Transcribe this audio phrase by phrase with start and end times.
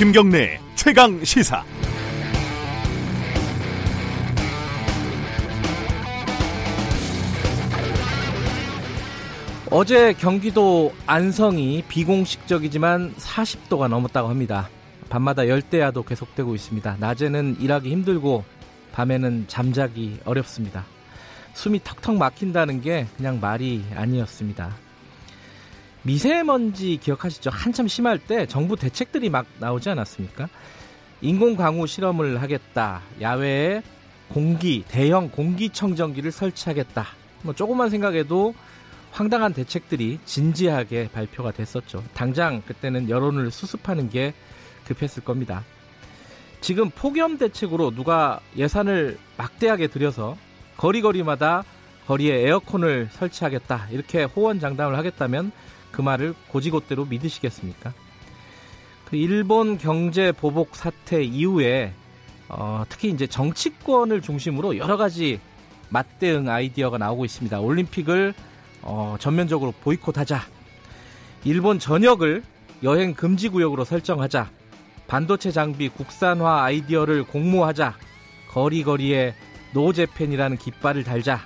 [0.00, 1.62] 김경래 최강 시사.
[9.70, 14.70] 어제 경기도 안성이 비공식적이지만 40도가 넘었다고 합니다.
[15.10, 16.96] 밤마다 열대야도 계속되고 있습니다.
[16.98, 18.42] 낮에는 일하기 힘들고
[18.92, 20.86] 밤에는 잠자기 어렵습니다.
[21.52, 24.74] 숨이 턱턱 막힌다는 게 그냥 말이 아니었습니다.
[26.02, 27.50] 미세먼지 기억하시죠?
[27.50, 30.48] 한참 심할 때 정부 대책들이 막 나오지 않았습니까?
[31.20, 33.02] 인공 강우 실험을 하겠다.
[33.20, 33.82] 야외에
[34.28, 37.06] 공기, 대형 공기청정기를 설치하겠다.
[37.42, 38.54] 뭐 조금만 생각해도
[39.10, 42.02] 황당한 대책들이 진지하게 발표가 됐었죠.
[42.14, 44.32] 당장 그때는 여론을 수습하는 게
[44.86, 45.64] 급했을 겁니다.
[46.60, 50.36] 지금 폭염 대책으로 누가 예산을 막대하게 들여서
[50.76, 51.64] 거리거리마다
[52.06, 55.52] 거리에 에어컨을 설치하겠다 이렇게 호언장담을 하겠다면
[55.90, 57.92] 그 말을 고지고대로 믿으시겠습니까?
[59.06, 61.92] 그 일본 경제 보복 사태 이후에
[62.48, 65.40] 어, 특히 이제 정치권을 중심으로 여러 가지
[65.88, 67.60] 맞대응 아이디어가 나오고 있습니다.
[67.60, 68.34] 올림픽을
[68.82, 70.40] 어, 전면적으로 보이콧하자.
[71.44, 72.42] 일본 전역을
[72.82, 74.50] 여행 금지 구역으로 설정하자.
[75.06, 77.96] 반도체 장비 국산화 아이디어를 공모하자.
[78.48, 79.34] 거리거리에
[79.72, 81.40] 노재팬이라는 깃발을 달자.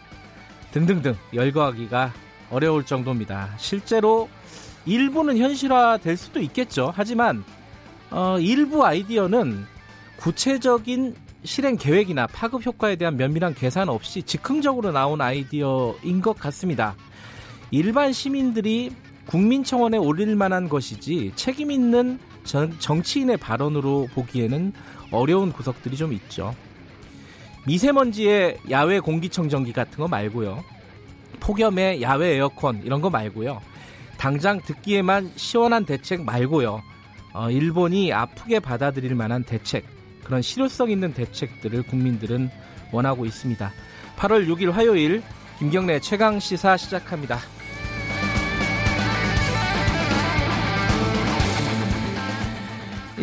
[0.72, 2.12] 등등등 열거하기가
[2.50, 3.50] 어려울 정도입니다.
[3.58, 4.28] 실제로
[4.86, 6.92] 일부는 현실화 될 수도 있겠죠.
[6.94, 7.44] 하지만
[8.10, 9.64] 어, 일부 아이디어는
[10.16, 16.94] 구체적인 실행 계획이나 파급 효과에 대한 면밀한 계산 없이 즉흥적으로 나온 아이디어인 것 같습니다.
[17.70, 18.92] 일반 시민들이
[19.26, 22.18] 국민청원에 올릴 만한 것이지 책임 있는
[22.78, 24.72] 정치인의 발언으로 보기에는
[25.10, 26.54] 어려운 구석들이 좀 있죠.
[27.66, 30.62] 미세먼지의 야외 공기청정기 같은 거 말고요.
[31.40, 33.60] 폭염의 야외 에어컨 이런 거 말고요.
[34.16, 36.82] 당장 듣기에만 시원한 대책 말고요.
[37.34, 39.84] 어, 일본이 아프게 받아들일 만한 대책,
[40.22, 42.50] 그런 실효성 있는 대책들을 국민들은
[42.92, 43.72] 원하고 있습니다.
[44.16, 45.22] 8월 6일 화요일
[45.58, 47.38] 김경래 최강 시사 시작합니다.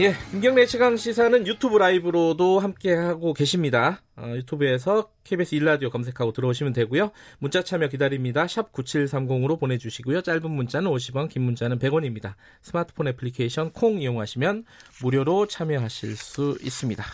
[0.02, 4.02] 예, 김경래 최강 시사는 유튜브 라이브로도 함께 하고 계십니다.
[4.18, 7.12] 어, 유튜브에서 KBS 일라디오 검색하고 들어오시면 되고요.
[7.38, 8.48] 문자 참여 기다립니다.
[8.48, 10.24] 샵 9730으로 보내주시고요.
[10.24, 12.34] 짧은 문자는 50원, 긴 문자는 100원입니다.
[12.64, 14.66] 스마트폰 애플리케이션 콩 이용하시면
[15.04, 17.06] 무료로 참여하실 수 있습니다.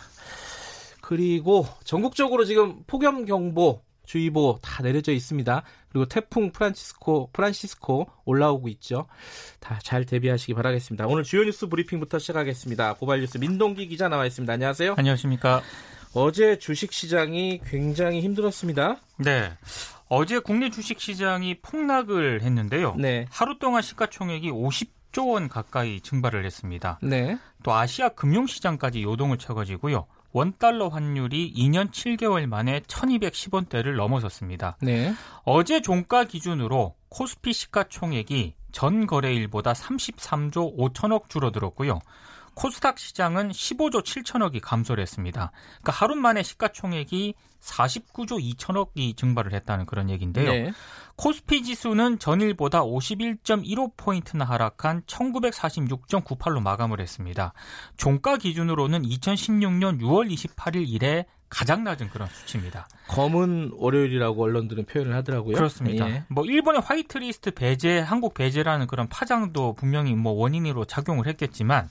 [1.02, 5.62] 그리고 전국적으로 지금 폭염 경보 주의보 다 내려져 있습니다.
[5.90, 9.06] 그리고 태풍 프란시스코 프란시스코 올라오고 있죠.
[9.60, 11.06] 다 잘 대비하시기 바라겠습니다.
[11.06, 12.94] 오늘 주요 뉴스 브리핑부터 시작하겠습니다.
[12.94, 14.52] 고발 뉴스 민동기 기자 나와 있습니다.
[14.52, 14.94] 안녕하세요.
[14.98, 15.62] 안녕하십니까.
[16.14, 18.96] 어제 주식 시장이 굉장히 힘들었습니다.
[19.18, 19.52] 네.
[20.08, 22.94] 어제 국내 주식 시장이 폭락을 했는데요.
[22.98, 23.26] 네.
[23.30, 26.98] 하루 동안 시가총액이 50조 원 가까이 증발을 했습니다.
[27.02, 27.38] 네.
[27.62, 30.06] 또 아시아 금융시장까지 요동을 쳐가지고요.
[30.38, 34.76] 원달러 환율이 2년 7개월 만에 1210원대를 넘어섰습니다.
[34.80, 35.12] 네.
[35.42, 41.98] 어제 종가 기준으로 코스피 시가총액이 전 거래일보다 33조 5천억 줄어들었고요.
[42.58, 45.52] 코스닥 시장은 15조 7천억이 감소를 했습니다.
[45.80, 50.50] 그러니까 하루 만에 시가총액이 49조 2천억이 증발을 했다는 그런 얘기인데요.
[50.50, 50.72] 네.
[51.14, 57.52] 코스피 지수는 전일보다 51.15포인트나 하락한 1946.98로 마감을 했습니다.
[57.96, 62.88] 종가 기준으로는 2016년 6월 28일 이래 가장 낮은 그런 수치입니다.
[63.06, 65.54] 검은 월요일이라고 언론들은 표현을 하더라고요.
[65.54, 66.10] 그렇습니다.
[66.10, 66.24] 예.
[66.28, 71.88] 뭐 일본의 화이트리스트 배제, 한국 배제라는 그런 파장도 분명히 뭐 원인으로 작용을 했겠지만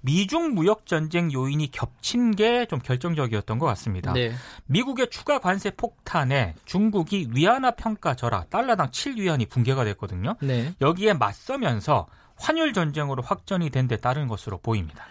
[0.00, 4.12] 미중 무역 전쟁 요인이 겹친 게 좀 결정적이었던 것 같습니다.
[4.12, 4.32] 네.
[4.66, 10.36] 미국의 추가 관세 폭탄에 중국이 위안화 평가 절하 달러당 7위안이 붕괴가 됐거든요.
[10.40, 10.72] 네.
[10.80, 15.04] 여기에 맞서면서 환율 전쟁으로 확전이 된 데 따른 것으로 보입니다.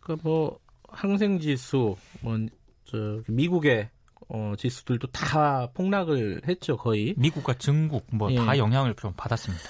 [0.00, 0.58] 그뭐
[0.88, 3.88] 항생 지수 뭐저 미국의
[4.30, 7.14] 어, 지수들도 다 폭락을 했죠 거의.
[7.16, 8.58] 미국과 중국 뭐다 예.
[8.58, 9.64] 영향을 좀 받았습니다.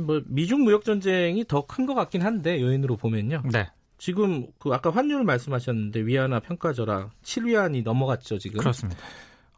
[0.00, 3.42] 뭐 미중 무역 전쟁이 더 큰 것 같긴 한데 요인으로 보면요.
[3.52, 3.68] 네.
[3.98, 8.58] 지금 그 아까 환율 말씀하셨는데 위안화 평가절하 7위안이 넘어갔죠 지금.
[8.60, 9.00] 그렇습니다.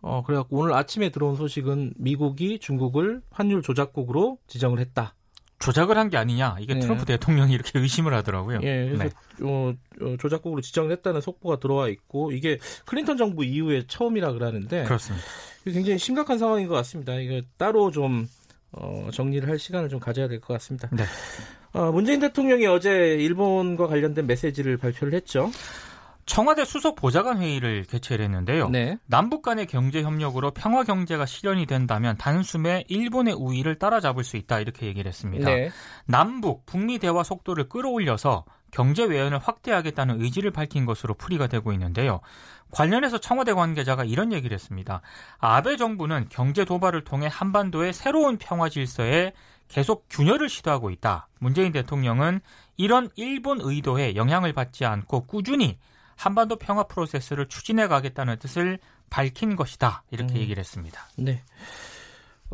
[0.01, 5.15] 어 그래갖고 오늘 아침에 들어온 소식은 미국이 중국을 환율 조작국으로 지정을 했다.
[5.61, 6.81] 조작을 한 게 아니냐 이게 네.
[6.81, 8.59] 트럼프 대통령이 이렇게 의심을 하더라고요.
[8.65, 9.11] 예, 그래서 네.
[9.43, 9.73] 어,
[10.03, 15.25] 어, 조작국으로 지정을 했다는 속보가 들어와 있고 이게 클린턴 정부 이후에 처음이라 그러는데 그렇습니다.
[15.65, 17.15] 굉장히 심각한 상황인 것 같습니다.
[17.15, 18.29] 이거 따로 좀
[18.77, 20.89] 어, 정리를 할 시간을 좀 가져야 될 것 같습니다.
[20.93, 21.05] 네.
[21.73, 25.51] 어, 문재인 대통령이 어제 일본과 관련된 메시지를 발표를 했죠.
[26.27, 28.69] 청와대 수석 보좌관 회의를 개최를 했는데요.
[28.71, 28.97] 네.
[29.07, 34.87] 남북 간의 경제 협력으로 평화 경제가 실현이 된다면 단숨에 일본의 우위를 따라잡을 수 있다 이렇게
[34.87, 35.45] 얘기를 했습니다.
[35.45, 35.71] 네.
[36.07, 42.21] 남북 북미 대화 속도를 끌어올려서 경제 외연을 확대하겠다는 의지를 밝힌 것으로 풀이가 되고 있는데요.
[42.73, 45.01] 관련해서 청와대 관계자가 이런 얘기를 했습니다.
[45.39, 49.33] 아베 정부는 경제 도발을 통해 한반도의 새로운 평화 질서에
[49.69, 51.29] 계속 균열을 시도하고 있다.
[51.39, 52.41] 문재인 대통령은
[52.77, 55.79] 이런 일본 의도에 영향을 받지 않고 꾸준히
[56.17, 58.79] 한반도 평화 프로세스를 추진해 가겠다는 뜻을
[59.11, 60.03] 밝힌 것이다.
[60.11, 60.39] 이렇게 음.
[60.39, 61.01] 얘기를 했습니다.
[61.17, 61.43] 네.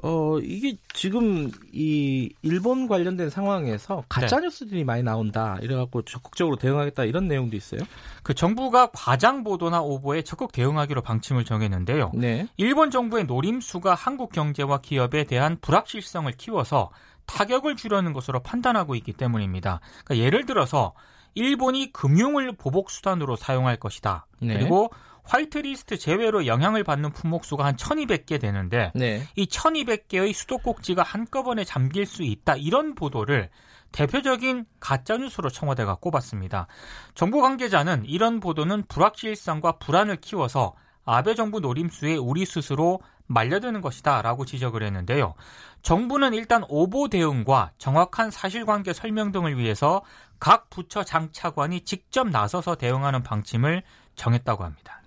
[0.03, 4.47] 어, 이게 지금 이 일본 관련된 상황에서 가짜 네.
[4.47, 5.59] 뉴스들이 많이 나온다.
[5.61, 7.81] 이래갖고 적극적으로 대응하겠다 이런 내용도 있어요.
[8.23, 12.13] 그 정부가 과장 보도나 오보에 적극 대응하기로 방침을 정했는데요.
[12.15, 12.47] 네.
[12.57, 16.91] 일본 정부의 노림수가 한국 경제와 기업에 대한 불확실성을 키워서
[17.27, 19.81] 타격을 주려는 것으로 판단하고 있기 때문입니다.
[20.05, 20.95] 그러니까 예를 들어서
[21.35, 24.27] 일본이 금융을 보복 수단으로 사용할 것이다.
[24.41, 24.55] 네.
[24.55, 24.91] 그리고
[25.25, 29.23] 화이트리스트 제외로 영향을 받는 품목수가 한 1200개 되는데 네.
[29.37, 32.57] 이 1200개의 수도꼭지가 한꺼번에 잠길 수 있다.
[32.57, 33.49] 이런 보도를
[33.93, 36.67] 대표적인 가짜뉴스로 청와대가 꼽았습니다.
[37.15, 40.75] 정부 관계자는 이런 보도는 불확실성과 불안을 키워서
[41.05, 43.01] 아베 정부 노림수에 우리 스스로
[43.31, 45.35] 말려드는 것이다 라고 지적을 했는데요.
[45.83, 50.03] 정부는 일단 오보 대응과 정확한 사실관계 설명 등을 위해서
[50.39, 53.83] 각 부처 장차관이 직접 나서서 대응하는 방침을
[54.17, 55.01] 정했다고 합니다.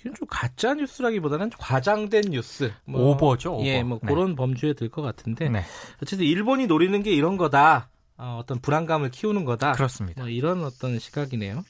[0.00, 3.54] 이건 좀 가짜 뉴스라기보다는 과장된 뉴스, 뭐, 오버죠.
[3.54, 3.64] 오버.
[3.66, 4.08] 예, 뭐 네.
[4.14, 5.64] 그런 범주에 들 것 같은데 네.
[6.02, 7.88] 어쨌든 일본이 노리는 게 이런 거다.
[8.16, 9.72] 어, 떤 불안감을 키우는 거다.
[9.72, 10.22] 그렇습니다.
[10.22, 11.64] 뭐 이런 어떤 시각이네요.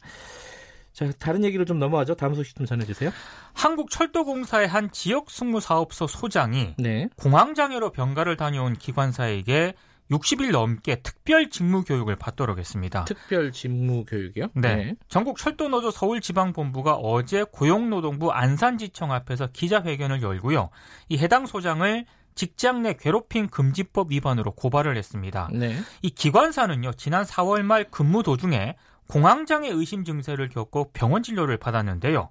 [0.98, 2.16] 자, 다른 얘기로 좀 넘어가죠.
[2.16, 3.12] 다음 소식 좀 전해주세요.
[3.52, 7.08] 한국철도공사의 한 지역 승무사업소 소장이 네.
[7.14, 9.74] 공황장애로 병가를 다녀온 기관사에게
[10.10, 13.04] 60일 넘게 특별 직무 교육을 받도록 했습니다.
[13.04, 14.48] 특별 직무 교육이요?
[14.54, 14.74] 네.
[14.74, 14.94] 네.
[15.08, 20.70] 전국 철도노조 서울지방본부가 어제 고용노동부 안산지청 앞에서 기자회견을 열고요.
[21.08, 25.48] 이 해당 소장을 직장 내 괴롭힘 금지법 위반으로 고발을 했습니다.
[25.52, 25.76] 네.
[26.02, 28.74] 이 기관사는요, 지난 4월 말 근무 도중에
[29.08, 32.28] 공황장애 의심 증세를 겪고 병원 진료를 받았는데요.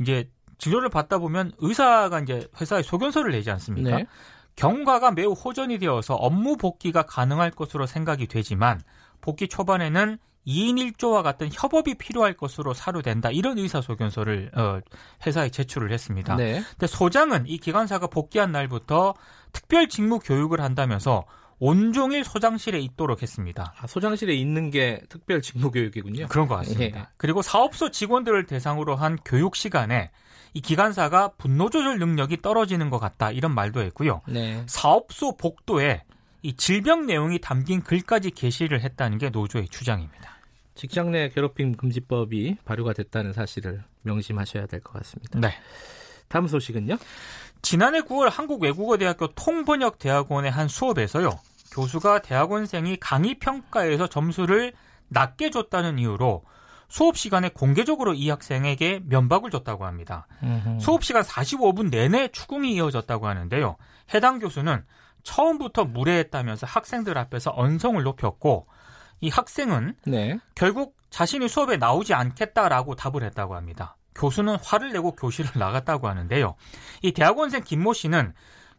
[0.00, 3.96] 이제 진료를 받다 보면 의사가 이제 회사에 소견서를 내지 않습니까?
[3.96, 4.06] 네.
[4.56, 8.80] 경과가 매우 호전이 되어서 업무 복귀가 가능할 것으로 생각이 되지만
[9.20, 13.30] 복귀 초반에는 2인 1조와 같은 협업이 필요할 것으로 사료된다.
[13.30, 14.80] 이런 의사소견서를 어,
[15.24, 16.36] 회사에 제출을 했습니다.
[16.36, 16.62] 네.
[16.70, 19.14] 근데 소장은 이 기관사가 복귀한 날부터
[19.52, 21.24] 특별 직무 교육을 한다면서
[21.64, 23.72] 온종일 소장실에 있도록 했습니다.
[23.78, 26.26] 아, 소장실에 있는 게 특별 직무 교육이군요.
[26.26, 26.98] 그런 것 같습니다.
[26.98, 27.06] 예.
[27.16, 30.10] 그리고 사업소 직원들을 대상으로 한 교육 시간에
[30.54, 34.22] 이 기관사가 분노 조절 능력이 떨어지는 것 같다 이런 말도 했고요.
[34.26, 34.64] 네.
[34.66, 36.02] 사업소 복도에
[36.42, 40.38] 이 질병 내용이 담긴 글까지 게시를 했다는 게 노조의 주장입니다.
[40.74, 45.38] 직장 내 괴롭힘 금지법이 발효가 됐다는 사실을 명심하셔야 될 것 같습니다.
[45.38, 45.54] 네.
[46.26, 46.96] 다음 소식은요?
[47.60, 51.30] 지난해 9월 한국외국어대학교 통번역대학원의 한 수업에서요.
[51.72, 54.72] 교수가 대학원생이 강의 평가에서 점수를
[55.08, 56.44] 낮게 줬다는 이유로
[56.88, 60.26] 수업 시간에 공개적으로 이 학생에게 면박을 줬다고 합니다.
[60.78, 63.76] 수업 시간 45분 내내 추궁이 이어졌다고 하는데요.
[64.12, 64.84] 해당 교수는
[65.22, 68.66] 처음부터 무례했다면서 학생들 앞에서 언성을 높였고
[69.20, 70.38] 이 학생은 네.
[70.54, 73.96] 결국 자신이 수업에 나오지 않겠다라고 답을 했다고 합니다.
[74.14, 76.56] 교수는 화를 내고 교실을 나갔다고 하는데요.
[77.00, 78.34] 이 대학원생 김모 씨는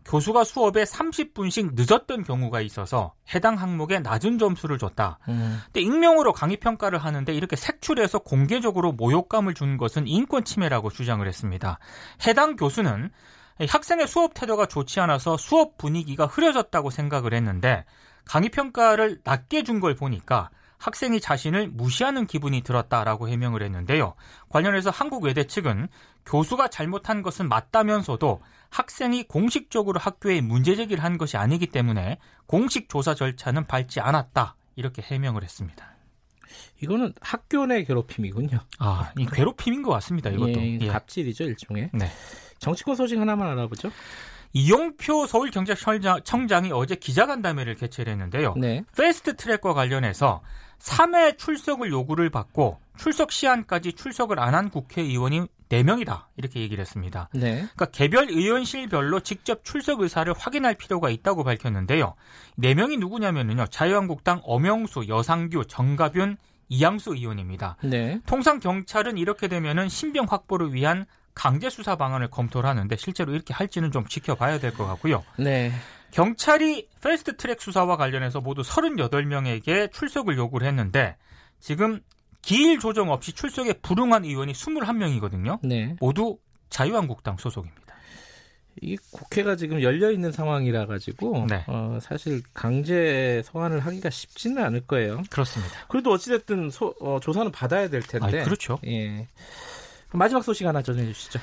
[0.05, 5.19] 교수가 수업에 30분씩 늦었던 경우가 있어서 해당 항목에 낮은 점수를 줬다.
[5.29, 5.59] 음.
[5.65, 11.79] 근데 익명으로 강의 평가를 하는데 이렇게 색출해서 공개적으로 모욕감을 준 것은 인권 침해라고 주장을 했습니다.
[12.27, 13.11] 해당 교수는
[13.67, 17.85] 학생의 수업 태도가 좋지 않아서 수업 분위기가 흐려졌다고 생각을 했는데
[18.25, 24.15] 강의 평가를 낮게 준 걸 보니까 학생이 자신을 무시하는 기분이 들었다라고 해명을 했는데요.
[24.49, 25.87] 관련해서 한국외대 측은
[26.25, 28.41] 교수가 잘못한 것은 맞다면서도
[28.73, 34.55] 학생이 공식적으로 학교에 문제 제기를 한 것이 아니기 때문에 공식 조사 절차는 밟지 않았다.
[34.75, 35.93] 이렇게 해명을 했습니다.
[36.81, 38.59] 이거는 학교 내 괴롭힘이군요.
[38.79, 40.29] 아, 이 괴롭힘인 것 같습니다.
[40.29, 40.87] 이것도 예, 예.
[40.87, 41.91] 갑질이죠 일종의.
[41.93, 42.07] 네.
[42.59, 43.91] 정치권 소식 하나만 알아보죠.
[44.53, 48.53] 이용표 서울경제청장이 어제 기자간담회를 개최를 했는데요.
[48.57, 48.83] 네.
[48.95, 50.41] 패스트 트랙과 관련해서
[50.79, 56.25] 3회 출석을 요구를 받고 출석 시한까지 출석을 안 한 국회의원이 4명이다.
[56.37, 57.29] 이렇게 얘기를 했습니다.
[57.33, 57.53] 네.
[57.55, 62.13] 그러니까 개별 의원실별로 직접 출석 의사를 확인할 필요가 있다고 밝혔는데요.
[62.59, 63.65] 4명이 누구냐면요.
[63.67, 66.37] 자유한국당 엄영수, 여상규, 정가균,
[66.69, 67.77] 이양수 의원입니다.
[67.83, 68.19] 네.
[68.27, 73.91] 통상 경찰은 이렇게 되면은 신병 확보를 위한 강제 수사 방안을 검토를 하는데 실제로 이렇게 할지는
[73.91, 75.23] 좀 지켜봐야 될 것 같고요.
[75.37, 75.71] 네.
[76.13, 81.17] 경찰이 패스트 트랙 수사와 관련해서 모두 38명에게 출석을 요구를 했는데
[81.59, 82.01] 지금
[82.43, 85.59] 기일 조정 없이 출석에 불응한 의원이 21명이거든요.
[85.63, 85.95] 네.
[85.99, 86.37] 모두
[86.69, 87.81] 자유한국당 소속입니다.
[88.81, 91.63] 이 국회가 지금 열려 있는 상황이라 가지고 네.
[91.67, 95.21] 어, 사실 강제 소환을 하기가 쉽지는 않을 거예요.
[95.29, 95.73] 그렇습니다.
[95.87, 98.41] 그래도 어찌됐든 소, 어, 조사는 받아야 될 텐데.
[98.41, 98.79] 아, 그렇죠.
[98.85, 99.27] 예.
[100.11, 101.39] 마지막 소식 하나 전해 주시죠.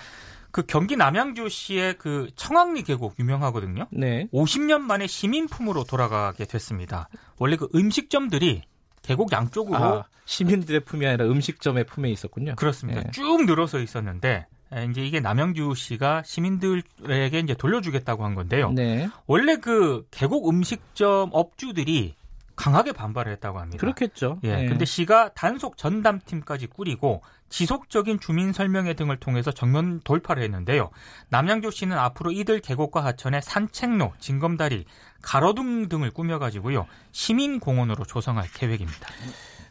[0.52, 3.86] 그 경기 남양주시의 그 청왕리 계곡 유명하거든요.
[3.90, 4.28] 네.
[4.32, 7.08] 50년 만에 시민품으로 돌아가게 됐습니다.
[7.38, 8.62] 원래 그 음식점들이
[9.02, 12.54] 계곡 양쪽으로 아, 시민들의 품이 아니라 음식점의 품에 있었군요.
[12.56, 13.02] 그렇습니다.
[13.02, 13.10] 네.
[13.12, 14.46] 쭉 늘어서 있었는데
[14.90, 18.70] 이제 이게 남양주시가 시민들에게 이제 돌려주겠다고 한 건데요.
[18.72, 19.08] 네.
[19.26, 22.14] 원래 그 계곡 음식점 업주들이
[22.60, 23.80] 강하게 반발을 했다고 합니다.
[23.80, 24.38] 그렇겠죠.
[24.44, 24.54] 예.
[24.54, 24.66] 네.
[24.66, 30.90] 근데 시가 단속 전담팀까지 꾸리고 지속적인 주민 설명회 등을 통해서 정면 돌파를 했는데요.
[31.30, 34.84] 남양주 시는 앞으로 이들 계곡과 하천에 산책로, 징검다리,
[35.22, 39.08] 가로등 등을 꾸며가지고요 시민 공원으로 조성할 계획입니다.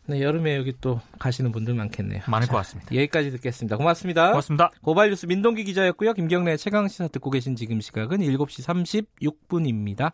[0.07, 2.23] 네, 여름에 여기 또 가시는 분들 많겠네요.
[2.25, 2.95] 많을 자, 것 같습니다.
[2.95, 3.77] 여기까지 듣겠습니다.
[3.77, 4.29] 고맙습니다.
[4.29, 4.71] 고맙습니다.
[4.81, 6.13] 고발뉴스 민동기 기자였고요.
[6.13, 10.13] 김경래 최강 시사 듣고 계신 지금 시각은 7시 36분입니다.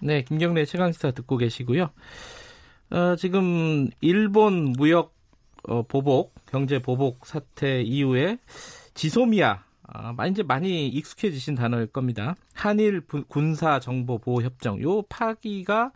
[0.00, 1.90] 네, 김경래 최강 시사 듣고 계시고요.
[2.90, 5.12] 어, 지금 일본 무역
[5.66, 8.38] 어, 보복, 경제 보복 사태 이후에
[8.94, 12.36] 지소미아 아, 이제 많이 익숙해지신 단어일 겁니다.
[12.54, 15.90] 한일 군사 정보 보호 협정 요 파기가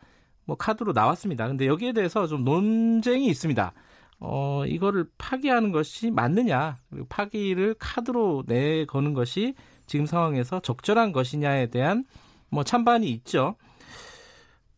[0.46, 1.46] 뭐 카드로 나왔습니다.
[1.46, 3.72] 근데 여기에 대해서 좀 논쟁이 있습니다.
[4.18, 9.54] 어, 이거를 파기하는 것이 맞느냐, 그리고 파기를 카드로 내거는 것이
[9.86, 12.04] 지금 상황에서 적절한 것이냐에 대한
[12.48, 13.54] 뭐 찬반이 있죠.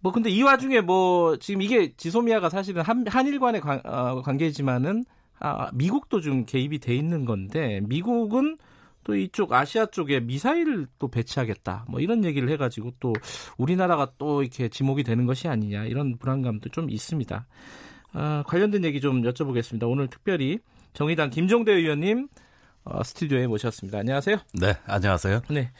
[0.05, 5.07] 뭐 근데 이 와중에 뭐 지금 이게 지소미아가 사실은 한, 한일 간의 관, 어, 관계지만은
[5.41, 8.59] 아, 미국도 좀 개입이 돼 있는 건데 미국은
[9.03, 11.87] 또 이쪽 아시아 쪽에 미사일을 또 배치하겠다.
[11.89, 13.15] 뭐 이런 얘기를 해가지고 또
[13.57, 17.47] 우리나라가 또 이렇게 지목이 되는 것이 아니냐 이런 불안감도 좀 있습니다.
[18.13, 19.89] 아, 관련된 얘기 좀 여쭤보겠습니다.
[19.89, 20.59] 오늘 특별히
[20.93, 22.29] 정의당 김종대 의원님
[22.85, 24.01] 어, 스튜디오에 모셨습니다.
[24.01, 24.37] 안녕하세요.
[24.61, 25.41] 네, 안녕하세요.
[25.49, 25.73] 네.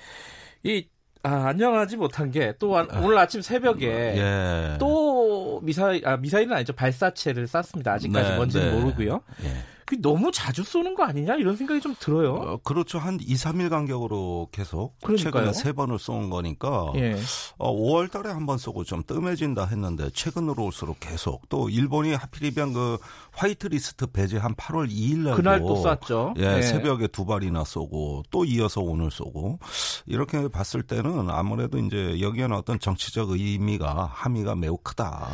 [0.63, 0.87] 이
[1.25, 4.77] 아, 안녕하지 못한 게또 아, 오늘 아침 새벽에 예.
[4.79, 7.93] 또 미사일 아 미사일은 아니죠 발사체를 쐈습니다.
[7.95, 8.79] 아직까지 네, 뭔지는 네.
[8.81, 9.23] 모르고요.
[9.45, 9.74] 예.
[9.87, 12.35] 그 너무 자주 쏘는 거 아니냐 이런 생각이 좀 들어요.
[12.35, 12.99] 어, 그렇죠.
[12.99, 15.33] 한 2, 3일 간격으로 계속 그러니까요.
[15.33, 17.17] 최근에 세 번을 쏜 거니까 예.
[17.59, 22.73] 어, 5월 달에 한 번 쏘고 좀 뜸해진다 했는데 최근으로 올수록 계속 또 일본이 하필이면
[22.75, 22.99] 그
[23.33, 26.35] white list 배제한 8월 2일 날 그날 또 쐈죠.
[26.39, 29.59] 예, 예, 새벽에 두 발이나 쏘고 또 이어서 오늘 쏘고
[30.07, 35.29] 이렇게 봤을 때는 아무래도 이제 여기에는 어떤 정치적 의미가 함의가 매우 크다.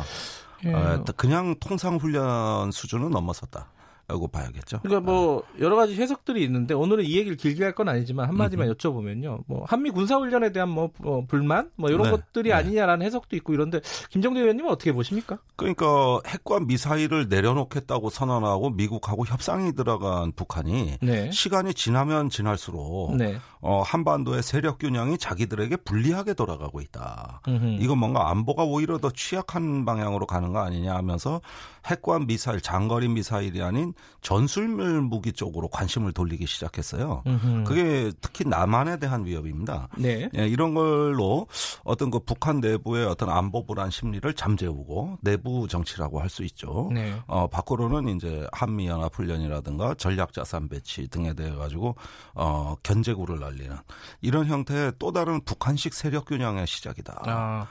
[0.65, 0.73] 예.
[0.73, 3.71] 어, 그냥 통상 훈련 수준은 넘어섰다.
[4.11, 4.79] 라고 봐야겠죠.
[4.83, 8.67] 그러니까 뭐 여러 가지 해석들이 있는데 오늘은 이 얘기를 길게 할 건 아니지만 한 마디만
[8.67, 8.73] 음.
[8.73, 9.43] 여쭤보면요.
[9.47, 12.11] 뭐 한미 군사 훈련에 대한 뭐, 뭐 불만 뭐 이런 네.
[12.11, 12.53] 것들이 네.
[12.55, 15.39] 아니냐라는 해석도 있고 이런데 김정대 의원님은 어떻게 보십니까?
[15.55, 21.31] 그러니까 핵과 미사일을 내려놓겠다고 선언하고 미국하고 협상이 들어간 북한이 네.
[21.31, 23.37] 시간이 지나면 지날수록 네.
[23.61, 27.41] 어, 한반도의 세력 균형이 자기들에게 불리하게 돌아가고 있다.
[27.47, 27.77] 음흠.
[27.79, 31.39] 이건 뭔가 안보가 오히려 더 취약한 방향으로 가는 거 아니냐 하면서
[31.85, 37.23] 핵과 미사일 장거리 미사일이 아닌 전술물 무기 쪽으로 관심을 돌리기 시작했어요.
[37.27, 37.63] 음흠.
[37.65, 39.87] 그게 특히 남한에 대한 위협입니다.
[39.97, 40.29] 네.
[40.35, 41.47] 예, 이런 걸로
[41.83, 46.89] 어떤 그 북한 내부의 어떤 안보 불안 심리를 잠재우고 내부 정치라고 할 수 있죠.
[46.91, 47.13] 네.
[47.27, 51.95] 어, 밖으로는 이제 한미 연합 훈련이라든가 전략 자산 배치 등에 대해 가지고
[52.33, 53.75] 어, 견제구를 날리는
[54.21, 57.23] 이런 형태의 또 다른 북한식 세력 균형의 시작이다.
[57.25, 57.67] 아.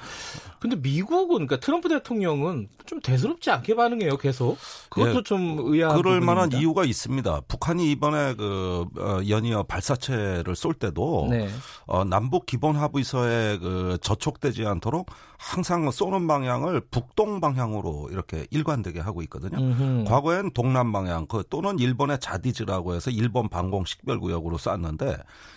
[0.61, 4.59] 근데 미국은 그러니까 트럼프 대통령은 좀 대수롭지 않게 반응해요, 계속.
[4.91, 7.43] 그것도 예, 좀 의아한 그럴 만한 만한 이유가 있습니다.
[7.49, 11.49] 북한이 이번에 그 어, 연이어 발사체를 쏠 때도 네.
[11.87, 19.23] 어, 남북 기본 합의서에 그 저촉되지 않도록 항상 쏘는 방향을 북동 방향으로 이렇게 일관되게 하고
[19.23, 19.59] 있거든요.
[19.59, 20.05] 음흠.
[20.07, 25.17] 과거엔 동남 방향 그 또는 일본의 자디즈라고 해서 일본 방공 식별구역으로 쐈는데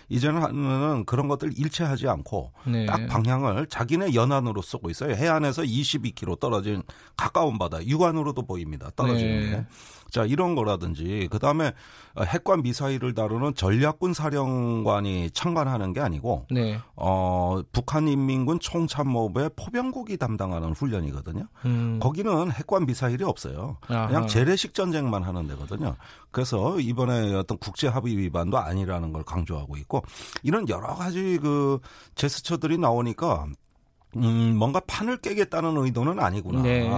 [0.10, 2.86] 이제는 그런 것들 일체하지 않고 네.
[2.86, 5.16] 딱 방향을 자기네 연안으로 쏘고 있어요.
[5.16, 6.84] 해안에서 22km 떨어진
[7.18, 8.90] 가까운 바다 육안으로도 보입니다.
[8.96, 9.50] 떨어지는 네.
[9.52, 9.66] 게.
[10.14, 11.74] 자 이런 거라든지 그 다음에
[12.20, 16.80] 핵과 미사일을 다루는 전략군 사령관이 참관하는 게 아니고 네.
[16.96, 21.48] 어, 북한 인민군 총참모부의 포병국이 담당하는 훈련이거든요.
[21.66, 22.00] 음.
[22.00, 23.78] 거기는 핵과 미사일이 없어요.
[23.88, 24.06] 아하.
[24.06, 25.96] 그냥 재래식 전쟁만 하는 데거든요.
[26.30, 30.04] 그래서 이번에 어떤 국제 합의 위반도 아니라는 걸 강조하고 있고
[30.44, 31.80] 이런 여러 가지 그
[32.14, 33.48] 제스처들이 나오니까
[34.16, 36.62] 음, 뭔가 판을 깨겠다는 의도는 아니구나.
[36.62, 36.90] 네.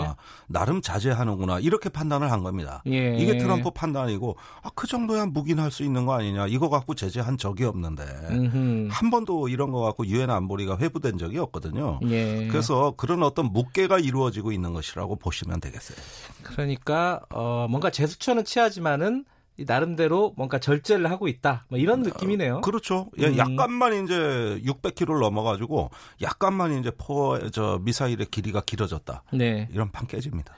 [0.47, 1.59] 나름 자제하는구나.
[1.59, 2.81] 이렇게 판단을 한 겁니다.
[2.87, 3.15] 예.
[3.17, 6.47] 이게 트럼프 판단이고, 아, 그 정도야 묵인할 수 있는 거 아니냐.
[6.47, 8.03] 이거 갖고 제재한 적이 없는데.
[8.31, 8.87] 음흠.
[8.91, 11.99] 한 번도 이런 거 갖고 유엔 안보리가 회부된 적이 없거든요.
[12.09, 12.47] 예.
[12.47, 15.97] 그래서 그런 어떤 묵계가 이루어지고 있는 것이라고 보시면 되겠어요.
[16.43, 19.25] 그러니까, 어, 뭔가 제스처는 취하지만은
[19.57, 21.65] 나름대로 뭔가 절제를 하고 있다.
[21.69, 22.61] 뭐 이런 느낌이네요.
[22.61, 23.09] 그렇죠.
[23.19, 23.37] 예, 음.
[23.37, 29.23] 약간만 이제 600km를 넘어가지고 약간만 이제 포, 저 미사일의 길이가 길어졌다.
[29.33, 29.69] 네.
[29.71, 30.53] 이런 판 깨집니다.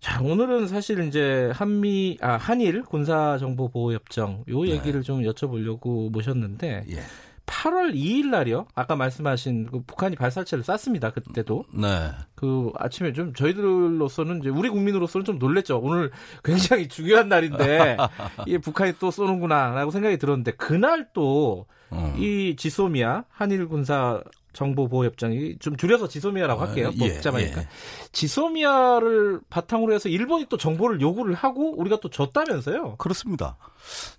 [0.00, 4.70] 자, 오늘은 사실 이제 한미, 아, 한일 군사정보보호협정 요 네.
[4.70, 5.06] 얘기를 네.
[5.06, 6.86] 좀 여쭤보려고 모셨는데.
[6.90, 7.00] 예.
[7.46, 8.66] 8월 2일 날이요.
[8.74, 11.10] 아까 말씀하신 그 북한이 발사체를 쐈습니다.
[11.10, 11.64] 그때도.
[11.74, 12.10] 네.
[12.34, 15.78] 그 아침에 좀 저희들로서는 이제 우리 국민으로서는 좀 놀랬죠.
[15.78, 16.10] 오늘
[16.44, 17.96] 굉장히 중요한 날인데
[18.46, 22.56] 이 북한이 또 쏘는구나라고 생각이 들었는데 그날 또이 음.
[22.56, 24.22] 지소미아 한일 군사
[24.52, 26.90] 정보보호협정이 좀 줄여서 지소미아라고 아, 할게요.
[26.96, 27.62] 뭐 예, 복잡하니까.
[27.62, 27.68] 예.
[28.12, 32.96] 지소미아를 바탕으로 해서 일본이 또 정보를 요구를 하고 우리가 또 줬다면서요?
[32.96, 33.56] 그렇습니다.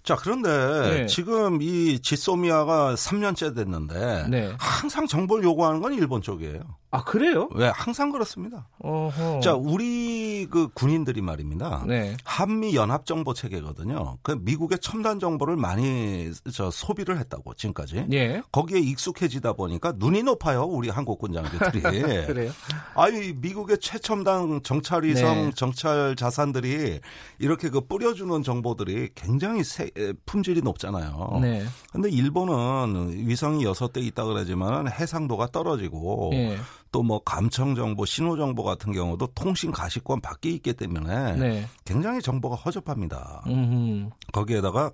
[0.03, 1.05] 자, 그런데 네.
[1.07, 4.53] 지금 이 지소미아가 3년째 됐는데 네.
[4.59, 6.59] 항상 정보를 요구하는 건 일본 쪽이에요.
[6.91, 7.49] 아, 그래요?
[7.55, 7.71] 왜?
[7.73, 8.67] 항상 그렇습니다.
[8.79, 9.39] 어허.
[9.39, 11.83] 자, 우리 그 군인들이 말입니다.
[11.87, 12.15] 네.
[12.23, 14.19] 한미 연합 정보 체계거든요.
[14.21, 18.05] 그 미국의 첨단 정보를 많이 저 소비를 했다고 지금까지.
[18.11, 18.43] 예.
[18.51, 20.65] 거기에 익숙해지다 보니까 눈이 높아요.
[20.65, 21.81] 우리 한국 군장들이.
[22.27, 22.51] 그래요?
[22.93, 25.51] 아니, 미국의 최첨단 정찰 위성 네.
[25.55, 26.99] 정찰 자산들이
[27.39, 29.91] 이렇게 그 뿌려주는 정보들이 굉장히 세,
[30.25, 31.39] 품질이 높잖아요.
[31.41, 31.65] 네.
[31.91, 36.57] 근데 일본은 위성이 6대 있다 그러지만 해상도가 떨어지고 네.
[36.93, 41.67] 또뭐 감청 정보, 신호 정보 같은 경우도 통신 가시권 밖에 있기 때문에 네.
[41.83, 43.43] 굉장히 정보가 허접합니다.
[43.47, 44.09] 음흠.
[44.31, 44.91] 거기에다가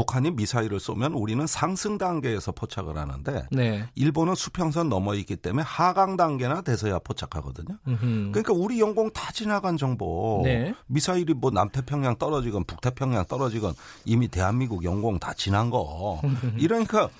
[0.00, 3.86] 북한이 미사일을 쏘면 우리는 상승 단계에서 포착을 하는데 네.
[3.94, 7.76] 일본은 수평선 넘어 있기 때문에 하강 단계나 돼서야 포착하거든요.
[7.86, 8.30] 음흠.
[8.32, 10.74] 그러니까 우리 영공 다 지나간 정보 네.
[10.86, 13.74] 미사일이 뭐 남태평양 떨어지건 북태평양 떨어지건
[14.06, 16.22] 이미 대한민국 영공 다 지난 거
[16.56, 17.10] 이러니까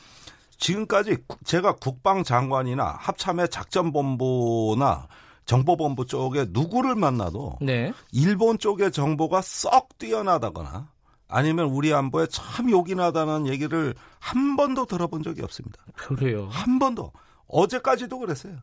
[0.57, 5.07] 지금까지 제가 국방장관이나 합참의 작전본부나
[5.45, 7.93] 정보본부 쪽에 누구를 만나도 네.
[8.11, 10.89] 일본 쪽의 정보가 썩 뛰어나다거나
[11.31, 15.79] 아니면 우리 안보에 참 요긴하다는 얘기를 한 번도 들어본 적이 없습니다.
[15.97, 16.49] 그래요?
[16.51, 17.13] 한 번도.
[17.47, 18.57] 어제까지도 그랬어요.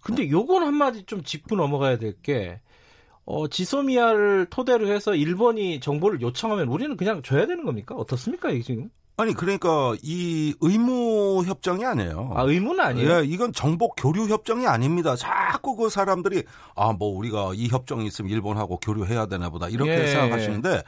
[0.00, 2.60] 근데 요건 한마디 좀 짚고 넘어가야 될 게,
[3.24, 7.94] 어, 지소미아를 토대로 해서 일본이 정보를 요청하면 우리는 그냥 줘야 되는 겁니까?
[7.96, 8.88] 어떻습니까, 이게 지금?
[9.18, 12.32] 아니 그러니까 이 의무 협정이 아니에요.
[12.34, 13.10] 아 의무는 아니에요.
[13.20, 15.16] 예, 이건 정보 교류 협정이 아닙니다.
[15.16, 16.42] 자꾸 그 사람들이
[16.74, 20.06] 아 뭐 우리가 이 협정이 있으면 일본하고 교류해야 되나 보다 이렇게 예.
[20.08, 20.82] 생각하시는데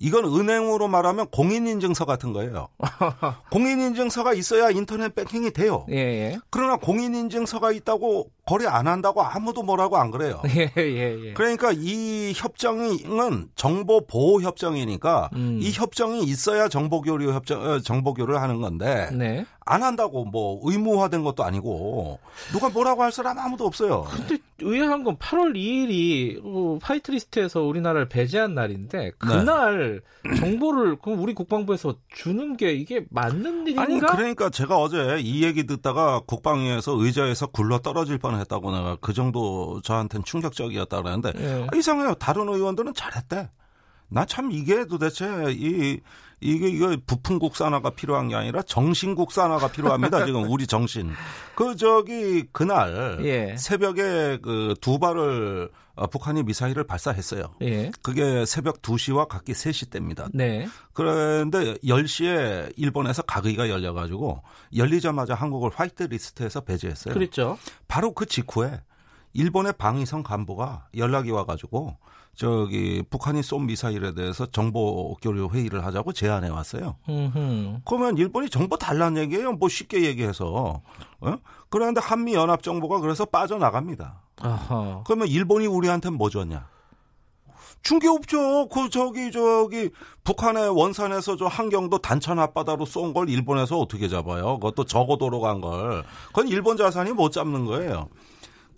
[0.00, 2.68] 이건 은행으로 말하면 공인인증서 같은 거예요.
[3.50, 5.86] 공인인증서가 있어야 인터넷 뱅킹이 돼요.
[5.90, 6.38] 예, 예.
[6.50, 10.40] 그러나 공인인증서가 있다고 거래 안 한다고 아무도 뭐라고 안 그래요.
[10.56, 11.32] 예, 예, 예.
[11.34, 15.58] 그러니까 이 협정은 정보 보호 협정이니까 음.
[15.60, 19.44] 이 협정이 있어야 정보 교류 협정 어, 정보 교류를 하는 건데 네.
[19.66, 22.18] 안 한다고 뭐 의무화된 것도 아니고
[22.52, 24.06] 누가 뭐라고 할 사람 아무도 없어요.
[24.10, 30.36] 근데 의아한 건 8월 2일이 어, 화이트리스트에서 우리나라를 배제한 날인데 그날 네.
[30.36, 33.82] 정보를 우리 국방부에서 주는 게 이게 맞는 일인가?
[33.82, 39.12] 아니 그러니까 제가 어제 이 얘기 듣다가 국방위에서 의자에서 굴러 떨어질 뻔 했다고 내가 그
[39.12, 41.66] 정도 저한테는 충격적이었다 그러는데 예.
[41.70, 42.14] 아, 이상해요.
[42.14, 43.50] 다른 의원들은 잘했대.
[44.10, 46.00] 나 참 이게 도대체 이
[46.40, 50.24] 이게 이거 부품 국산화가 필요한 게 아니라 정신 국산화가 필요합니다.
[50.26, 51.10] 지금 우리 정신.
[51.54, 53.56] 그 저기 그날 예.
[53.56, 57.54] 새벽에 그 두 발을 어, 북한이 미사일을 발사했어요.
[57.62, 57.90] 예.
[58.02, 60.28] 그게 새벽 2시와 각기 3시 때입니다.
[60.32, 60.68] 네.
[60.92, 64.42] 그런데 10시에 일본에서 각의가 열려 가지고
[64.74, 67.14] 열리자마자 한국을 white list에서 배제했어요.
[67.14, 67.58] 그렇죠.
[67.88, 68.80] 바로 그 직후에
[69.34, 71.96] 일본의 방위성 간부가 연락이 와 가지고
[72.38, 76.94] 저기 북한이 쏜 미사일에 대해서 정보 교류 회의를 하자고 제안해 왔어요.
[77.08, 77.80] 음흠.
[77.84, 79.54] 그러면 일본이 정보 달라는 얘기예요.
[79.54, 80.80] 뭐 쉽게 얘기해서.
[81.20, 81.36] 어?
[81.68, 84.22] 그런데 한미 연합 정보가 그래서 빠져나갑니다.
[84.40, 85.02] 아하.
[85.04, 86.68] 그러면 일본이 우리한테 뭐 줬냐?
[87.82, 88.68] 준 게 없죠.
[88.68, 89.90] 그 저기 저기
[90.22, 94.60] 북한의 원산에서 저 한경도 단천 앞바다로 쏜 걸 일본에서 어떻게 잡아요?
[94.60, 96.04] 그것도 저고도로 간 걸.
[96.28, 98.08] 그건 일본 자산이 못 잡는 거예요.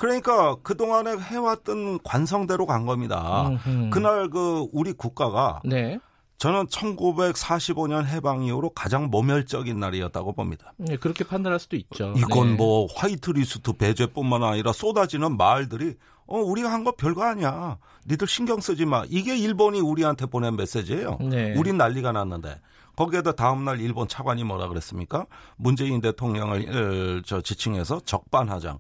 [0.01, 3.49] 그러니까 그동안에 해왔던 관성대로 간 겁니다.
[3.51, 3.91] 음흠.
[3.91, 5.99] 그날 그 우리 국가가 네.
[6.39, 10.73] 저는 1945년 해방 이후로 가장 모멸적인 날이었다고 봅니다.
[10.79, 12.15] 네, 그렇게 판단할 수도 있죠.
[12.17, 12.55] 이건 네.
[12.57, 17.77] 뭐 화이트리스트 배제뿐만 아니라 쏟아지는 말들이 어 우리가 한 거 별거 아니야.
[18.09, 19.05] 니들 신경 쓰지 마.
[19.11, 21.19] 이게 일본이 우리한테 보낸 메시지예요.
[21.21, 21.53] 네.
[21.59, 22.59] 우린 난리가 났는데
[22.97, 25.27] 거기에다 다음날 일본 차관이 뭐라 그랬습니까?
[25.57, 28.79] 문재인 대통령을 저 지칭해서 적반하장.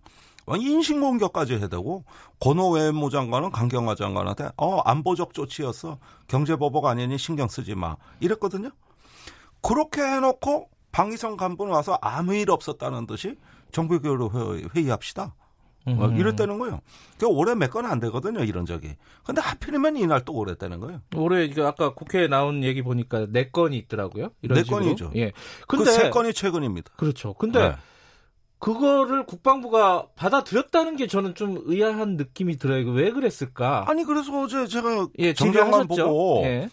[0.48, 2.04] 인신공격까지 해대고
[2.40, 5.98] 권호 외무 장관은 강경화 장관한테 어 안보적 조치였어
[6.28, 8.70] 경제보복 아니니 신경 쓰지 마 이랬거든요.
[9.62, 13.36] 그렇게 해놓고 방위성 간부는 와서 아무 일 없었다는 듯이
[13.72, 14.30] 정부교로
[14.74, 15.34] 회의합시다.
[15.86, 16.80] 뭐 이랬다는 거예요.
[17.18, 18.96] 그 올해 몇 건 안 되거든요, 이런 적이.
[19.24, 21.00] 근데 하필이면 이날 또 오랬다는 거예요.
[21.16, 24.30] 올해 이거 아까 국회에 나온 얘기 보니까 네 건이 있더라고요.
[24.42, 25.10] 이런 네 건이죠.
[25.16, 25.32] 예.
[25.66, 26.92] 근데 그 세 건이 최근입니다.
[26.96, 27.32] 그렇죠.
[27.34, 27.74] 근데 네.
[28.60, 32.90] 그거를 국방부가 받아들였다는 게 저는 좀 의아한 느낌이 들어요.
[32.90, 33.86] 왜 그랬을까?
[33.88, 36.68] 아니 그래서 어제 제가 예, 정경만 보고 예.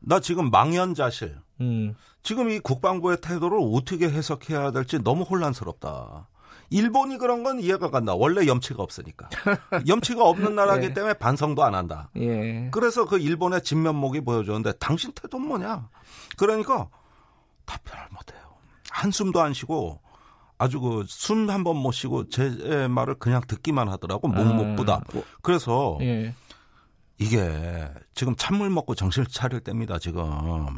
[0.00, 1.38] 나 지금 망연자실.
[1.60, 1.94] 음.
[2.24, 6.28] 지금 이 국방부의 태도를 어떻게 해석해야 될지 너무 혼란스럽다.
[6.70, 8.14] 일본이 그런 건 이해가 간다.
[8.14, 9.28] 원래 염치가 없으니까.
[9.86, 10.94] 염치가 없는 나라기 네.
[10.94, 12.10] 때문에 반성도 안 한다.
[12.16, 12.68] 예.
[12.72, 15.88] 그래서 그 일본의 진면목이 보여주는데 당신 태도는 뭐냐?
[16.36, 16.88] 그러니까
[17.66, 18.40] 답변을 못해요.
[18.90, 20.00] 한숨도 안 쉬고
[20.62, 24.94] 아주 그 숨 한 번 못 쉬고 제 말을 그냥 듣기만 하더라고 묵묵부다.
[24.94, 26.32] 아, 뭐, 그래서 예.
[27.18, 30.22] 이게 지금 찬물 먹고 정신을 차릴 때입니다, 지금.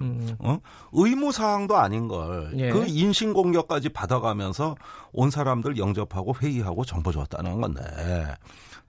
[0.02, 0.36] 음.
[0.40, 0.58] 어?
[0.92, 2.52] 의무 사항도 아닌 걸.
[2.58, 2.70] 예.
[2.70, 4.74] 그 인신 공격까지 받아가면서
[5.12, 7.82] 온 사람들 영접하고 회의하고 정보 줬다는 건데.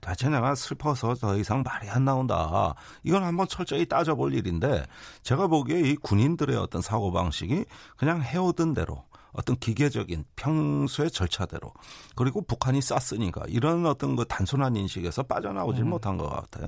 [0.02, 2.74] 대체 내가 슬퍼서 더 이상 말이 안 나온다.
[3.02, 4.84] 이건 한번 철저히 따져볼 일인데,
[5.22, 7.64] 제가 보기에 이 군인들의 어떤 사고방식이
[7.96, 9.04] 그냥 해오던 대로,
[9.36, 11.72] 어떤 기계적인 평소의 절차대로
[12.14, 15.90] 그리고 북한이 쐈으니까 이런 어떤 그 단순한 인식에서 빠져나오질 음.
[15.90, 16.66] 못한 것 같아요.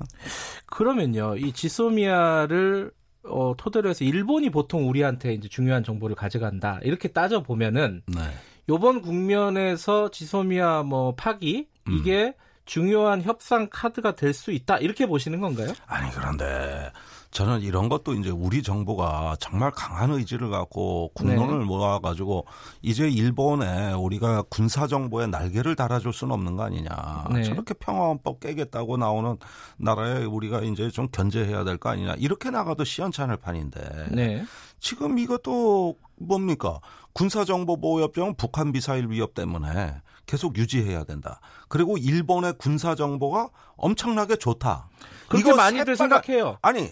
[0.67, 2.91] 그러면요, 이 지소미아를
[3.23, 8.21] 어, 토대로 해서 일본이 보통 우리한테 이제 중요한 정보를 가져간다 이렇게 따져 보면은 네.
[8.69, 12.33] 이번 국면에서 지소미아 뭐 파기 이게 음.
[12.65, 15.73] 중요한 협상 카드가 될 수 있다 이렇게 보시는 건가요?
[15.87, 16.91] 아니 그런데
[17.31, 21.65] 저는 이런 것도 이제 우리 정부가 정말 강한 의지를 갖고 국론을 네.
[21.65, 22.45] 모아가지고
[22.81, 27.25] 이제 일본에 우리가 군사 정보에 날개를 달아줄 수는 없는 거 아니냐.
[27.31, 27.43] 네.
[27.43, 29.37] 저렇게 평화헌법 깨겠다고 나오는
[29.77, 32.15] 나라에 우리가 이제 좀 견제해야 될 거 아니냐.
[32.17, 34.07] 이렇게 나가도 시원찮을 판인데.
[34.11, 34.43] 네.
[34.79, 36.79] 지금 이것도 뭡니까?
[37.13, 41.39] 군사정보보호협정은 북한 미사일 위협 때문에 계속 유지해야 된다.
[41.67, 44.89] 그리고 일본의 군사정보가 엄청나게 좋다.
[45.27, 46.57] 그렇게 많이들 생각해요.
[46.61, 46.89] 아니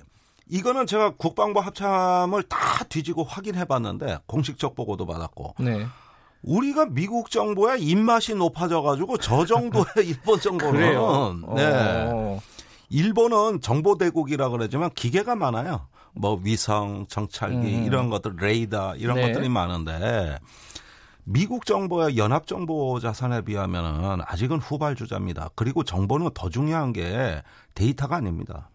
[0.49, 5.55] 이거는 제가 국방부 합참을 다 뒤지고 확인해 봤는데 공식적 보고도 받았고.
[5.59, 5.85] 네.
[6.43, 10.79] 우리가 미국 정부의 입맛이 높아져 가지고 저 정도의 일본 정보는
[11.55, 11.75] 네.
[12.13, 12.39] 어.
[12.89, 15.87] 일본은 정보 대국이라 그러지만 기계가 많아요.
[16.13, 17.83] 뭐 위성, 정찰기 음.
[17.85, 19.27] 이런 것들 레이더 이런 네.
[19.27, 20.39] 것들이 많은데
[21.25, 25.49] 미국 정부의 연합 정보 자산에 비하면은 아직은 후발주자입니다.
[25.55, 27.43] 그리고 정보는 더 중요한 게
[27.75, 28.69] 데이터가 아닙니다.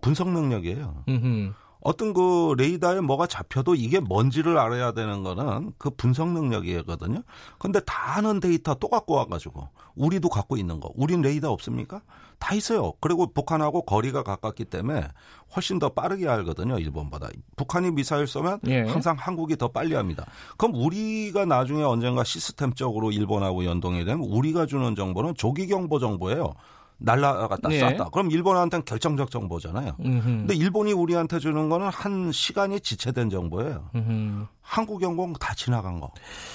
[0.00, 1.04] 분석 능력이에요.
[1.08, 1.52] 음흠.
[1.86, 7.22] 어떤 그 레이더에 뭐가 잡혀도 이게 뭔지를 알아야 되는 거는 그 분석 능력이거든요.
[7.60, 10.90] 근데 다 아는 데이터 또 갖고 와가지고 우리도 갖고 있는 거.
[10.96, 12.02] 우린 레이더 없습니까?
[12.40, 12.92] 다 있어요.
[13.00, 15.06] 그리고 북한하고 거리가 가깝기 때문에
[15.54, 16.78] 훨씬 더 빠르게 알거든요.
[16.80, 17.28] 일본보다.
[17.54, 18.80] 북한이 미사일 쏘면 예.
[18.80, 20.26] 항상 한국이 더 빨리 합니다.
[20.56, 26.52] 그럼 우리가 나중에 언젠가 시스템적으로 일본하고 연동이 되면 우리가 주는 정보는 조기 경보 정보예요.
[26.98, 27.78] 날라갔다 네.
[27.78, 28.08] 쐈다.
[28.10, 29.96] 그럼 일본한테는 결정적 정보잖아요.
[30.00, 30.22] 음흠.
[30.24, 33.90] 근데 일본이 우리한테 주는 거는 한 시간이 지체된 정보예요.
[33.94, 34.46] 음흠.
[34.62, 36.10] 한국 연공 다 지나간 거.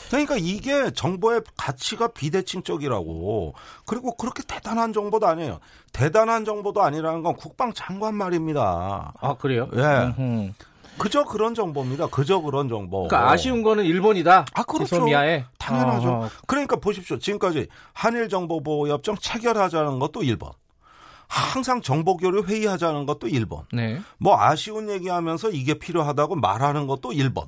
[0.10, 3.54] 그러니까 이게 정보의 가치가 비대칭적이라고.
[3.86, 5.60] 그리고 그렇게 대단한 정보도 아니에요.
[5.93, 9.13] 대단한 정보도 아니라는 건 국방장관 말입니다.
[9.19, 9.69] 아 그래요?
[9.75, 9.80] 예.
[10.17, 10.51] 음흠.
[10.97, 12.08] 그저 그런 정보입니다.
[12.08, 13.08] 그저 그런 정보.
[13.08, 14.45] 그러니까 아쉬운 거는 일본이다.
[14.54, 15.04] 아 그렇죠.
[15.04, 16.10] 미아에 당연하죠.
[16.10, 16.30] 어.
[16.47, 17.17] 그러니까 보십시오.
[17.17, 20.51] 지금까지 한일 정보보호협정 체결하자는 것도 일본.
[21.27, 23.63] 항상 정보 교류 회의하자는 것도 일본.
[23.71, 24.01] 네.
[24.17, 27.45] 뭐 아쉬운 얘기하면서 이게 필요하다고 말하는 것도 일본.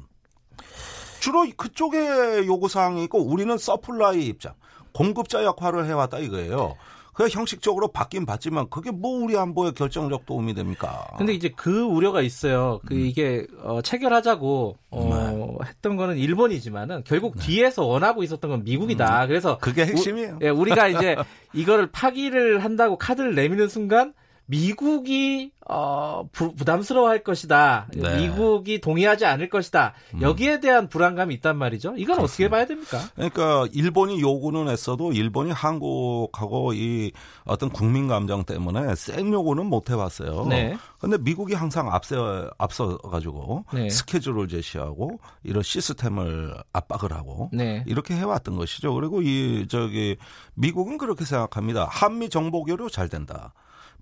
[1.20, 4.54] 주로 그쪽에 요구 사항이 있고 우리는 서플라이 입장,
[4.94, 6.76] 공급자 역할을 해왔다 이거예요.
[7.14, 11.08] 그 형식적으로 바뀐 봤지만 그게 뭐 우리 안보에 결정적 도움이 됩니까?
[11.18, 12.80] 근데 이제 그 우려가 있어요.
[12.86, 13.00] 그 음.
[13.02, 15.68] 이게 어, 체결하자고 어, 네.
[15.68, 17.46] 했던 거는 일본이지만은 결국 네.
[17.46, 19.24] 뒤에서 원하고 있었던 건 미국이다.
[19.24, 19.28] 음.
[19.28, 20.40] 그래서 그게 핵심이에요.
[20.42, 21.16] 우, 예, 우리가 이제
[21.54, 24.14] 이거를 파기를 한다고 카드를 내미는 순간
[24.46, 27.88] 미국이 어, 부, 담스러워할 것이다.
[27.96, 28.18] 네.
[28.18, 29.94] 미국이 동의하지 않을 것이다.
[30.16, 30.22] 음.
[30.22, 31.94] 여기에 대한 불안감이 있단 말이죠.
[31.98, 32.24] 이건 그렇습니다.
[32.24, 33.00] 어떻게 봐야 됩니까?
[33.16, 37.14] 그러니까 일본이 요구는 했어도 일본이 한국하고 이
[37.46, 40.48] 어떤 국민 감정 때문에 센 요구는 못 해봤어요.
[40.48, 40.78] 네.
[41.00, 43.90] 근데 미국이 항상 앞서 앞서 가지고 네.
[43.90, 47.84] 스케줄을 제시하고 이런 시스템을 압박을 하고 네.
[47.88, 48.94] 이렇게 해왔던 것이죠.
[48.94, 50.18] 그리고 이 저기
[50.56, 51.88] 미국은 그렇게 생각합니다.
[51.90, 53.54] 한미 정보 교류 잘 된다.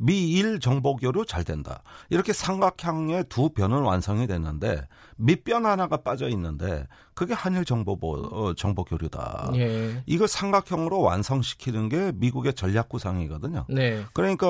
[0.04, 1.84] 미일 정보 교류 잘 된다.
[2.10, 4.88] 이렇게 삼각형의 두 변은 완성이 됐는데
[5.18, 6.88] 밑변 하나가 빠져 있는데
[7.22, 9.52] 그게 한일 정보 어, 정보 교류다.
[9.54, 10.02] 예.
[10.08, 13.66] 이걸 삼각형으로 완성시키는 게 미국의 전략 구상이거든요.
[13.70, 14.04] 네.
[14.14, 14.48] 그러니까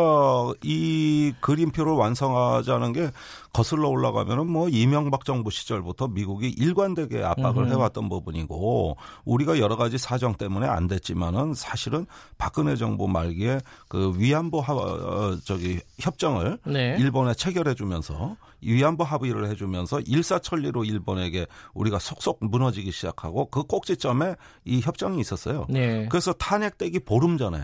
[0.64, 3.12] 이 그림표를 완성하자는 게
[3.52, 7.74] 거슬러 올라가면은 뭐 이명박 정부 시절부터 미국이 일관되게 압박을 음흠.
[7.74, 12.06] 해왔던 부분이고 우리가 여러 가지 사정 때문에 안 됐지만은 사실은
[12.38, 16.96] 박근혜 정부 말기에 그 위안부 하, 어, 저기 협정을 네.
[16.98, 24.82] 일본에 체결해 주면서 위안부 합의를 해주면서 일사천리로 일본에게 우리가 속속 무너지기 시작하고 그 꼭지점에 이
[24.82, 25.66] 협정이 있었어요.
[25.70, 26.08] 네.
[26.10, 27.60] 그래서 탄핵되기 보름 전에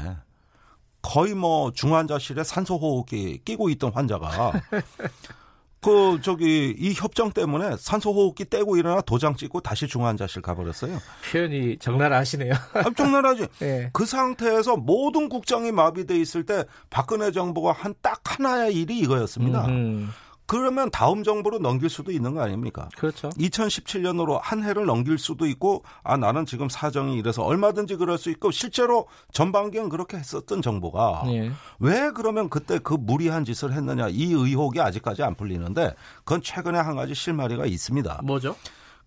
[1.02, 4.52] 거의 뭐 중환자실에 산소호흡기 끼고 있던 환자가
[5.80, 10.98] 그 저기 이 협정 때문에 산소호흡기 떼고 일어나 도장 찍고 다시 중환자실 가버렸어요.
[11.32, 12.52] 표현이 적나라하시네요.
[12.74, 13.48] 아, 적나라하지.
[13.60, 13.90] 네.
[13.94, 19.66] 그 상태에서 모든 국정이 마비돼 있을 때 박근혜 정부가 한 딱 하나의 일이 이거였습니다.
[19.68, 20.10] 음흠.
[20.48, 22.88] 그러면 다음 정부로 넘길 수도 있는 거 아닙니까?
[22.98, 23.30] 그렇죠.
[23.30, 28.52] 2017년으로 한 해를 넘길 수도 있고 아 나는 지금 사정이 이래서 얼마든지 그럴 수 있고
[28.52, 31.52] 실제로 전반기엔 그렇게 했었던 정부가 예.
[31.80, 36.96] 왜 그러면 그때 그 무리한 짓을 했느냐 이 의혹이 아직까지 안 풀리는데 그건 최근에 한
[36.96, 38.22] 가지 실마리가 있습니다.
[38.24, 38.56] 뭐죠?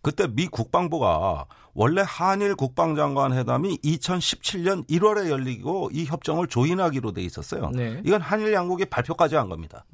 [0.02, 7.70] 그때 미 국방부가 원래 한일 국방장관 회담이 2017년 1월에 열리고 이 협정을 조인하기로 돼 있었어요.
[7.70, 8.00] 네.
[8.04, 9.84] 이건 한일 양국이 발표까지 한 겁니다.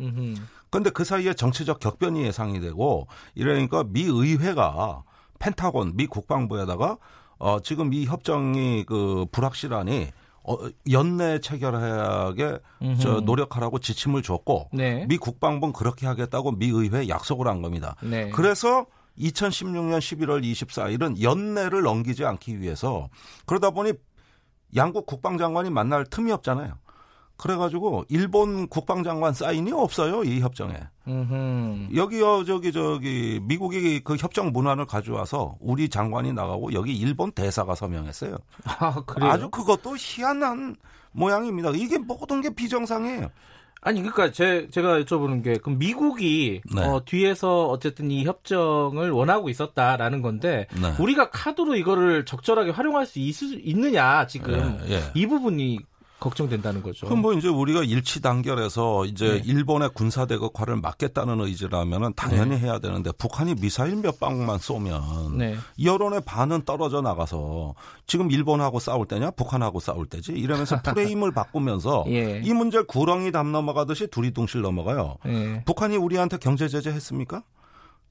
[0.70, 5.02] 그런데 그 사이에 정치적 격변이 예상이 되고 이러니까 미 의회가
[5.38, 6.98] 펜타곤 미 국방부에다가
[7.38, 10.08] 어 지금 이 협정이 그 불확실하니
[10.48, 10.56] 어,
[10.90, 12.58] 연내 체결하게
[13.00, 15.04] 저 노력하라고 지침을 줬고 네.
[15.08, 17.96] 미 국방부는 그렇게 하겠다고 미 의회에 약속을 한 겁니다.
[18.00, 18.30] 네.
[18.30, 18.86] 그래서
[19.18, 23.08] 2016년 11월 24일은 연내를 넘기지 않기 위해서
[23.46, 23.92] 그러다 보니
[24.74, 26.74] 양국 국방장관이 만날 틈이 없잖아요.
[27.36, 30.74] 그래가지고 일본 국방장관 사인이 없어요 이 협정에.
[31.06, 31.94] 음흠.
[31.94, 38.36] 여기요 저기 저기 미국이 그 협정 문안을 가져와서 우리 장관이 나가고 여기 일본 대사가 서명했어요.
[38.64, 39.02] 아?
[39.20, 40.76] 아주 그것도 희한한
[41.12, 41.70] 모양입니다.
[41.74, 43.30] 이게 모든 게 비정상이에요.
[43.82, 46.82] 아니 그러니까 제 제가 여쭤보는 게 그럼 미국이 네.
[46.82, 50.92] 어, 뒤에서 어쨌든 이 협정을 원하고 있었다라는 건데 네.
[50.98, 55.02] 우리가 카드로 이거를 적절하게 활용할 수 있, 있느냐 지금 예, 예.
[55.14, 55.78] 이 부분이
[56.18, 57.06] 걱정된다는 거죠.
[57.06, 59.42] 그럼 뭐 이제 우리가 일치 단결해서 이제 네.
[59.44, 62.58] 일본의 군사 대극화를 막겠다는 의지라면은 당연히 네.
[62.58, 65.56] 해야 되는데 북한이 미사일 몇 방만 쏘면 네.
[65.82, 67.74] 여론의 반은 떨어져 나가서
[68.06, 72.40] 지금 일본하고 싸울 때냐 북한하고 싸울 때지 이러면서 프레임을 바꾸면서 예.
[72.42, 75.16] 이 문제를 구렁이 담 넘어가듯이 둘이 둥실 넘어가요.
[75.26, 75.62] 예.
[75.66, 77.42] 북한이 우리한테 경제 제재 했습니까?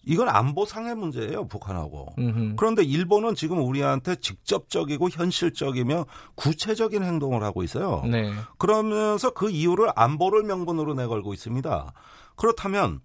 [0.05, 2.13] 이건 안보상의 문제예요, 북한하고.
[2.17, 2.55] 음흠.
[2.57, 8.03] 그런데 일본은 지금 우리한테 직접적이고 현실적이며 구체적인 행동을 하고 있어요.
[8.05, 8.31] 네.
[8.57, 11.93] 그러면서 그 이유를 안보를 명분으로 내걸고 있습니다.
[12.35, 13.01] 그렇다면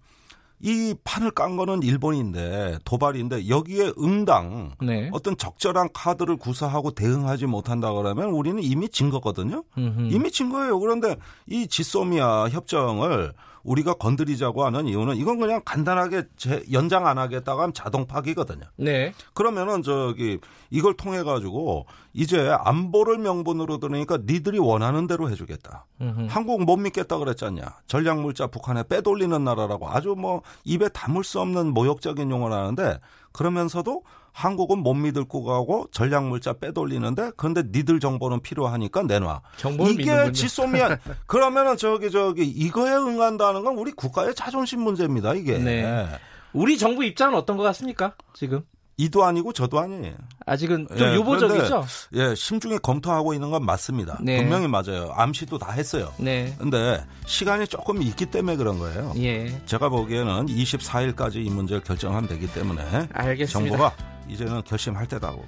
[0.63, 5.09] 이 판을 깐 거는 일본인데 도발인데 여기에 응당 네.
[5.11, 9.63] 어떤 적절한 카드를 구사하고 대응하지 못한다 그러면 우리는 이미 진 거거든요.
[9.77, 10.09] 음흠.
[10.11, 10.79] 이미 진 거예요.
[10.79, 11.15] 그런데
[11.47, 13.33] 이 지소미아 협정을
[13.63, 18.65] 우리가 건드리자고 하는 이유는 이건 그냥 간단하게 제, 연장 안 하겠다고 하면 자동 파기거든요.
[18.77, 19.13] 네.
[19.33, 25.85] 그러면은 저기 이걸 통해 가지고 이제 안보를 명분으로 들으니까 니들이 원하는 대로 해주겠다.
[26.01, 26.27] 음흠.
[26.29, 27.63] 한국 못 믿겠다 그랬잖냐.
[27.87, 32.99] 전략물자 북한에 빼돌리는 나라라고 아주 뭐 입에 담을 수 없는 모욕적인 용어를 하는데
[33.31, 39.41] 그러면서도 한국은 못 믿을 거고 전략 물자 빼돌리는데 그런데 니들 정보는 필요하니까 내놔.
[39.89, 45.33] 이게 지소미안 그러면은 저기 저기 이거에 응한다는 건 우리 국가의 자존심 문제입니다.
[45.33, 45.57] 이게.
[45.57, 46.07] 네.
[46.53, 48.13] 우리 정부 입장은 어떤 것 같습니까?
[48.33, 48.61] 지금?
[48.97, 50.13] 이도 아니고 저도 아니에요.
[50.45, 51.85] 아직은 좀 예, 유보적이죠.
[52.13, 54.19] 예, 심중에 검토하고 있는 건 맞습니다.
[54.21, 54.37] 네.
[54.37, 55.11] 분명히 맞아요.
[55.15, 56.13] 암시도 다 했어요.
[56.17, 56.53] 네.
[56.59, 59.13] 근데 시간이 조금 있기 때문에 그런 거예요.
[59.17, 59.59] 예.
[59.65, 63.47] 제가 보기에는 24일까지 이 문제를 결정하면 되기 때문에 알겠습니다.
[63.51, 63.95] 정부가
[64.31, 65.43] 이제는 결심할 때다고.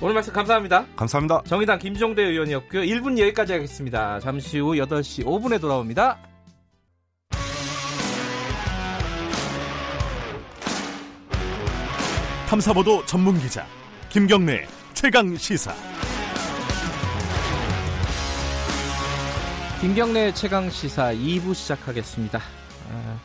[0.00, 0.86] 오늘 말씀 감사합니다.
[0.96, 1.42] 감사합니다.
[1.46, 2.82] 정의당 김종대 의원이었고요.
[2.82, 4.18] 1분 여기까지 하겠습니다.
[4.20, 6.18] 잠시 후 8시 5분에 돌아옵니다.
[12.48, 13.66] 탐사보도 전문 기자
[14.08, 15.72] 김경래 최강 시사.
[19.80, 22.40] 김경래 최강 시사 2부 시작하겠습니다.
[22.90, 23.20] 아,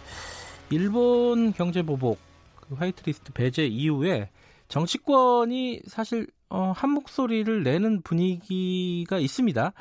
[0.70, 2.20] 일본 경제 보복
[2.56, 4.30] 그 화이트리스트 배제 이후에
[4.76, 9.72] 정치권이 사실 어, 한 목소리를 내는 분위기가 있습니다.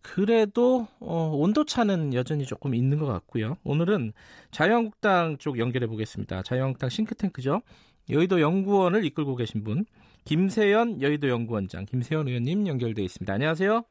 [0.00, 3.58] 그래도 어, 온도 차는 여전히 조금 있는 것 같고요.
[3.62, 4.14] 오늘은
[4.50, 6.42] 자유한국당 쪽 연결해 보겠습니다.
[6.44, 7.60] 자유한국당 싱크탱크죠.
[8.08, 9.84] 여의도 연구원을 이끌고 계신 분
[10.24, 13.30] 김세연 여의도 연구원장 김세연 의원님 연결돼 있습니다.
[13.30, 13.82] 안녕하세요.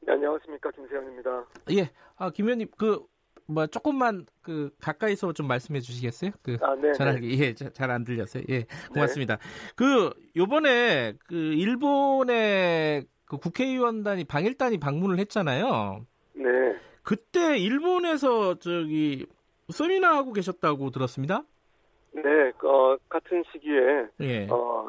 [0.00, 1.46] 네, 안녕하십니까 김세현입니다.
[1.70, 3.06] 예, 아 김현님 그
[3.48, 6.32] 뭐 조금만 그 가까이서 좀 말씀해 주시겠어요?
[6.42, 7.54] 그 아, 네, 전화기 네.
[7.58, 8.44] 예잘 안 들렸어요.
[8.50, 9.36] 예, 고맙습니다.
[9.36, 9.72] 네.
[9.74, 16.04] 그 요번에 그 일본의 그 국회의원단이 방일단이 방문을 했잖아요.
[16.34, 16.44] 네.
[17.02, 19.26] 그때 일본에서 저기
[19.70, 21.42] 세미나 하고 계셨다고 들었습니다.
[22.12, 22.22] 네,
[22.64, 24.46] 어, 같은 시기에 예.
[24.50, 24.88] 어,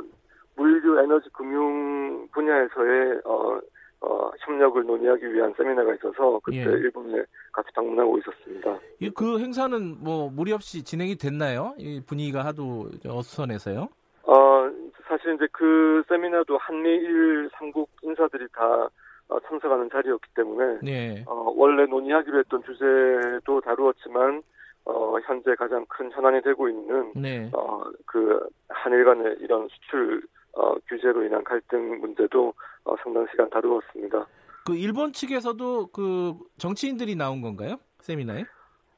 [0.55, 3.59] 물류 에너지 금융 분야에서의 어,
[4.01, 6.63] 어, 협력을 논의하기 위한 세미나가 있어서 그때 예.
[6.63, 8.79] 일본에 같이 방문하고 있었습니다.
[9.15, 11.73] 그 행사는 뭐 무리 없이 진행이 됐나요?
[11.77, 13.89] 이 분위기가 하도 어수선해서요?
[14.23, 14.71] 어,
[15.07, 18.89] 사실 이제 그 세미나도 한미일 삼국 인사들이 다
[19.27, 21.23] 어, 참석하는 자리였기 때문에 예.
[21.27, 24.41] 어, 원래 논의하기로 했던 주제도 다루었지만
[24.85, 27.49] 어, 현재 가장 큰 현안이 되고 있는 네.
[27.53, 34.27] 어, 그 한일 간의 이런 수출 어, 규제로 인한 갈등 문제도 어, 상당 시간 다루었습니다.
[34.65, 37.77] 그 일본 측에서도 그 정치인들이 나온 건가요?
[38.01, 38.45] 세미나에?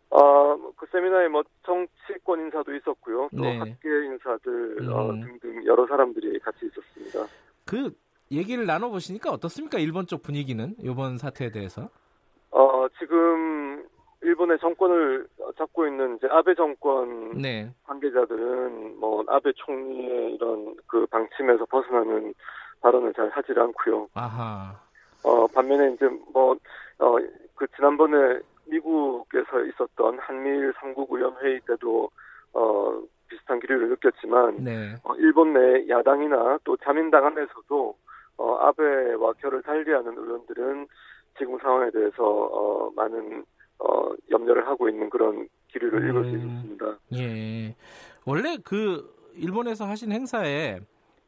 [0.10, 3.30] 어, 그 세미나에 뭐 정치권 인사도 있었고요.
[3.36, 3.58] 또 네.
[3.58, 5.22] 학계 인사들 어, 음.
[5.22, 7.26] 어, 등등 여러 사람들이 같이 있었습니다.
[7.66, 7.92] 그
[8.32, 9.78] 얘기를 나눠 보시니까 어떻습니까?
[9.80, 11.90] 일본 쪽 분위기는 이번 사태에 대해서?
[12.52, 13.86] 어, 지금
[14.24, 17.70] 일본의 정권을 잡고 있는 이제 아베 정권 네.
[17.86, 22.34] 관계자들은 뭐 아베 총리의 이런 그 방침에서 벗어나는
[22.82, 24.08] 발언을 잘 하질 않고요.
[24.14, 24.80] 아하.
[25.24, 32.10] 어 반면에 이제 뭐어그 지난번에 미국에서 있었던 한미일 삼국 의원 회의 때도
[32.54, 34.96] 어 비슷한 기류를 느꼈지만 네.
[35.04, 37.96] 어, 일본 내 야당이나 또 자민당 안에서도
[38.38, 40.88] 어 아베와 결을 달리하는 의원들은
[41.38, 43.46] 지금 상황에 대해서 어 많은
[43.84, 46.98] 어, 염려를 하고 있는 그런 기류를 음, 읽을 수 있습니다.
[47.15, 47.76] 예.
[48.26, 50.80] 원래 그 일본에서 하신 행사에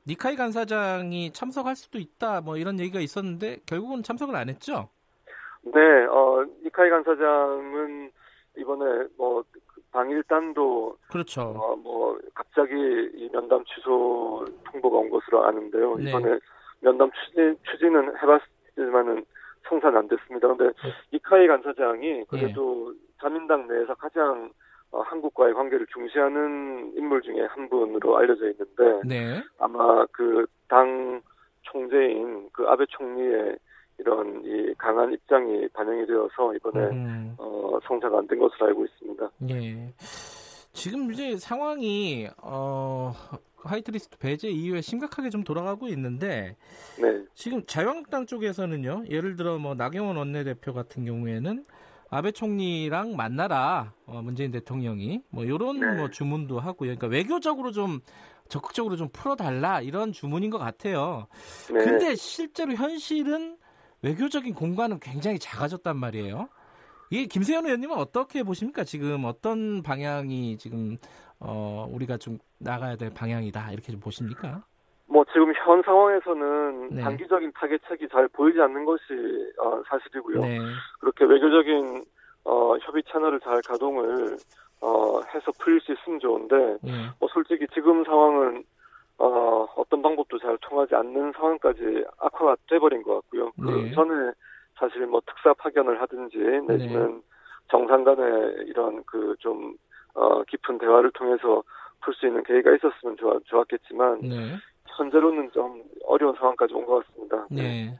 [0.07, 4.89] 니카이 간사장이 참석할 수도 있다 뭐 이런 얘기가 있었는데 결국은 참석을 안 했죠?
[5.63, 8.11] 네, 어, 니카이 간사장은
[8.57, 9.43] 이번에 뭐
[9.91, 11.41] 방일단도 그렇죠.
[11.41, 12.73] 어, 뭐 갑자기
[13.15, 15.95] 이 면담 취소 통보가 온 것으로 아는데요.
[15.95, 16.09] 네.
[16.09, 16.39] 이번에
[16.81, 19.25] 면담 추진 추진은 해봤지만은
[19.67, 20.47] 성사는 안 됐습니다.
[20.47, 20.89] 그런데 네.
[21.11, 22.99] 이카이 간사장이 그래도 네.
[23.21, 24.51] 자민당 내에서 가장
[24.91, 29.41] 어, 한국과의 관계를 중시하는 인물 중에 한 분으로 알려져 있는데 네.
[29.59, 31.21] 아마 그 당
[31.61, 33.57] 총재인 그 아베 총리의
[33.99, 37.35] 이런 이 강한 입장이 반영이 되어서 이번에 음.
[37.37, 39.29] 어, 성사가 안 된 것으로 알고 있습니다.
[39.51, 39.93] 예.
[40.73, 43.13] 지금 이제 상황이 어
[43.63, 46.55] 화이트리스트 배제 이후에 심각하게 좀 돌아가고 있는데
[46.99, 47.23] 네.
[47.33, 49.05] 지금 자유한국당 쪽에서는요.
[49.09, 51.65] 예를 들어 뭐 나경원 원내대표 같은 경우에는
[52.09, 55.93] 아베 총리랑 만나라 어, 문재인 대통령이 뭐 이런 네.
[55.93, 56.95] 뭐 주문도 하고요.
[56.95, 58.01] 그러니까 외교적으로 좀
[58.49, 61.27] 적극적으로 좀 풀어달라 이런 주문인 것 같아요.
[61.71, 61.83] 네.
[61.83, 63.57] 근데 실제로 현실은
[64.03, 66.49] 외교적인 공간은 굉장히 작아졌단 말이에요.
[67.09, 68.83] 이게 김세현 의원님은 어떻게 보십니까?
[68.83, 70.97] 지금 어떤 방향이 지금
[71.43, 74.63] 어, 우리가 좀 나가야 될 방향이다 이렇게 좀 보십니까?
[75.05, 77.01] 뭐 지금 현 상황에서는 네.
[77.01, 79.03] 단기적인 타겟책이 잘 보이지 않는 것이
[79.59, 80.39] 어, 사실이고요.
[80.39, 80.59] 네.
[80.99, 82.05] 그렇게 외교적인
[82.45, 84.37] 어, 협의 채널을 잘 가동을
[84.81, 86.91] 어, 해서 풀릴 수 있으면 좋은데 네.
[87.19, 88.63] 뭐 솔직히 지금 상황은
[89.17, 93.51] 어, 어떤 방법도 잘 통하지 않는 상황까지 악화가 돼버린 것 같고요.
[93.61, 93.91] 그 네.
[93.91, 94.31] 전에
[94.79, 97.21] 사실 뭐 특사 파견을 하든지 내지는 네.
[97.69, 99.75] 정상 간의 이런 그좀
[100.13, 101.63] 어, 깊은 대화를 통해서
[102.01, 104.55] 풀 수 있는 계기가 있었으면 좋았, 좋았겠지만 네.
[104.97, 107.47] 현재로는 좀 어려운 상황까지 온 것 같습니다.
[107.49, 107.61] 네.
[107.61, 107.99] 네.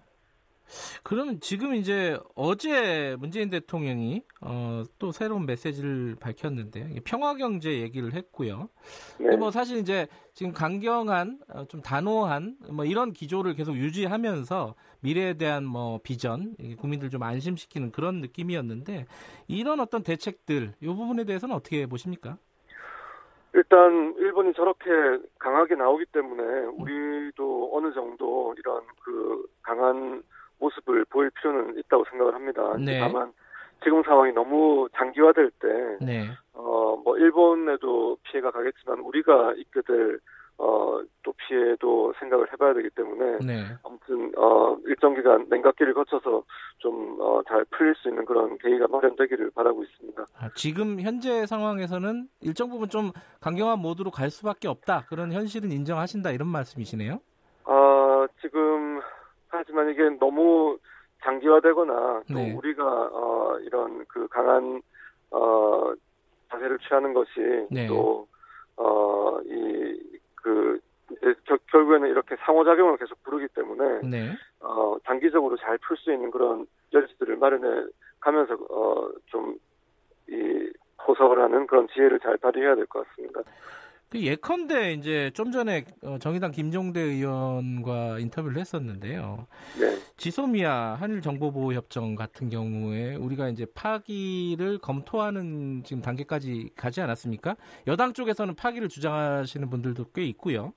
[1.04, 8.70] 그러면 지금 이제 어제 문재인 대통령이 어, 또 새로운 메시지를 밝혔는데 평화 경제 얘기를 했고요.
[9.20, 9.36] 네.
[9.36, 15.66] 뭐 사실 이제 지금 강경한 어, 좀 단호한 뭐 이런 기조를 계속 유지하면서 미래에 대한
[15.66, 19.06] 뭐 비전 국민들 좀 안심시키는 그런 느낌이었는데
[19.48, 22.38] 이런 어떤 대책들 이 부분에 대해서는 어떻게 보십니까?
[23.54, 24.90] 일단 일본이 저렇게
[25.38, 30.24] 강하게 나오기 때문에 우리도 어느 정도 이런 그 강한
[30.60, 32.76] 모습을 보일 필요는 있다고 생각을 합니다.
[32.80, 33.00] 네.
[33.00, 33.32] 다만
[33.84, 36.30] 지금 상황이 너무 장기화될 때, 네.
[36.54, 40.20] 어, 뭐, 일본에도 피해가 가겠지만, 우리가 입게 될,
[40.64, 43.66] 어, 또 피해도 생각을 해봐야 되기 때문에 네.
[43.84, 46.44] 아무튼 어, 일정 기간 냉각기를 거쳐서
[46.78, 50.26] 좀 어, 잘 풀릴 수 있는 그런 계기가 마련되기를 바라고 있습니다.
[50.40, 53.12] 아, 지금 현재 상황에서는 일정 부분 좀
[53.42, 57.20] 강경한 모드로 갈 수밖에 없다 그런 현실은 인정하신다 이런 말씀이시네요.
[57.66, 59.02] 어, 지금
[59.50, 60.78] 하지만 이게 너무
[61.24, 62.54] 장기화되거나 또 네.
[62.54, 64.82] 우리가 어, 이런 그 강한
[65.32, 65.94] 어,
[66.50, 67.88] 자세를 취하는 것이 네.
[67.88, 68.28] 또
[68.78, 70.00] 어, 이,
[70.44, 70.80] 그,
[71.46, 74.38] 겨, 결국에는 이렇게 상호작용을 계속 부르기 때문에, 네.
[74.60, 77.88] 어, 장기적으로 잘 풀 수 있는 그런 여지들을 마련해
[78.20, 79.58] 가면서, 어, 좀,
[80.28, 80.70] 이,
[81.06, 83.42] 포석을 하는 그런 지혜를 잘 발휘해야 될 것 같습니다.
[84.14, 89.48] 그 예컨대 이제 좀 전에 어, 정의당 김종대 의원과 인터뷰를 했었는데요.
[89.80, 89.88] 네.
[90.18, 97.56] 지소미아 한일 정보보호 협정 같은 경우에 우리가 이제 파기를 검토하는 지금 단계까지 가지 않았습니까?
[97.88, 100.74] 여당 쪽에서는 파기를 주장하시는 분들도 꽤 있고요.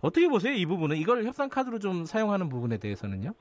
[0.00, 0.54] 어떻게 보세요?
[0.54, 3.32] 이 부분은 이걸 협상 카드로 좀 사용하는 부분에 대해서는요?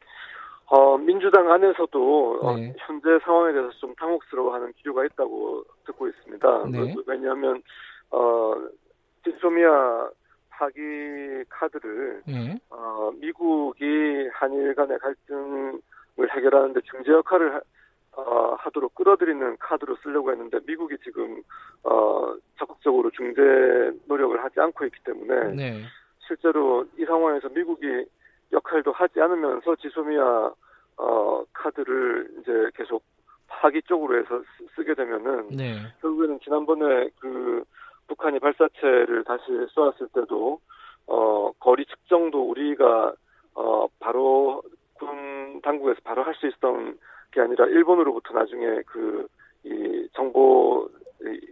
[0.66, 2.72] 어, 민주당 안에서도 어, 네.
[2.72, 6.66] 어, 현재 상황에 대해서 좀 당혹스러워하는 기류가 있다고 듣고 있습니다.
[6.72, 6.96] 네.
[7.06, 7.62] 왜냐하면
[8.10, 8.56] 어,
[9.24, 10.10] 지소미아
[10.50, 12.60] 파기 카드를 예.
[12.70, 13.84] 어, 미국이
[14.34, 15.80] 한일 간의 갈등을
[16.36, 17.62] 해결하는데 중재 역할을 하,
[18.14, 21.42] 어, 하도록 끌어들이는 카드로 쓰려고 했는데 미국이 지금
[21.84, 23.42] 어, 적극적으로 중재
[24.06, 25.82] 노력을 하지 않고 있기 때문에 네.
[26.28, 28.06] 실제로 이 상황에서 미국이
[28.52, 30.52] 역할도 하지 않으면서 지소미아
[30.98, 33.04] 어, 카드를 이제 계속
[33.48, 34.42] 파기 쪽으로 해서
[34.76, 35.80] 쓰, 게 되면은 네.
[36.02, 37.64] 결국에는 지난번에 그
[38.12, 40.60] 북한이 발사체를 다시 쏘았을 때도
[41.08, 43.14] 어 거리 측정도 우리가
[43.56, 44.62] 어 바로
[44.96, 46.98] 군 당국에서 바로 할 수 있었던
[47.32, 49.28] 게 아니라 일본으로부터 나중에 그
[49.64, 50.90] 이 정보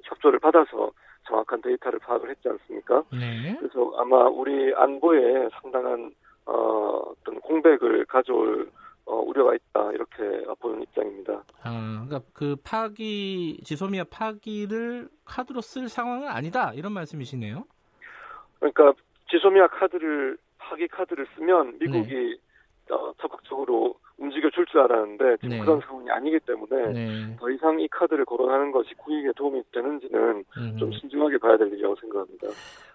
[0.04, 0.92] 협조를 받아서
[1.28, 3.04] 정확한 데이터를 파악을 했지 않습니까?
[3.12, 3.56] 네.
[3.60, 6.12] 그래서 아마 우리 안보에 상당한
[6.46, 8.72] 어, 어떤 공백을 가져올
[9.10, 11.44] 어, 우려가 있다 이렇게 보는 입장입니다.
[11.64, 17.64] 아, 그러니까 그 파기 지소미아 파기를 카드로 쓸 상황은 아니다 이런 말씀이시네요.
[18.60, 18.94] 그러니까
[19.32, 22.94] 지소미아 카드를 파기 카드를 쓰면 미국이 네.
[22.94, 25.60] 어, 적극적으로 움직여 줄 줄 알았는데 지금 네.
[25.60, 27.36] 그런 상황이 아니기 때문에 네.
[27.40, 30.78] 더 이상 이 카드를 거론하는 것이 국익에 도움이 되는지는 음.
[30.78, 32.48] 좀 신중하게 봐야 될 일이라고 생각합니다.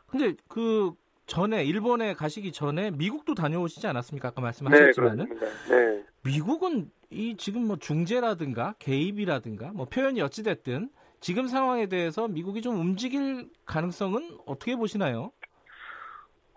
[0.09, 0.93] 근데 그
[1.27, 4.29] 전에 일본에 가시기 전에 미국도 다녀오시지 않았습니까?
[4.29, 6.05] 아까 말씀하셨지만은 네, 네.
[6.23, 12.79] 미국은 이 지금 뭐 중재라든가 개입이라든가 뭐 표현이 어찌 됐든 지금 상황에 대해서 미국이 좀
[12.79, 15.33] 움직일 가능성은 어떻게 보시나요?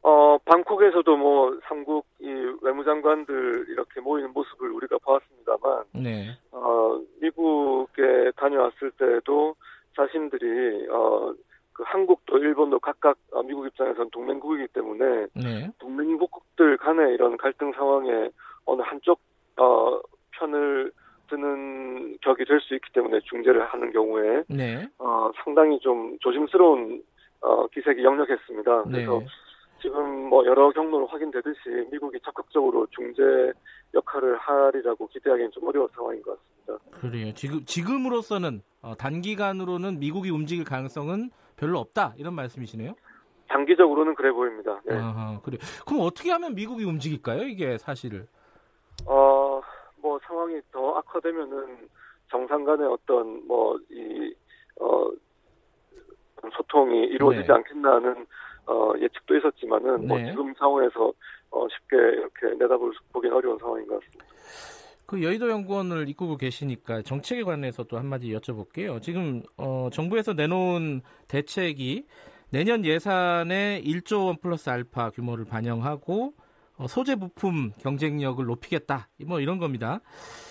[0.04, 2.28] 어, 방콕에서도 뭐 삼국 이
[2.62, 6.38] 외무장관들 이렇게 모이는 모습을 우리가 보았습니다만, 네.
[6.52, 9.56] 어, 미국에 다녀왔을 때도
[9.96, 11.34] 자신들이 어,
[11.78, 15.70] 그 한국도 일본도 각각 어, 미국 입장에서는 동맹국이기 때문에 네.
[15.78, 18.32] 동맹국들 간의 이런 갈등 상황에
[18.66, 19.20] 어느 한쪽
[19.58, 20.02] 어,
[20.32, 20.92] 편을
[21.30, 24.88] 드는 격이 될 수 있기 때문에 중재를 하는 경우에 네.
[24.98, 27.04] 어, 상당히 좀 조심스러운
[27.42, 28.84] 어, 기색이 역력했습니다.
[28.88, 28.92] 네.
[29.06, 29.22] 그래서
[29.80, 33.22] 지금 뭐 여러 경로로 확인되듯이 미국이 적극적으로 중재
[33.94, 37.00] 역할을 하리라고 기대하기는 좀 어려운 상황인 것 같습니다.
[37.00, 37.32] 그래요.
[37.36, 42.96] 지금 지금으로서는 어, 단기간으로는 미국이 움직일 가능성은 별로 없다 이런 말씀이시네요.
[43.50, 44.80] 장기적으로는 그래 보입니다.
[44.86, 44.96] 네.
[44.96, 45.58] 아하, 그래.
[45.86, 47.44] 그럼 어떻게 하면 미국이 움직일까요?
[47.44, 48.28] 이게 사실을?
[49.06, 49.62] 어,
[49.98, 51.88] 뭐 상황이 더 악화되면은
[52.30, 54.34] 정상 간의 어떤 뭐이
[54.80, 55.10] 어,
[56.56, 57.54] 소통이 이루어지지 네.
[57.54, 58.26] 않겠나는
[58.68, 60.24] 어, 예측도 있었지만은 뭐 네.
[60.24, 61.14] 뭐 지금 상황에서
[61.50, 64.26] 어, 쉽게 이렇게 내다볼 보긴 어려운 상황인 것 같습니다.
[65.08, 69.02] 그 여의도 연구원을 이끌고 계시니까 정책에 관해서 또 한마디 여쭤볼게요.
[69.02, 72.06] 지금 어, 정부에서 내놓은 대책이
[72.52, 76.34] 내년 예산에 1조 원 플러스 알파 규모를 반영하고
[76.78, 79.08] 어, 소재 부품 경쟁력을 높이겠다.
[79.26, 80.02] 뭐 이런 겁니다.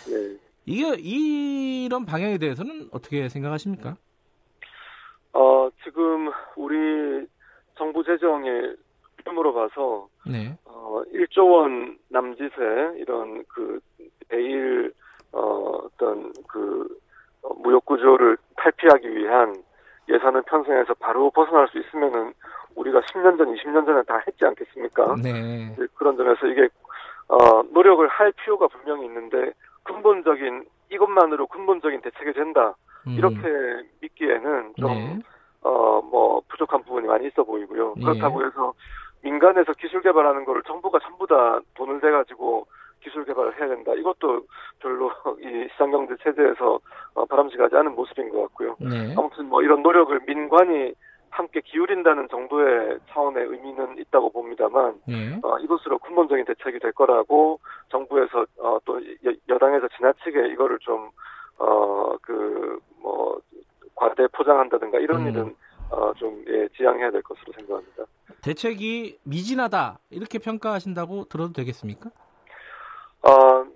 [0.08, 0.38] 네.
[0.64, 3.96] 이게 이런 방향에 대해서는 어떻게 생각하십니까?
[5.34, 7.26] 어, 지금 우리
[7.76, 8.48] 정부 재정에
[9.22, 10.56] 씀으로 봐서 네.
[10.64, 13.80] 어, 1조 원 남짓의 이런 그
[14.28, 14.92] 내일
[15.32, 16.86] 어, 어떤 그
[17.42, 19.54] 어, 무역 구조를 탈피하기 위한
[20.08, 22.32] 예산을 편성해서 바로 벗어날 수 있으면은
[22.74, 25.16] 우리가 10년 전, 20년 전에 다 했지 않겠습니까?
[25.22, 25.74] 네.
[25.94, 26.68] 그런 점에서 이게
[27.28, 29.52] 어, 노력을 할 필요가 분명히 있는데
[29.82, 32.74] 근본적인 이것만으로 근본적인 대책이 된다
[33.06, 33.12] 음.
[33.12, 33.38] 이렇게
[34.00, 35.18] 믿기에는 좀 네.
[35.62, 37.94] 어, 뭐 부족한 부분이 많이 있어 보이고요.
[37.96, 38.04] 예.
[38.04, 38.72] 그렇다고 해서
[39.22, 42.66] 민간에서 기술 개발하는 거를 정부가 전부 다 돈을 대 가지고
[43.02, 43.92] 기술 개발을 해야 된다.
[43.94, 44.42] 이것도
[44.80, 46.78] 별로 이 시장경제 체제에서
[47.14, 48.76] 어, 바람직하지 않은 모습인 것 같고요.
[48.80, 49.14] 네.
[49.16, 50.92] 아무튼 뭐 이런 노력을 민관이
[51.30, 55.38] 함께 기울인다는 정도의 차원의 의미는 있다고 봅니다만 예.
[55.42, 58.98] 어, 이것으로 근본적인 대책이 될 거라고 정부에서 어, 또
[59.48, 61.10] 여 당에서 지나치게 이거를 좀
[61.58, 63.40] 어 그 뭐
[63.94, 65.28] 과대 포장한다든가 이런 음.
[65.28, 65.56] 일은
[65.90, 68.04] 어, 좀 예, 지양해야 될 것으로 생각합니다.
[68.42, 72.10] 대책이 미진하다 이렇게 평가하신다고 들어도 되겠습니까?
[73.26, 73.66] 어,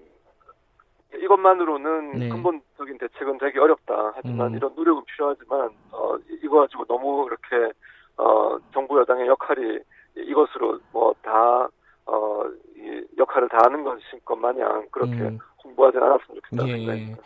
[1.22, 2.28] 이것만으로는 네.
[2.28, 4.12] 근본적인 대책은 되기 어렵다.
[4.14, 4.56] 하지만 음.
[4.56, 7.72] 이런 노력은 필요하지만 어, 이거 가지고 너무 이렇게
[8.16, 9.78] 어, 정부 여당의 역할이
[10.16, 11.68] 이것으로 뭐다
[12.06, 12.42] 어,
[12.76, 15.38] 이 역할을 다하는 것인 것 마냥 그렇게 음.
[15.64, 16.96] 홍보하지 않았으면 좋겠다 예, 생각입니다.
[16.96, 17.16] 예.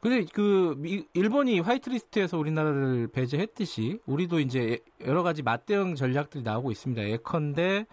[0.00, 7.02] 근데 그 미, 일본이 화이트리스트에서 우리나라를 배제했듯이 우리도 이제 여러 가지 맞대응 전략들이 나오고 있습니다.
[7.08, 7.86] 예컨대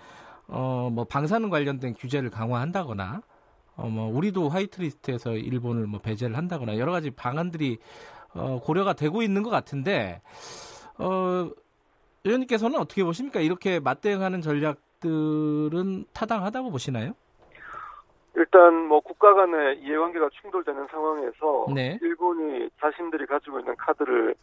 [0.47, 3.21] 어 뭐 방사능 관련된 규제를 강화한다거나
[3.76, 7.80] 어 뭐 우리도 화이트리스트에서 일본을 뭐 배제를 한다거나 여러 가지 방안들이
[8.36, 10.21] 어 고려가 되고 있는 것 같은데
[10.97, 11.49] 어
[12.24, 13.39] 의원님께서는 어떻게 보십니까?
[13.39, 17.13] 이렇게 맞대응하는 전략들은 타당하다고 보시나요?
[18.36, 21.99] 일단 뭐 국가 간의 이해관계가 충돌되는 상황에서 네.
[22.01, 24.34] 일본이 자신들이 가지고 있는 카드를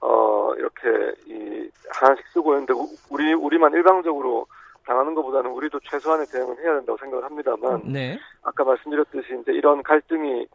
[0.00, 2.74] 어 이렇게 이 하나씩 쓰고 있는데
[3.10, 4.46] 우리 우리만 일방적으로
[4.88, 8.18] 당하는 것보다는 우리도 최소한의 대응을 해야 된다고 생각을 합니다만 네.
[8.42, 10.46] 아까 말씀드렸듯이 이제 이런 갈등이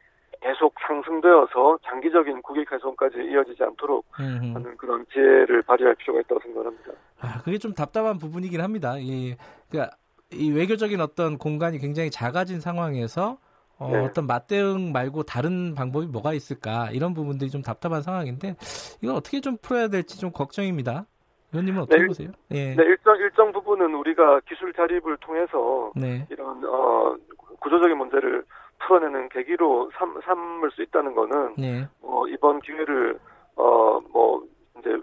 [0.42, 4.54] 계속 상승되어서 장기적인 국익 훼손까지 이어지지 않도록 음흠.
[4.56, 6.92] 하는 그런 지혜를 발휘할 필요가 있다고 생각합니다.
[7.22, 8.96] 아, 그게 좀 답답한 부분이긴 합니다.
[8.98, 9.36] 이,
[9.70, 9.96] 그러니까
[10.34, 13.38] 이 외교적인 어떤 공간이 굉장히 작아진 상황에서
[13.78, 14.00] 어, 네.
[14.00, 18.56] 어떤 맞대응 말고 다른 방법이 뭐가 있을까 이런 부분들이 좀 답답한 상황인데
[19.02, 21.06] 이걸 어떻게 좀 풀어야 될지 좀 걱정입니다.
[21.54, 22.30] 의원님은 어떻게 네, 보세요?
[22.52, 22.76] 예.
[22.76, 26.26] 네, 일정 일정 부분은 우리가 기술 자립을 통해서 네.
[26.30, 27.16] 이런 어,
[27.60, 28.44] 구조적인 문제를
[28.80, 31.88] 풀어내는 계기로 삼, 삼을 수 있다는 거는 네.
[32.02, 33.20] 어, 이번 기회를
[33.56, 34.44] 어, 뭐
[34.80, 34.98] 이제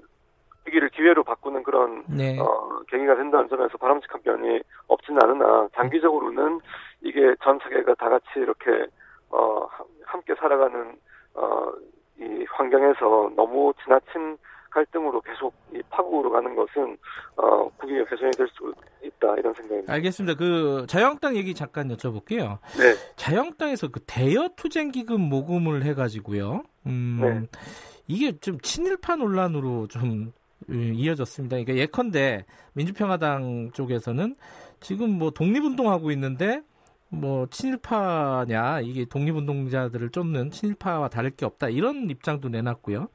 [0.67, 2.39] 위기를 기회로 바꾸는 그런 네.
[2.39, 6.61] 어, 계기가 된다는 점에서 바람직한 면이 없지는 않으나 장기적으로는
[7.03, 8.87] 이게 전 세계가 다 같이 이렇게
[9.31, 9.67] 어,
[10.05, 10.97] 함께 살아가는
[11.35, 11.73] 어,
[12.19, 14.37] 이 환경에서 너무 지나친
[14.71, 16.97] 갈등으로 계속 이 파국으로 가는 것은
[17.37, 19.93] 어, 국익의 개선이 될 수 있다 이런 생각입니다.
[19.93, 20.37] 알겠습니다.
[20.37, 22.59] 그 자유한국당 얘기 잠깐 여쭤볼게요.
[22.79, 22.95] 네.
[23.17, 26.63] 자유한국당에서 그 대여 투쟁 기금 모금을 해가지고요.
[26.87, 27.59] 음, 네.
[28.07, 30.33] 이게 좀 친일파 논란으로 좀
[30.69, 31.57] 음, 이어졌습니다.
[31.57, 32.45] 그러니까 예컨대
[32.75, 34.37] 민주평화당 쪽에서는
[34.81, 36.63] 지금 뭐 독립운동하고 있는데
[37.09, 43.09] 뭐 친일파냐 이게 독립운동자들을 쫓는 친일파와 다를 게 없다 이런 입장도 내놨고요.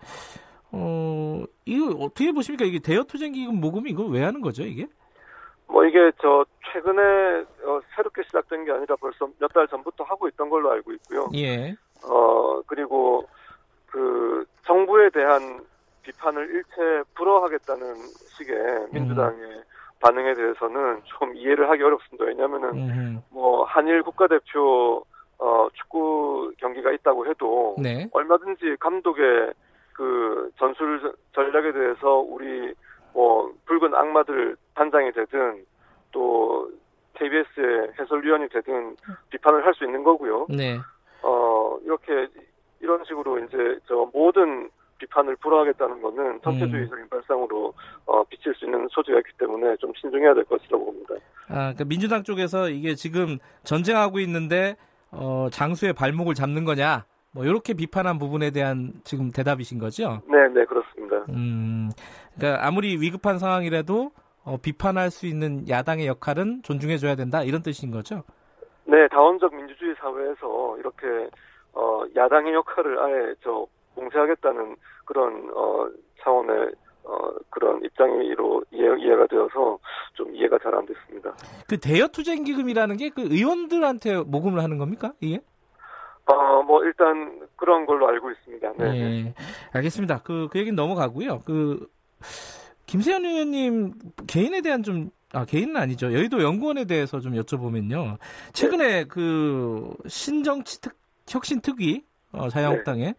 [0.78, 2.66] 어 이거 어떻게 보십니까?
[2.66, 4.88] 이게 대여 투쟁 기금 모금이 이거 왜 하는 거죠 이게?
[5.68, 7.02] 뭐 이게 저 최근에
[7.66, 11.30] 어, 새롭게 시작된 게 아니라 벌써 몇 달 전부터 하고 있던 걸로 알고 있고요.
[11.36, 11.74] 예.
[12.04, 13.26] 어 그리고
[13.88, 15.62] 그 정부에 대한
[16.04, 17.96] 비판을 일체 불허하겠다는
[18.38, 19.64] 식의 민주당의 음.
[20.02, 22.26] 반응에 대해서는 좀 이해를 하기 어렵습니다.
[22.26, 23.22] 왜냐하면은 음.
[23.32, 25.04] 뭐 한일 국가대표
[25.40, 28.08] 어, 축구 경기가 있다고 해도 네.
[28.12, 29.54] 얼마든지 감독의
[29.96, 32.74] 그 전술 전략에 대해서 우리
[33.14, 35.66] 뭐 붉은 악마들 단장이 되든
[36.12, 36.70] 또
[37.14, 38.98] KBS의 해설위원이 되든
[39.30, 40.48] 비판을 할 수 있는 거고요.
[40.50, 40.78] 네.
[41.22, 42.28] 어 이렇게
[42.82, 47.10] 이런 식으로 이제 저 모든 비판을 불허하겠다는 것은 전체주의적인 음.
[47.10, 47.74] 발상으로
[48.06, 51.16] 어, 비칠 수 있는 소지가 있기 때문에 좀 신중해야 될 것이라고 봅니다.
[51.48, 54.76] 아, 그러니까 민주당 쪽에서 이게 지금 전쟁하고 있는데
[55.12, 57.06] 어, 장수의 발목을 잡는 거냐?
[57.36, 60.22] 뭐 이렇게 비판한 부분에 대한 지금 대답이신 거죠?
[60.28, 61.18] 네, 네 그렇습니다.
[61.30, 61.92] 음,
[62.36, 64.12] 그러니까 아무리 위급한 상황이라도
[64.46, 68.24] 어, 비판할 수 있는 야당의 역할은 존중해줘야 된다 이런 뜻인 거죠?
[68.86, 71.30] 네, 다원적 민주주의 사회에서 이렇게
[71.74, 75.90] 어, 야당의 역할을 아예 저 봉쇄하겠다는 그런 어,
[76.24, 76.72] 차원의
[77.04, 77.18] 어,
[77.50, 79.78] 그런 입장으로 이해, 이해가 되어서
[80.14, 81.34] 좀 이해가 잘 안 됐습니다.
[81.68, 85.12] 그 대여 투쟁 기금이라는 게 그 의원들한테 모금을 하는 겁니까?
[85.20, 85.40] 이게?
[86.28, 88.74] 어, 뭐 일단 그런 걸로 알고 있습니다.
[88.78, 88.92] 네.
[88.92, 89.34] 네.
[89.74, 90.22] 알겠습니다.
[90.24, 91.42] 그, 그 얘기는 넘어가고요.
[91.46, 91.88] 그
[92.88, 93.94] 김세현 의원님
[94.28, 96.14] 개인에 대한 좀 아, 개인은 아니죠.
[96.14, 98.18] 여의도 연구원에 대해서 좀 여쭤보면요.
[98.54, 99.04] 최근에 네.
[99.06, 100.98] 그 신정치 특,
[101.28, 103.14] 혁신 특위 어, 자유한국당에 네.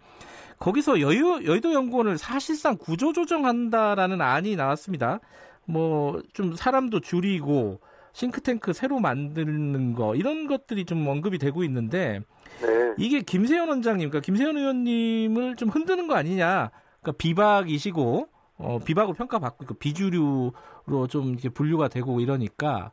[0.58, 5.20] 거기서 여유, 여의도 연구원을 사실상 구조조정한다라는 안이 나왔습니다.
[5.66, 7.80] 뭐 좀 사람도 줄이고
[8.12, 12.20] 싱크탱크 새로 만드는 거 이런 것들이 좀 언급이 되고 있는데
[12.60, 12.94] 네.
[12.98, 16.70] 이게 김세현 원장님, 그러니까 김세현 의원님을 좀 흔드는 거 아니냐?
[17.00, 18.28] 그러니까 비박이시고
[18.58, 22.92] 어, 비박으로 평가받고 있고 비주류로 좀 이렇게 분류가 되고 이러니까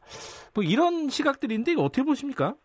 [0.54, 2.56] 뭐 이런 시각들인데 이거 어떻게 보십니까?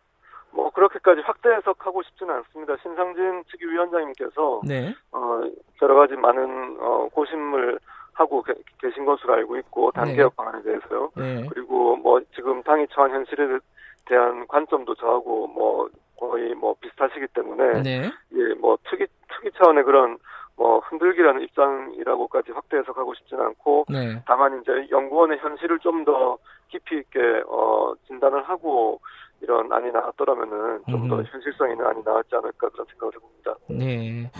[0.51, 2.75] 뭐 그렇게까지 확대 해석하고 싶지는 않습니다.
[2.81, 4.95] 신상진 특위위원장님께서 네.
[5.11, 5.41] 어,
[5.81, 7.79] 여러 가지 많은 어, 고심을
[8.13, 8.43] 하고
[8.81, 10.15] 계신 것으로 알고 있고 당 네.
[10.15, 11.11] 개혁 방안에 대해서요.
[11.15, 11.47] 네.
[11.49, 13.59] 그리고 뭐 지금 당이 처한 현실에
[14.05, 15.87] 대한 관점도 저하고 뭐
[16.19, 18.11] 거의 뭐 비슷하시기 때문에 네.
[18.33, 20.17] 예, 뭐 특이 특이 차원의 그런
[20.55, 24.21] 뭐 흔들기라는 입장이라고까지 확대 해석하고 싶지는 않고 네.
[24.25, 26.37] 다만 이제 연구원의 현실을 좀 더
[26.69, 29.01] 깊이 있게 어 진단을 하고
[29.41, 33.55] 이런 안이 나왔더라면은 좀더 현실성 있는 안이 나왔지 않을까 그런 생각을 해봅니다.
[33.69, 34.31] 네.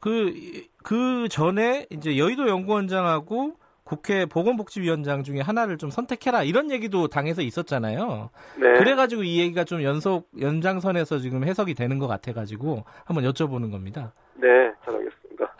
[0.00, 0.32] 그,
[0.84, 3.54] 그 전에 이제 여의도 연구원장하고
[3.86, 8.30] 국회 보건복지위원장 중에 하나를 좀 선택해라 이런 얘기도 당에서 있었잖아요.
[8.56, 8.72] 네.
[8.74, 14.12] 그래가지고 이 얘기가 좀 연속 연장선에서 지금 해석이 되는 것 같아가지고 한번 여쭤보는 겁니다.
[14.34, 14.48] 네,
[14.84, 15.54] 잘 알겠습니다.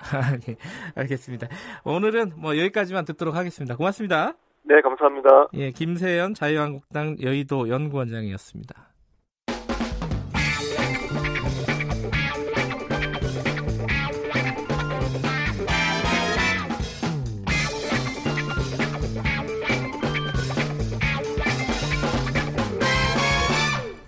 [0.44, 0.56] 네,
[0.96, 1.48] 알겠습니다.
[1.84, 3.76] 오늘은 뭐 여기까지만 듣도록 하겠습니다.
[3.76, 4.34] 고맙습니다.
[4.64, 5.48] 네, 감사합니다.
[5.54, 8.95] 예, 김세연 자유한국당 여의도 연구원장이었습니다.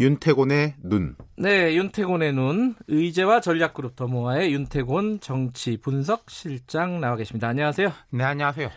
[0.01, 1.17] 윤태곤의 눈.
[1.37, 2.77] 네, 윤태곤의 눈.
[2.87, 7.49] 의제와 전략그룹 더모아의 윤태곤 정치 분석 실장 나와 계십니다.
[7.49, 7.93] 안녕하세요.
[8.11, 8.69] 네, 안녕하세요.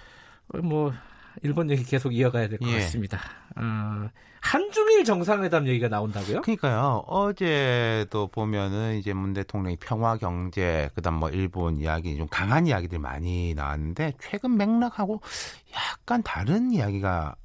[0.54, 0.92] 어, 뭐
[1.44, 2.80] 일본 얘기 계속 이어가야 될것 예.
[2.80, 3.20] 같습니다.
[3.56, 4.10] 어,
[4.42, 6.42] 한중일 정상회담 얘기가 나온다고요?
[6.42, 7.04] 그러니까요.
[7.06, 13.54] 어제도 보면은 이제 문 대통령이 평화 경제 그다음 뭐 일본 이야기 좀 강한 이야기들 많이
[13.54, 15.22] 나왔는데 최근 맥락하고
[15.76, 17.36] 약간 다른 이야기가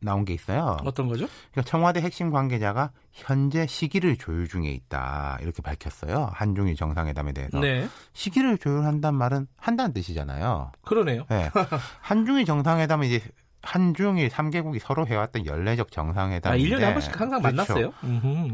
[0.00, 0.76] 나온 게 있어요.
[0.84, 1.26] 어떤 거죠?
[1.52, 6.30] 그러니까 청와대 핵심 관계자가 현재 시기를 조율 중에 있다 이렇게 밝혔어요.
[6.32, 7.88] 한중일 정상회담에 대해서 네.
[8.12, 10.72] 시기를 조율한단 말은 한다는 뜻이잖아요.
[10.84, 11.24] 그러네요.
[11.28, 11.50] 네.
[12.00, 13.22] 한중일 정상회담은 이제
[13.62, 17.56] 한중일 3개국이 서로 해왔던 연례적 정상회담인데 아, 1년에 한 번씩 항상 그렇죠.
[17.56, 17.92] 만났어요?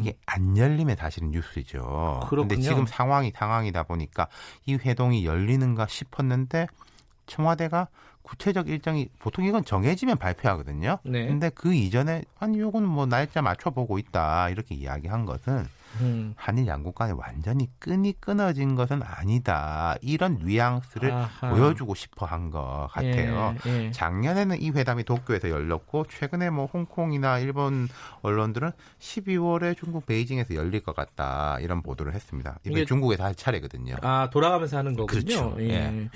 [0.01, 2.21] 이게 안 열리면 사실은 뉴스죠.
[2.29, 4.29] 그런데 지금 상황이 상황이다 보니까
[4.65, 6.69] 이 회동이 열리는가 싶었는데
[7.27, 7.89] 청와대가
[8.25, 10.99] 구체적 일정이 보통 이건 정해지면 발표하거든요.
[11.05, 11.27] 네.
[11.27, 15.67] 근데 그 이전에 아니 요건 뭐 날짜 맞춰 보고 있다 이렇게 이야기한 것은
[16.01, 16.33] 음.
[16.37, 19.95] 한일 양국 간에 완전히 끈이 끊어진 것은 아니다.
[20.01, 21.51] 이런 뉘앙스를 아하.
[21.51, 23.55] 보여주고 싶어 한 것 같아요.
[23.67, 23.91] 예, 예.
[23.93, 27.89] 작년에는 이 회담이 도쿄에서 열렸고 최근에 뭐 홍콩이나 일본
[28.23, 31.59] 언론들은 12월에 중국 베이징에서 열릴 것 같다.
[31.61, 32.59] 이런 보도를 했습니다.
[32.65, 33.95] 이게 중국에서 할 차례거든요.
[34.03, 35.07] 아, 돌아가면서 하는 거군요.
[35.07, 35.57] 그렇죠.
[35.61, 35.69] 예.
[35.75, 36.09] 예.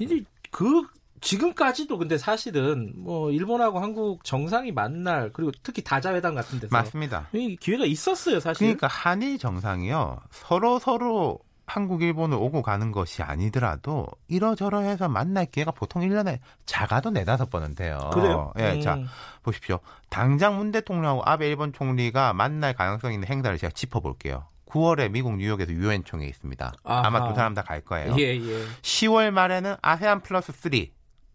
[0.00, 0.82] 이제 그
[1.24, 7.28] 지금까지도 근데 사실은 뭐 일본하고 한국 정상이 만날 그리고 특히 다자회담 같은 데서 맞습니다.
[7.32, 8.66] 이 기회가 있었어요, 사실.
[8.66, 10.20] 그러니까 한일 정상이요.
[10.30, 17.48] 서로 서로 한국, 일본을 오고 가는 것이 아니더라도 이러저러해서 만날 기회가 보통 1년에 작아도 네다섯
[17.48, 18.10] 번은 돼요.
[18.12, 18.52] 그래요?
[18.58, 18.80] 예, 음.
[18.82, 18.98] 자,
[19.42, 19.78] 보십시오.
[20.10, 24.44] 당장 문 대통령하고 아베 일본 총리가 만날 가능성 있는 행사를 제가 짚어볼게요.
[24.66, 26.72] 9월에 미국 뉴욕에서 유엔 총회 있습니다.
[26.84, 27.06] 아하.
[27.06, 28.14] 아마 두 사람 다 갈 거예요.
[28.18, 28.64] 예, 예.
[28.82, 30.70] 10월 말에는 아세안 플러스 3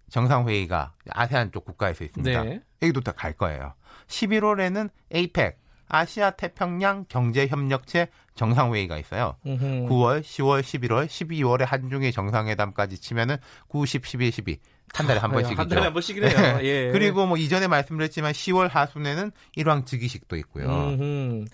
[0.09, 2.43] 정상회의가 아세안 쪽 국가에서 있습니다.
[2.43, 2.61] 네.
[2.81, 3.73] 여기도 다 갈 거예요.
[4.07, 9.35] 11월에는 에이펙 아시아 태평양 경제 협력체 정상회의가 있어요.
[9.45, 9.87] 으흠.
[9.89, 13.37] 9월, 10월, 11월, 12월에 한중일 정상회담까지 치면은
[13.69, 14.59] 9, 10, 11, 12.
[14.93, 15.61] 한 달에 한 번씩이죠.
[15.61, 16.57] 한 달에 한 번씩이네요.
[16.57, 16.63] 네.
[16.65, 16.91] 예.
[16.91, 20.65] 그리고 뭐 이전에 말씀드렸지만 10월 하순에는 일왕 즉위식도 있고요.
[20.67, 21.45] 음흠.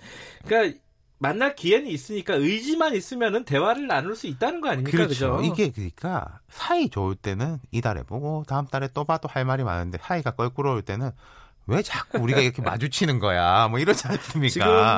[0.44, 0.78] 그러니까
[1.18, 4.96] 만날 기회는 있으니까 의지만 있으면은 대화를 나눌 수 있다는 거 아닙니까?
[4.96, 5.38] 그렇죠.
[5.38, 5.40] 그죠?
[5.42, 10.32] 이게 그러니까 사이 좋을 때는 이달에 보고 다음 달에 또 봐도 할 말이 많은데 사이가
[10.32, 11.10] 껄끄러울 때는
[11.68, 13.68] 왜 자꾸 우리가 이렇게 마주치는 거야?
[13.68, 14.50] 뭐 이러지 않습니까?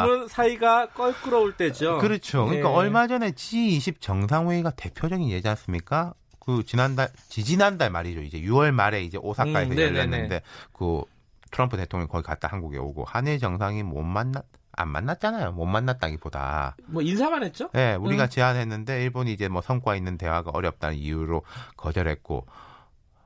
[0.04, 1.98] 지금은 사이가 껄끄러울 때죠.
[1.98, 2.44] 그렇죠.
[2.46, 2.74] 그러니까 네.
[2.74, 6.14] 얼마 전에 G20 정상회의가 대표적인 예지 않습니까?
[6.40, 8.22] 그 지난달 지지난달 말이죠.
[8.22, 10.42] 이제 6월 말에 이제 오사카에서 음, 열렸는데
[10.72, 11.02] 그
[11.50, 14.44] 트럼프 대통령이 거기 갔다 한국에 오고 한일 정상이 못 만났
[14.80, 15.52] 안 만났잖아요.
[15.52, 16.76] 못 만났다기보다.
[16.86, 17.68] 뭐 인사만 했죠?
[17.72, 18.28] 네, 우리가 음.
[18.30, 21.42] 제안했는데 일본이 이제 뭐 성과 있는 대화가 어렵다는 이유로
[21.76, 22.46] 거절했고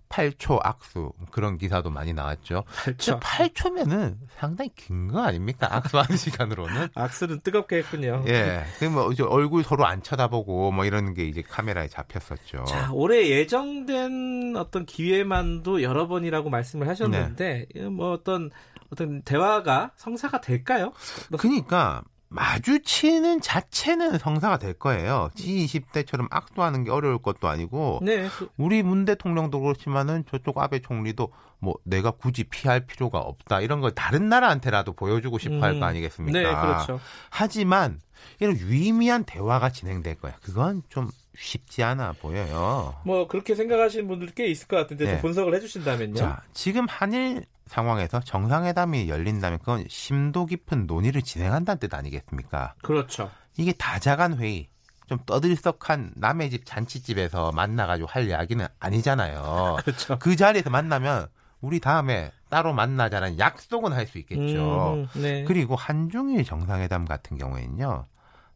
[0.08, 2.64] 8초 악수 그런 기사도 많이 나왔죠.
[2.84, 3.18] 8초.
[3.20, 5.68] 8초면은 상당히 긴 거 아닙니까?
[5.74, 6.88] 악수하는 시간으로는.
[6.94, 8.22] 악수는 뜨겁게 했군요.
[8.28, 8.62] 예.
[8.78, 12.64] 그뭐 이제 얼굴 서로 안 쳐다보고 뭐 이런 게 이제 카메라에 잡혔었죠.
[12.64, 17.80] 자, 올해 예정된 어떤 기회만도 여러 번이라고 말씀을 하셨는데 네.
[17.88, 18.50] 뭐 어떤
[18.92, 20.92] 어떤 대화가 성사가 될까요?
[21.38, 25.30] 그러니까 마주치는 자체는 성사가 될 거예요.
[25.34, 28.28] G20대처럼 악수하는 게 어려울 것도 아니고 네.
[28.56, 33.92] 우리 문 대통령도 그렇지만은 저쪽 아베 총리도 뭐 내가 굳이 피할 필요가 없다 이런 걸
[33.92, 35.82] 다른 나라한테라도 보여주고 싶어 할거 음.
[35.82, 36.38] 아니겠습니까?
[36.38, 37.00] 네, 그렇죠.
[37.30, 38.00] 하지만
[38.40, 40.34] 이런 유의미한 대화가 진행될 거야.
[40.42, 42.94] 그건 좀 쉽지 않아 보여요.
[43.04, 45.20] 뭐 그렇게 생각하시는 분들 꽤 있을 것 같은데 네.
[45.20, 46.14] 분석을 해주신다면요.
[46.14, 52.74] 자, 지금 한일 상황에서 정상회담이 열린다면 그건 심도 깊은 논의를 진행한다는 뜻 아니겠습니까?
[52.82, 53.30] 그렇죠.
[53.56, 54.68] 이게 다자간 회의,
[55.06, 59.76] 좀 떠들썩한 남의 집 잔치집에서 만나가지고 할 이야기는 아니잖아요.
[59.84, 60.18] 그렇죠.
[60.18, 61.28] 그 자리에서 만나면
[61.60, 64.94] 우리 다음에 따로 만나자는 약속은 할 수 있겠죠.
[64.94, 65.44] 음, 네.
[65.44, 68.04] 그리고 한중일 정상회담 같은 경우에는요.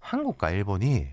[0.00, 1.08] 한국과 일본이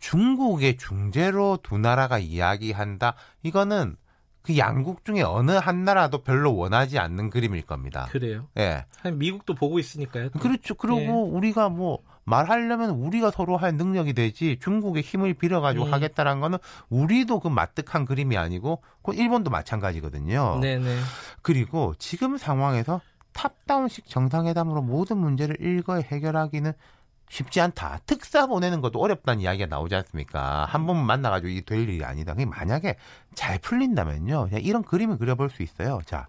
[0.00, 3.14] 중국의 중재로 두 나라가 이야기한다.
[3.42, 3.96] 이거는
[4.42, 8.08] 그 양국 중에 어느 한 나라도 별로 원하지 않는 그림일 겁니다.
[8.10, 8.46] 그래요?
[8.56, 8.84] 예.
[9.04, 9.10] 네.
[9.10, 10.30] 미국도 보고 있으니까요.
[10.30, 10.38] 또.
[10.38, 10.74] 그렇죠.
[10.74, 11.12] 그리고 네.
[11.12, 15.92] 우리가 뭐 말하려면 우리가 서로 할 능력이 되지 중국의 힘을 빌어가지고 음.
[15.92, 20.58] 하겠다라는 거는 우리도 그 마뜩한 그림이 아니고 그 일본도 마찬가지거든요.
[20.60, 20.96] 네네.
[21.42, 23.00] 그리고 지금 상황에서
[23.32, 26.72] 탑다운식 정상회담으로 모든 문제를 일거에 해결하기는
[27.30, 28.00] 쉽지 않다.
[28.06, 30.64] 특사 보내는 것도 어렵다는 이야기가 나오지 않습니까?
[30.66, 32.32] 한 번 만나가지고 이게 될 일이 아니다.
[32.34, 32.96] 그게 만약에
[33.34, 34.48] 잘 풀린다면요.
[34.48, 36.00] 그냥 이런 그림을 그려볼 수 있어요.
[36.06, 36.26] 자,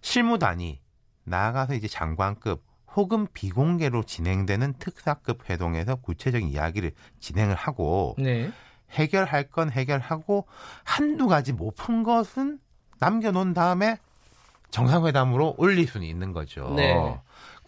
[0.00, 0.80] 실무단이
[1.24, 2.64] 나아가서 이제 장관급
[2.96, 8.50] 혹은 비공개로 진행되는 특사급 회동에서 구체적인 이야기를 진행을 하고 네.
[8.92, 10.46] 해결할 건 해결하고
[10.82, 12.58] 한두 가지 못 푼 것은
[13.00, 13.98] 남겨놓은 다음에
[14.70, 16.72] 정상회담으로 올릴 수는 있는 거죠.
[16.74, 17.18] 네.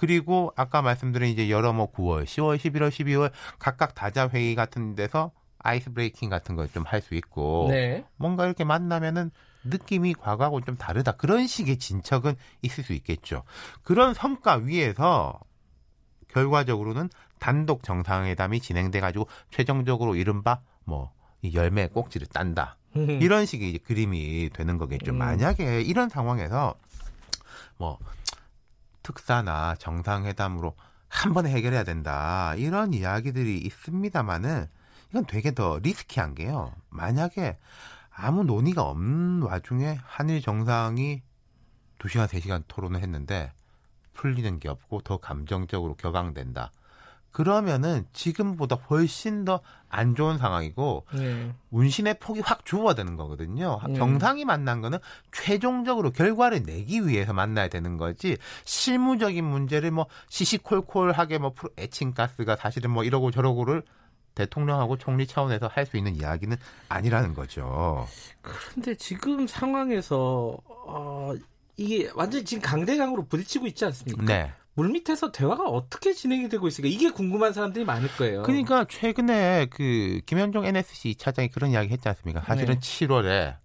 [0.01, 5.30] 그리고 아까 말씀드린 이제 여러 뭐 9월, 10월, 11월, 12월 각각 다자 회의 같은 데서
[5.59, 8.07] 아이스 브레이킹 같은 걸 좀 할 수 있고 네.
[8.16, 9.30] 뭔가 이렇게 만나면은
[9.64, 11.12] 느낌이 과거하고 좀 다르다.
[11.12, 13.42] 그런 식의 진척은 있을 수 있겠죠.
[13.82, 15.38] 그런 성과 위에서
[16.28, 21.12] 결과적으로는 단독 정상회담이 진행돼 가지고 최종적으로 이른바 뭐
[21.53, 22.78] 열매 꼭지를 딴다.
[22.94, 25.12] 이런 식의 그림이 되는 거겠죠.
[25.12, 25.18] 음.
[25.18, 26.74] 만약에 이런 상황에서
[27.76, 27.98] 뭐
[29.03, 30.74] 특사나 정상회담으로
[31.09, 32.55] 한 번에 해결해야 된다.
[32.57, 34.66] 이런 이야기들이 있습니다만은
[35.11, 36.72] 이건 되게 더 리스키한 게요.
[36.88, 37.59] 만약에
[38.11, 41.22] 아무 논의가 없는 와중에 한일 정상이
[41.98, 43.53] 2시간, 3시간 토론을 했는데
[44.14, 46.70] 풀리는 게 없고 더 감정적으로 격앙된다.
[47.32, 49.60] 그러면은 지금보다 훨씬 더
[49.90, 51.52] 안 좋은 상황이고 네.
[51.70, 53.80] 운신의 폭이 확 줄어드는 거거든요.
[53.88, 53.94] 네.
[53.94, 54.98] 정상이 만난 거는
[55.32, 62.90] 최종적으로 결과를 내기 위해서 만나야 되는 거지 실무적인 문제를 뭐 시시콜콜하게 뭐 에칭 가스가 사실은
[62.90, 63.82] 뭐 이러고 저러고를
[64.36, 66.56] 대통령하고 총리 차원에서 할 수 있는 이야기는
[66.88, 68.06] 아니라는 거죠.
[68.42, 71.32] 그런데 지금 상황에서 어,
[71.76, 74.22] 이게 완전히 지금 강대강으로 부딪히고 있지 않습니까?
[74.24, 74.52] 네.
[74.80, 76.88] 물밑에서 대화가 어떻게 진행이 되고 있을까?
[76.88, 78.42] 이게 궁금한 사람들이 많을 거예요.
[78.42, 82.40] 그러니까 최근에 그 김현종 NSC 차장이 그런 이야기 했지 않습니까?
[82.40, 82.80] 사실은 네.
[82.80, 83.56] 7월에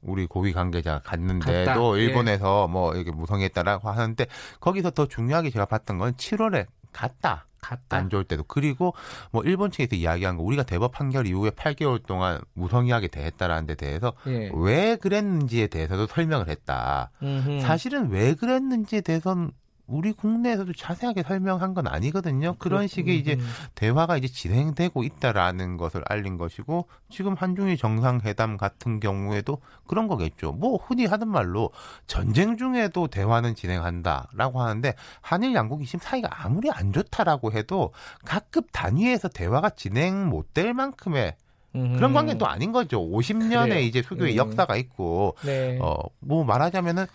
[0.00, 1.96] 우리 고위 관계자 갔는데도 갔다.
[1.96, 2.72] 일본에서 예.
[2.72, 4.26] 뭐 이렇게 무성했다라고 하는데
[4.60, 7.46] 거기서 더 중요하게 제가 봤던 건 7월에 갔다.
[7.60, 7.96] 갔다.
[7.96, 8.92] 안 좋을 때도 그리고
[9.30, 14.14] 뭐 일본 측에서 이야기한 거 우리가 대법 판결 이후에 8개월 동안 무성의하게 대했다라는 데 대해서
[14.26, 14.50] 예.
[14.54, 17.10] 왜 그랬는지에 대해서도 설명을 했다.
[17.22, 17.60] 음흠.
[17.60, 19.52] 사실은 왜 그랬는지에 대해서는
[19.88, 22.54] 우리 국내에서도 자세하게 설명한 건 아니거든요.
[22.58, 23.46] 그런 식의 이제 음.
[23.74, 30.52] 대화가 이제 진행되고 있다라는 것을 알린 것이고 지금 한중일 정상회담 같은 경우에도 그런 거겠죠.
[30.52, 31.70] 뭐 흔히 하는 말로
[32.06, 37.92] 전쟁 중에도 대화는 진행한다라고 하는데 한일 양국이 지금 사이가 아무리 안 좋다라고 해도
[38.24, 41.34] 각급 단위에서 대화가 진행 못 될 만큼의
[41.72, 43.00] 그런 관계는 또 아닌 거죠.
[43.00, 43.78] 50년의 그래요.
[43.80, 44.36] 이제 수교의 음.
[44.36, 45.78] 역사가 있고, 네.
[45.80, 47.06] 어, 뭐 말하자면은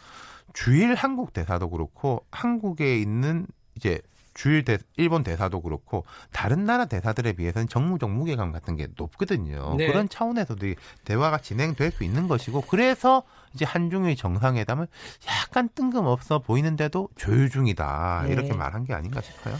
[0.57, 3.45] 주일 한국 대사도 그렇고 한국에 있는
[3.75, 4.01] 이제
[4.33, 9.75] 주일 대, 일본 대사도 그렇고 다른 나라 대사들에 비해서는 정무적 무게감 같은 게 높거든요.
[9.77, 9.85] 네.
[9.85, 10.65] 그런 차원에서도
[11.05, 13.21] 대화가 진행될 수 있는 것이고 그래서
[13.53, 14.87] 이제 한중일 정상회담을
[15.27, 18.55] 약간 뜬금없어 보이는데도 조율 중이다 이렇게 네.
[18.55, 19.55] 말한 게 아닌가 싶어요.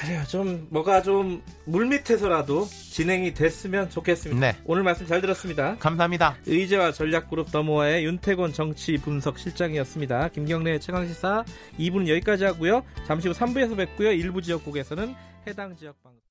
[0.00, 0.22] 그래요.
[0.28, 4.40] 좀 뭐가 좀 물밑에서라도 진행이 됐으면 좋겠습니다.
[4.40, 4.56] 네.
[4.64, 5.76] 오늘 말씀 잘 들었습니다.
[5.78, 6.36] 감사합니다.
[6.46, 10.28] 의제와 전략그룹 더모아의 윤태곤 정치 분석 실장이었습니다.
[10.28, 11.44] 김경래 최강시사
[11.78, 12.82] 2부는 여기까지 하고요.
[13.06, 14.12] 잠시 후 3부에서 뵙고요.
[14.12, 15.14] 일부 지역국에서는
[15.46, 16.25] 해당 지역 방송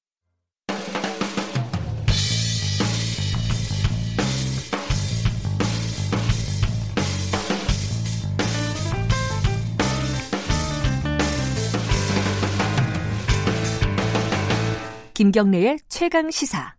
[15.15, 16.75] 김경래의 최강 시사.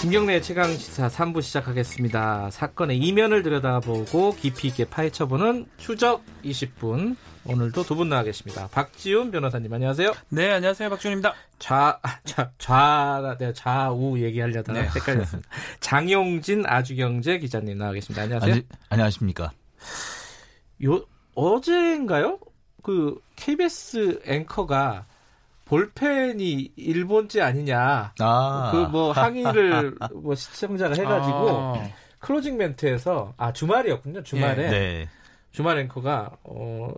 [0.00, 2.50] 김경래의 최강 시사 3부 시작하겠습니다.
[2.50, 7.14] 사건의 이면을 들여다보고 깊이 있게 파헤쳐보는 추적 20분.
[7.48, 8.68] 오늘도 두 분 나와 계십니다.
[8.72, 10.12] 박지훈 변호사님 안녕하세요.
[10.30, 10.90] 네, 안녕하세요.
[10.90, 11.34] 박지훈입니다.
[11.58, 14.88] 좌, 좌, 좌, 네, 좌우 얘기하려다가 네.
[14.88, 15.48] 헷갈렸습니다.
[15.80, 18.22] 장용진 아주경제 기자님 나와 계십니다.
[18.22, 18.52] 안녕하세요.
[18.52, 19.52] 아니, 안녕하십니까.
[20.84, 22.38] 요, 어제인가요?
[22.82, 25.06] 그 KBS 앵커가
[25.64, 28.12] 볼펜이 일본제 아니냐.
[28.18, 28.70] 아.
[28.72, 31.88] 그뭐 항의를 뭐 시청자가 해가지고 아.
[32.18, 34.22] closing 멘트에서 아 주말이었군요.
[34.24, 34.68] 주말에.
[34.68, 35.08] 네.
[35.52, 36.90] 주말 앵커가 어,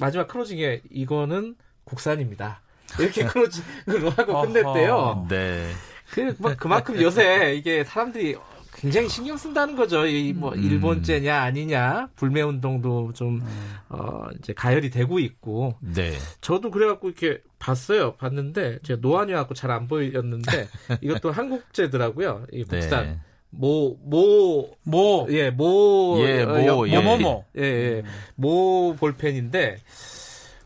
[0.00, 2.60] 마지막 closing에 이거는 국산입니다.
[2.98, 5.26] 이렇게 closing으로 하고 끝냈대요.
[5.28, 5.70] 네.
[6.10, 8.36] 그, 뭐, 그만큼 요새 이게 사람들이
[8.74, 10.06] 굉장히 신경 쓴다는 거죠.
[10.06, 10.62] 이뭐 음.
[10.62, 13.74] 일본제냐 아니냐 불매 운동도 좀 음.
[13.88, 15.74] 어, 이제 가열이 되고 있고.
[15.80, 16.12] 네.
[16.40, 18.14] 저도 그래갖고 이렇게 봤어요.
[18.14, 20.68] 봤는데 제가 노안이 갖고 잘 안 보였는데
[21.02, 22.46] 이것도 한국제더라고요.
[22.52, 23.04] 이 국산.
[23.04, 23.20] 네.
[23.50, 28.02] 모, 모, 모, 예, 모, 예, 모, 어, 예, 모, 모, 예, 예,
[28.34, 29.78] 모 볼펜인데,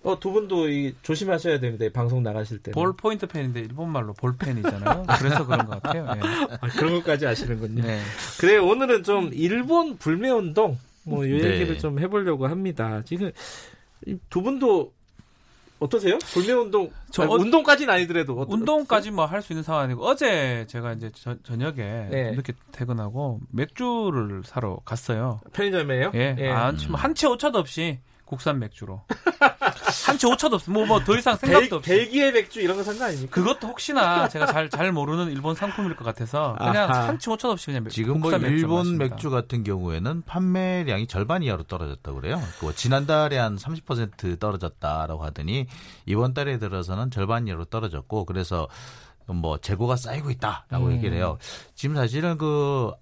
[0.04, 1.84] 어, 두 분도 이, 조심하셔야 됩니다.
[1.92, 2.72] 방송 나가실 때.
[2.72, 5.04] 볼 포인트 펜인데 일본말로 볼펜이잖아요.
[5.18, 6.12] 그래서 그런 것 같아요.
[6.14, 6.20] 네.
[6.60, 7.82] 아, 그런 것까지 아시는군요.
[7.82, 8.00] 네.
[8.40, 11.50] 그래 오늘은 좀 일본 불매 운동 뭐이 네.
[11.50, 13.02] 얘기를 좀 해보려고 합니다.
[13.04, 13.30] 지금
[14.28, 14.92] 두 분도
[15.82, 16.18] 어떠세요?
[16.32, 16.90] 불매 운동?
[17.10, 21.10] 저 아니, 어, 운동까지는 아니더라도 어떠, 운동까지 뭐 할 수 있는 상황이고 어제 제가 이제
[21.14, 21.76] 저, 저녁에
[22.10, 22.30] 네.
[22.32, 25.40] 이렇게 퇴근하고 맥주를 사러 갔어요.
[25.52, 26.12] 편의점에요?
[26.14, 26.36] 예.
[26.38, 26.50] 예.
[26.50, 26.94] 아, 음.
[26.94, 27.98] 한치 오차도 없이
[28.32, 29.02] 국산 맥주로.
[30.06, 30.70] 한치 오차도 없어.
[30.72, 31.90] 뭐, 뭐, 더 이상 생각도 벨, 없이.
[31.90, 33.30] 벨기에 맥주 이런 거 산 거 아닙니까?
[33.30, 37.08] 그것도 혹시나 제가 잘, 잘 모르는 일본 상품일 것 같아서 그냥 아하.
[37.08, 42.40] 한치 오차도 없이 그냥 지금 뭐 일본 맥주 같은 경우에는 판매량이 절반 이하로 떨어졌다고 그래요.
[42.58, 45.66] 그 지난달에 한 30% 떨어졌다라고 하더니
[46.06, 48.68] 이번 달에 들어서는 절반 이하로 떨어졌고 그래서
[49.26, 50.92] 뭐 재고가 쌓이고 있다라고 음.
[50.92, 51.36] 얘기를 해요.
[51.74, 52.92] 지금 사실은 그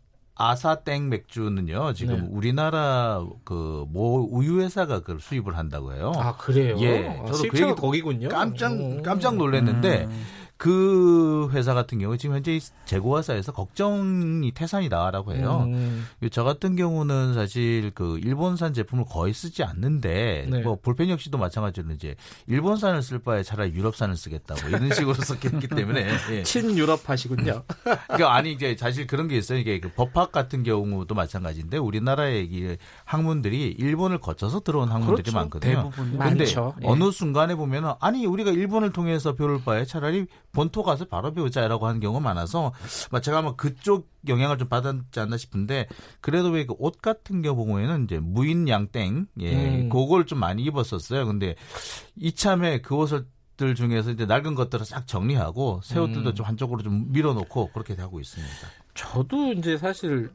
[0.40, 2.26] 아사땡 맥주는요 지금 네.
[2.30, 6.12] 우리나라 그 모 우유 회사가 그걸 수입을 한다고 해요.
[6.16, 6.76] 아 그래요?
[6.80, 8.28] 예, 아, 저도 그 얘기 거기군요.
[8.28, 8.72] 깜짝
[9.02, 10.22] 깜짝 놀랐는데 음.
[10.60, 15.64] 그 회사 같은 경우 지금 현재 재고가 쌓여서 걱정이 태산이다라고 해요.
[15.66, 16.06] 음.
[16.30, 20.60] 저 같은 경우는 사실 그 일본산 제품을 거의 쓰지 않는데 네.
[20.60, 22.14] 뭐 볼펜 역시도 마찬가지로 이제
[22.46, 26.42] 일본산을 쓸 바에 차라리 유럽산을 쓰겠다고 이런 식으로 썼기 때문에 예.
[26.42, 27.62] 친유럽 하시군요.
[28.08, 29.58] 그러니까 아니 이제 사실 그런 게 있어요.
[29.58, 35.38] 이게 그 법학 같은 경우도 마찬가지인데 우리나라의 이 학문들이 일본을 거쳐서 들어온 학문들이 그렇죠.
[35.38, 35.74] 많거든요.
[35.74, 36.74] 대부분 근데 많죠.
[36.82, 36.86] 예.
[36.86, 42.00] 어느 순간에 보면은 아니 우리가 일본을 통해서 배울 바에 차라리 본토 가서 바로 배우자라고 하는
[42.00, 42.72] 경우가 많아서
[43.22, 45.86] 제가 아마 그쪽 영향을 좀 받았지 않나 싶은데
[46.20, 49.88] 그래도 왜 그 옷 같은 경우에는 이제 무인 양땡 예 음.
[49.88, 51.26] 그걸 좀 많이 입었었어요.
[51.26, 51.54] 근데
[52.16, 53.26] 이참에 그 옷을
[53.56, 56.34] 들 중에서 이제 낡은 것들을 싹 정리하고 새 옷들도 음.
[56.34, 58.52] 좀 한쪽으로 좀 밀어놓고 그렇게 하고 있습니다.
[58.94, 60.30] 저도 이제 사실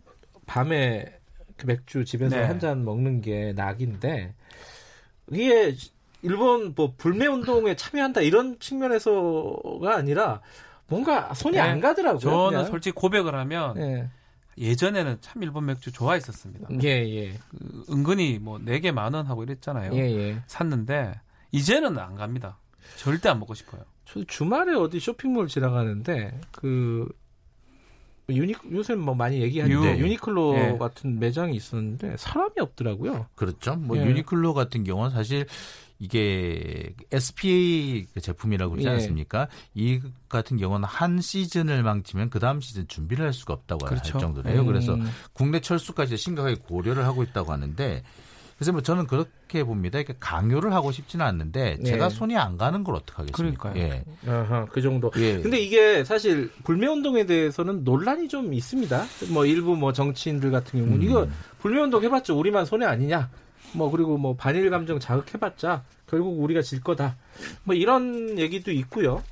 [0.45, 1.11] 밤에
[1.57, 2.43] 그 맥주 집에서 네.
[2.43, 4.35] 한잔 먹는 게 낙인데
[5.31, 5.75] 이게
[6.25, 10.41] 일본 뭐 불매 운동에 참여한다 이런 측면에서가 아니라
[10.87, 11.61] 뭔가 손이 네.
[11.61, 12.19] 안 가더라고요.
[12.19, 12.65] 저는 그냥.
[12.65, 14.09] 솔직히 고백을 하면 네.
[14.57, 16.69] 예전에는 참 일본 맥주 좋아했었습니다.
[16.83, 17.33] 예, 예.
[17.49, 19.93] 그 은근히 뭐 4개 만 원 하고 이랬잖아요.
[19.93, 20.41] 예, 예.
[20.47, 21.13] 샀는데
[21.51, 22.57] 이제는 안 갑니다.
[22.97, 23.81] 절대 안 먹고 싶어요.
[24.05, 27.07] 저 주말에 어디 쇼핑몰 지나가는데 그
[28.29, 30.07] 유니 요새 뭐 많이 얘기하는데 유.
[30.07, 30.77] 니클로 예.
[30.79, 33.27] 같은 매장이 있었는데 사람이 없더라고요.
[33.35, 33.75] 그렇죠.
[33.75, 34.05] 뭐 예.
[34.05, 35.45] 유니클로 같은 경우는 사실
[35.99, 38.93] 이게 SPA 제품이라고 그러지 예.
[38.93, 39.47] 않습니까?
[39.73, 44.13] 이 같은 경우는 한 시즌을 망치면 그 다음 시즌 준비를 할 수가 없다고 그렇죠.
[44.13, 44.61] 할 정도래요.
[44.61, 44.65] 음.
[44.65, 44.97] 그래서
[45.33, 48.03] 국내 철수까지 심각하게 고려를 하고 있다고 하는데
[48.57, 49.99] 그래서 뭐 저는 그렇게 봅니다.
[49.99, 52.09] 이렇게 강요를 하고 싶지는 않는데 제가 예.
[52.09, 53.71] 손이 안 가는 걸 어떡하겠습니까?
[53.71, 53.83] 그러니까요.
[53.83, 54.03] 예.
[54.29, 55.11] 아하, 그 정도.
[55.17, 55.41] 예.
[55.41, 59.05] 근데 이게 사실 불매 운동에 대해서는 논란이 좀 있습니다.
[59.33, 61.03] 뭐 일부 뭐 정치인들 같은 경우는 음.
[61.03, 61.27] 이거
[61.59, 63.29] 불매 운동 해봤자 우리만 손해 아니냐?
[63.75, 67.15] 뭐 그리고 뭐 반일 감정 자극해봤자 결국 우리가 질 거다.
[67.63, 69.23] 뭐 이런 얘기도 있고요.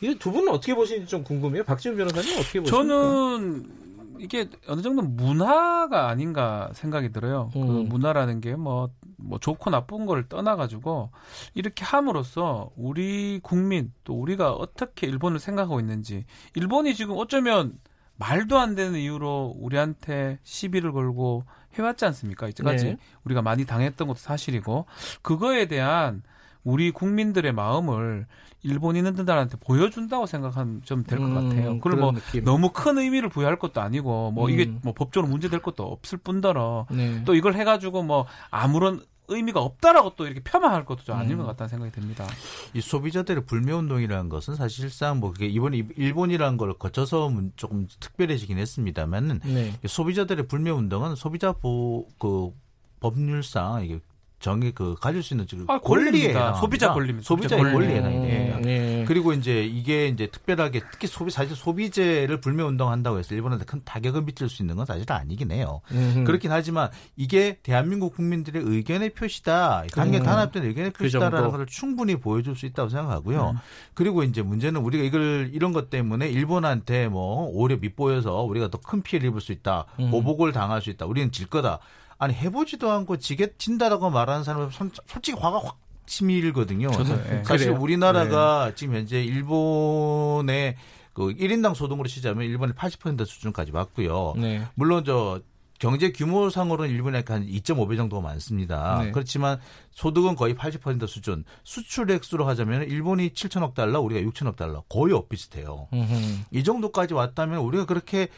[0.00, 1.64] 이게 두 분은 어떻게 보시는지 좀 궁금해요.
[1.64, 2.70] 박지훈 변호사님 어떻게 보십니까?
[2.70, 3.86] 저는
[4.18, 7.50] 이게 어느 정도 문화가 아닌가 생각이 들어요.
[7.52, 7.66] 그 음.
[7.66, 11.10] 그 문화라는 게 뭐, 뭐 좋고 나쁜 걸 떠나가지고
[11.54, 16.24] 이렇게 함으로써 우리 국민 또 우리가 어떻게 일본을 생각하고 있는지
[16.54, 17.78] 일본이 지금 어쩌면
[18.18, 21.44] 말도 안 되는 이유로 우리한테 시비를 걸고
[21.82, 22.48] 해왔지 않습니까?
[22.48, 22.96] 이때까지 네.
[23.24, 24.86] 우리가 많이 당했던 것도 사실이고
[25.22, 26.22] 그거에 대한
[26.64, 28.26] 우리 국민들의 마음을
[28.62, 31.70] 일본인들한테 보여준다고 생각하면 좀 될것 같아요.
[31.72, 32.44] 음, 그리고 뭐 느낌.
[32.44, 34.50] 너무 큰 의미를 부여할 것도 아니고 뭐 음.
[34.50, 37.22] 이게 뭐 법적으로 문제될 것도 없을 뿐더러 네.
[37.24, 41.38] 또 이걸 해가지고 뭐 아무런 의미가 없다라고 또 이렇게 폄하할 것도 좀 아닌 음.
[41.38, 42.26] 것 같다는 생각이 듭니다.
[42.74, 49.40] 이 소비자들의 불매 운동이라는 것은 사실상 뭐 그게 이번 일본이라는 걸 거쳐서 조금 특별해지긴 했습니다만
[49.44, 49.72] 네.
[49.86, 52.52] 소비자들의 불매 운동은 소비자 보그
[53.00, 54.00] 법률상 이게
[54.38, 57.26] 정의 그 가질 수 있는 아, 권리에 소비자 권리입니다.
[57.26, 57.72] 소비자의 권리.
[57.74, 59.04] 권리에 해당이 네.
[59.08, 64.22] 그리고 이제 이게 이제 특별하게 특히 소비 사실 소비재를 불매 운동한다고 해서 일본한테 큰 타격을
[64.22, 65.80] 미칠 수 있는 건 사실 아니긴 해요.
[65.92, 66.24] 음흠.
[66.24, 69.84] 그렇긴 하지만 이게 대한민국 국민들의 의견의 표시다.
[69.92, 73.50] 강경 단합된 의견의 그 표시다라는 그 것을 충분히 보여줄 수 있다고 생각하고요.
[73.50, 73.56] 음.
[73.94, 79.02] 그리고 이제 문제는 우리가 이걸 이런 것 때문에 일본한테 뭐 오히려 밑보여서 우리가 더 큰
[79.02, 79.86] 피해를 입을 수 있다.
[79.98, 80.10] 음.
[80.10, 81.06] 보복을 당할 수 있다.
[81.06, 81.80] 우리는 질 거다.
[82.18, 84.70] 아니 해보지도 않고 지게 진다라고 말하는 사람은
[85.06, 86.90] 솔직히 화가 확 치밀거든요.
[86.90, 87.42] 네.
[87.44, 87.80] 사실 그래요?
[87.80, 88.74] 우리나라가 네.
[88.74, 90.76] 지금 현재 일본의
[91.12, 94.34] 그 1인당 소득으로 치자면 일본의 80% 수준까지 왔고요.
[94.36, 94.62] 네.
[94.74, 95.40] 물론 저
[95.78, 99.02] 경제 규모상으로는 일본에 한 2.5배 정도가 많습니다.
[99.02, 99.10] 네.
[99.10, 99.58] 그렇지만
[99.90, 101.44] 소득은 거의 80% 수준.
[101.64, 105.88] 수출 액수로 하자면 일본이 7천억 달러, 우리가 6천억 달러 거의 엇비슷해요.
[105.92, 106.14] 음흠.
[106.50, 108.28] 이 정도까지 왔다면 우리가 그렇게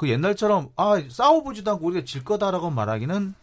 [0.00, 3.34] 그 옛날처럼 아 싸워보지도 않고 우리가 질 거다라고 말하기는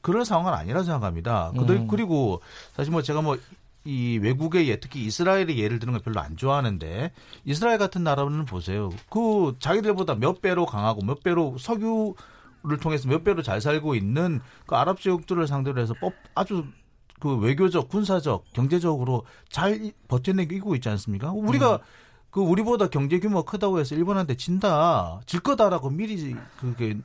[0.00, 1.52] 그런 상황은 아니라 생각합니다.
[1.82, 1.86] 음.
[1.86, 2.40] 그리고
[2.74, 3.36] 사실 뭐 제가 뭐
[3.84, 7.10] 이 외국의 예, 특히 이스라엘의 예를 드는 걸 별로 안 좋아하는데
[7.46, 8.90] 이스라엘 같은 나라는 보세요.
[9.08, 12.14] 그 자기들보다 몇 배로 강하고 몇 배로 석유
[12.64, 16.64] 를 통해서 몇 배로 잘 살고 있는 그 아랍 지역들을 상대로 해서 법 아주
[17.20, 21.30] 그 외교적, 군사적, 경제적으로 잘 버텨내고 있지 않습니까?
[21.30, 21.78] 우리가 음.
[22.30, 26.96] 그 우리보다 경제 규모가 크다고 해서 일본한테 진다, 질 거다라고 미리 그게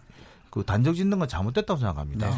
[0.49, 2.29] 그 단정 짓는 건 잘못됐다고 생각합니다.
[2.29, 2.35] 네.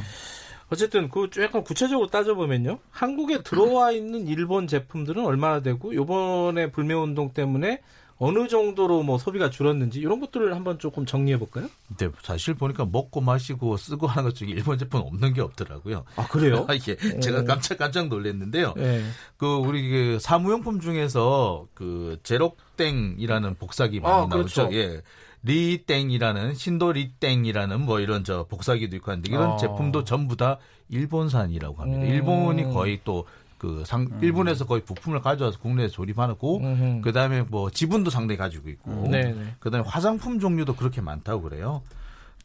[0.69, 2.79] 어쨌든 그 약간 구체적으로 따져보면요.
[2.89, 7.81] 한국에 들어와 있는 일본 제품들은 얼마나 되고 요번에 불매 운동 때문에
[8.17, 11.67] 어느 정도로 뭐 소비가 줄었는지 이런 것들을 한번 조금 정리해 볼까요?
[11.97, 16.05] 네, 사실 보니까 먹고 마시고 쓰고 하는 것 중에 일본 제품 없는 게 없더라고요.
[16.15, 16.65] 아 그래요?
[16.69, 18.73] 아, 예, 제가 깜짝 깜짝 놀랐는데요.
[18.77, 19.03] 네.
[19.37, 24.67] 그 우리 그 사무용품 중에서 그 제록땡이라는 복사기 많이 아, 나오죠.
[24.67, 24.69] 그렇죠.
[24.73, 25.01] 예.
[25.43, 29.57] 리땡이라는 신도 리땡이라는 뭐 이런 저 복사기도 있고 한데 이런 어.
[29.57, 30.57] 제품도 전부 다
[30.89, 32.01] 일본산이라고 합니다.
[32.01, 32.07] 음.
[32.07, 33.25] 일본이 거의 또
[33.65, 34.19] 그 상, 음.
[34.21, 36.61] 일본에서 거의 부품을 가져와서 국내에 조립하고
[37.01, 39.55] 그 다음에 뭐 지분도 상당히 가지고 있고 음.
[39.59, 41.81] 그 다음에 화장품 종류도 그렇게 많다고 그래요.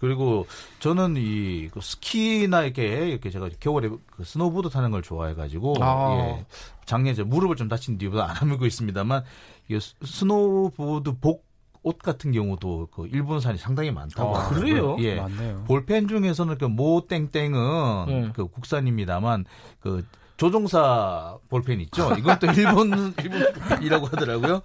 [0.01, 0.47] 그리고
[0.79, 6.17] 저는 이그 스키나 이렇게 이렇게 제가 겨울에 그 스노보드 타는 걸 좋아해가지고 아.
[6.17, 6.47] 예,
[6.87, 9.23] 작년에 제 무릎을 좀 다친 뒤부터 안 하고 있습니다만
[9.69, 11.51] 이 스노보드 복
[11.83, 14.37] 옷 같은 경우도 그 일본산이 상당히 많다고.
[14.37, 14.97] 아, 그래요?
[15.01, 15.17] 예.
[15.17, 15.65] 많네요.
[15.67, 18.31] 볼펜 중에서는 그 모 땡땡은 네.
[18.35, 19.47] 그 국산입니다만
[19.81, 20.05] 그
[20.41, 22.15] 조종사 볼펜 있죠.
[22.17, 24.63] 이것도 일본 일본이라고 하더라고요.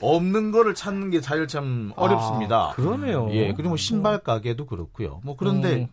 [0.00, 2.68] 없는 거를 찾는 게 사실 참 어렵습니다.
[2.70, 3.26] 아, 그러네요.
[3.32, 5.20] 예, 그리고 뭐 신발 가게도 그렇고요.
[5.24, 5.88] 뭐 그런데 음.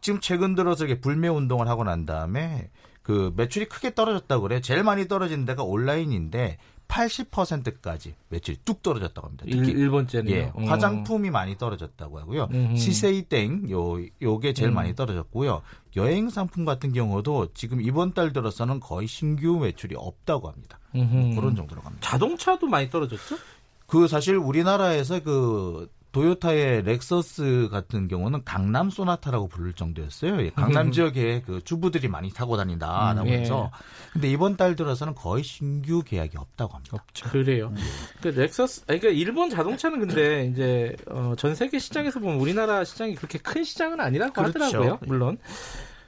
[0.00, 2.70] 지금 최근 들어서 이게 불매 운동을 하고 난 다음에
[3.02, 4.62] 그 매출이 크게 떨어졌다고 그래.
[4.62, 6.56] 제일 많이 떨어진 데가 온라인인데
[6.92, 9.46] 80%까지 매출이 뚝 떨어졌다고 합니다.
[9.50, 10.68] 특히 일, 번째는 예, 음.
[10.68, 12.48] 화장품이 많이 떨어졌다고 하고요.
[12.52, 12.76] 음.
[12.76, 14.74] 시세이땡 요 요게 제일 음.
[14.74, 15.62] 많이 떨어졌고요.
[15.96, 20.78] 여행 상품 같은 경우도 지금 이번 달 들어서는 거의 신규 매출이 없다고 합니다.
[20.92, 22.06] 뭐 그런 정도로 갑니다.
[22.06, 23.38] 자동차도 많이 떨어졌죠?
[23.86, 30.42] 그 사실 우리나라에서 그 도요타의 렉서스 같은 경우는 강남 소나타라고 부를 정도였어요.
[30.42, 30.92] 예, 강남 음.
[30.92, 33.38] 지역에 그 주부들이 많이 타고 다닌다라고 음, 예.
[33.38, 33.70] 해서.
[34.12, 36.98] 근데 이번 달 들어서는 거의 신규 계약이 없다고 합니다.
[37.00, 37.30] 없죠.
[37.30, 37.72] 그래요.
[37.76, 37.82] 예.
[38.20, 43.38] 그 렉서스, 그러니까 일본 자동차는 근데 이제 어, 전 세계 시장에서 보면 우리나라 시장이 그렇게
[43.38, 44.64] 큰 시장은 아니라고 그렇죠.
[44.64, 44.98] 하더라고요.
[45.06, 45.38] 물론.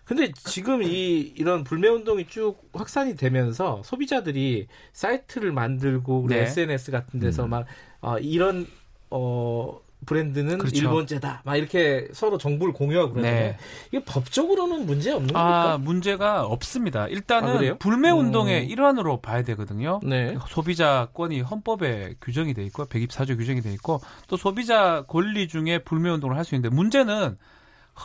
[0.05, 6.43] 근데 지금 이 이런 불매 운동이 쭉 확산이 되면서 소비자들이 사이트를 만들고 네.
[6.43, 7.51] SNS 같은 데서 음.
[7.51, 7.67] 막
[8.03, 8.67] 어, 이런
[9.09, 10.77] 어 브랜드는 그렇죠.
[10.77, 11.43] 일본제다.
[11.45, 13.57] 막 이렇게 서로 정보를 공유하고 그러는데 네.
[13.93, 15.73] 이게 법적으로는 문제 없는 겁니까?
[15.73, 17.07] 아, 문제가 없습니다.
[17.09, 18.69] 일단은 아, 불매 운동의 음.
[18.71, 20.01] 일환으로 봐야 되거든요.
[20.03, 20.37] 네.
[20.49, 26.37] 소비자권이 헌법에 규정이 돼 있고 124조 규정이 돼 있고 또 소비자 권리 중에 불매 운동을
[26.37, 27.39] 할 수 있는데 문제는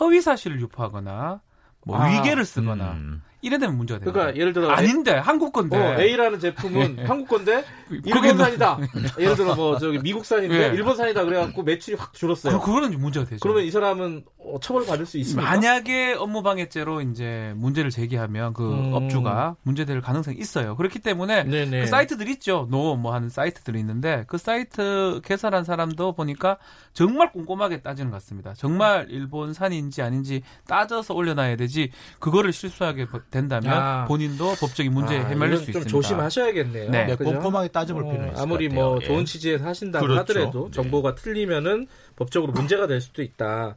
[0.00, 1.40] 허위 사실을 유포하거나
[1.84, 3.22] 뭐 아, 위계를 쓰거나 음.
[3.42, 4.12] 이래 되면 문제가 돼요.
[4.12, 7.04] 그러니까 예를 들어 아닌데 한국 건데 어, A라는 제품은 네.
[7.04, 8.78] 한국 건데 일본산이다.
[9.18, 10.74] 예를 들어 뭐 저기 미국산인데 네.
[10.74, 12.60] 일본산이다 그래갖고 매출이 확 줄었어요.
[12.60, 13.38] 그, 거는 문제가 되죠.
[13.42, 15.48] 그러면 이 사람은 어, 처벌 받을 수 있습니까?
[15.50, 18.92] 만약에 업무방해죄로 이제 문제를 제기하면 그 음.
[18.92, 20.76] 업주가 문제될 가능성이 있어요.
[20.76, 22.68] 그렇기 때문에 그 사이트들 있죠.
[22.70, 26.58] 노 뭐 하는 사이트들이 있는데 그 사이트 개설한 사람도 보니까
[26.92, 28.52] 정말 꼼꼼하게 따지는 것 같습니다.
[28.54, 34.04] 정말 일본산인지 아닌지 따져서 올려놔야 되지 그거를 실수하게 된다면 아.
[34.06, 35.88] 본인도 법적인 문제 아, 헤맬 수 있습니다.
[35.88, 36.90] 조심하셔야겠네요.
[36.90, 37.06] 네.
[37.06, 39.06] 네 꼼꼼하게 따져볼 필요는 어, 있을 아무리 뭐 예.
[39.06, 40.20] 좋은 취지에서 하신다고 그렇죠.
[40.20, 40.70] 하더라도 네.
[40.72, 43.76] 정보가 틀리면은 법적으로 문제가 될 수도 있다.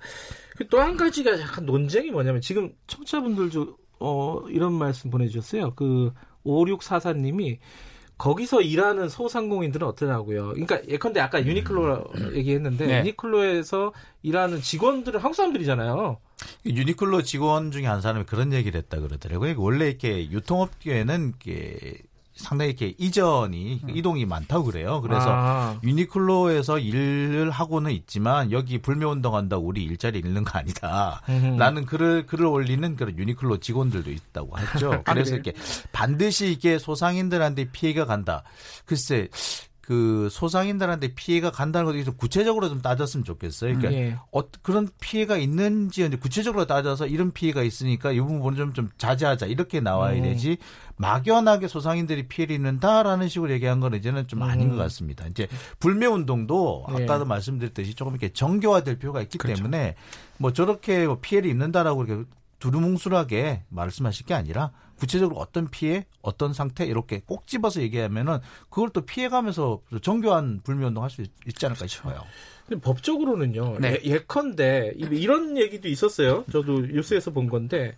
[0.57, 5.73] 그또한 가지가 약간 논쟁이 뭐냐면 지금 청취자분들도 어, 이런 말씀 보내주셨어요.
[5.75, 6.11] 그
[6.45, 7.59] 5644님이
[8.17, 10.49] 거기서 일하는 소상공인들은 어떠냐고요.
[10.49, 12.35] 그러니까 예컨대 아까 유니클로 음.
[12.35, 12.99] 얘기했는데 네.
[12.99, 16.19] 유니클로에서 일하는 직원들은 한국 사람들이잖아요.
[16.65, 19.55] 유니클로 직원 중에 한 사람이 그런 얘기를 했다 그러더라고요.
[19.57, 21.97] 원래 이렇게 유통업계는 이렇게
[22.35, 23.89] 상당히 이렇게 이전이 음.
[23.95, 25.01] 이동이 많다고 그래요.
[25.01, 25.79] 그래서 아.
[25.83, 31.21] 유니클로에서 일을 하고는 있지만 여기 불매 운동한다고 우리 일자리 잃는 거 아니다.
[31.29, 31.57] 음.
[31.57, 34.93] 라는 글을 글을 올리는 그런 유니클로 직원들도 있다고 했죠.
[34.93, 35.53] 아, 그래서 아, 이렇게
[35.91, 38.43] 반드시 이게 소상인들한테 피해가 간다.
[38.85, 39.29] 글쎄
[39.85, 43.77] 그 소상인들한테 피해가 간다는 것도 좀 구체적으로 좀 따졌으면 좋겠어요.
[43.77, 44.17] 그러니까 예.
[44.31, 49.81] 어, 그런 피해가 있는지 구체적으로 따져서 이런 피해가 있으니까 이 부분은 좀, 좀 자제하자 이렇게
[49.81, 50.23] 나와야 음.
[50.23, 50.57] 되지
[50.95, 54.77] 막연하게 소상인들이 피해를 입는다라는 식으로 얘기한 건 이제는 좀 아닌 것 음.
[54.79, 55.27] 같습니다.
[55.27, 57.03] 이제 불매 운동도 예.
[57.03, 59.57] 아까도 말씀드렸듯이 조금 이렇게 정교화될 필요가 있기 그렇죠.
[59.57, 59.95] 때문에
[60.37, 62.23] 뭐 저렇게 뭐 피해를 입는다라고 이렇게
[62.63, 68.37] 두루뭉술하게 말씀하실 게 아니라 구체적으로 어떤 피해, 어떤 상태 이렇게 꼭 집어서 얘기하면은
[68.69, 71.95] 그걸 또 피해가면서 정교한 불매운동 할 수 있지 않을까 그렇죠.
[71.97, 72.21] 싶어요.
[72.65, 73.79] 근데 법적으로는요.
[73.81, 73.99] 네.
[74.05, 76.45] 예, 예컨대 이런 얘기도 있었어요.
[76.53, 77.97] 저도 뉴스에서 본 건데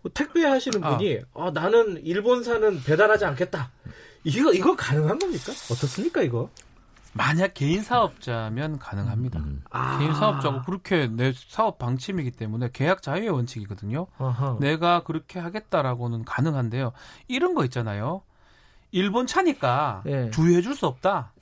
[0.00, 0.96] 뭐 택배 하시는 아.
[0.96, 3.70] 분이 아, 나는 일본사는 배달하지 않겠다.
[4.24, 5.52] 이거 이거 가능한 겁니까?
[5.70, 6.48] 어떻습니까 이거?
[7.14, 9.40] 만약 개인 사업자면 가능합니다.
[9.40, 9.62] 음.
[9.70, 9.98] 아.
[9.98, 14.06] 개인 사업자고 그렇게 내 사업 방침이기 때문에 계약 자유의 원칙이거든요.
[14.18, 14.56] 아하.
[14.60, 16.92] 내가 그렇게 하겠다라고는 가능한데요.
[17.26, 18.22] 이런 거 있잖아요.
[18.90, 20.30] 일본 차니까 예.
[20.30, 21.32] 주의해 줄 수 없다.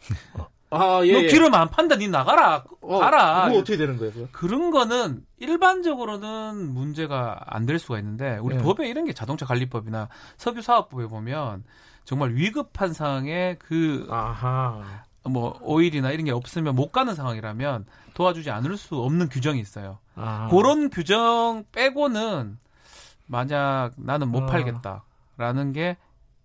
[0.71, 1.27] 아, 예, 너 예.
[1.29, 3.45] 기름 안 판다, 니 나가라, 어, 가라.
[3.47, 4.13] 그거 어떻게 되는 거예요?
[4.13, 4.29] 그거?
[4.33, 8.59] 그런 거는 일반적으로는 문제가 안 될 수가 있는데 우리 예.
[8.63, 10.09] 법에 이런 게 자동차 관리법이나
[10.39, 11.65] 석유사업법에 보면
[12.05, 14.83] 정말 위급한 상황에 그 아하.
[15.29, 19.99] 뭐 오일이나 이런 게 없으면 못 가는 상황이라면 도와주지 않을 수 없는 규정이 있어요.
[20.15, 20.49] 아.
[20.51, 22.59] 그런 규정 빼고는
[23.27, 24.47] 만약 나는 못 아.
[24.47, 25.97] 팔겠다라는 게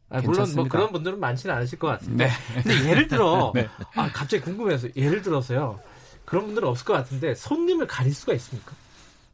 [0.09, 2.27] 아, 물론 뭐 그런 분들은 많지는 않으실 것 같은데.
[2.27, 2.31] 네.
[2.63, 3.69] 근데 예를 들어 네.
[3.95, 5.79] 아 갑자기 궁금해서 예를 들어서요.
[6.25, 8.73] 그런 분들은 없을 것 같은데 손님을 가릴 수가 있습니까?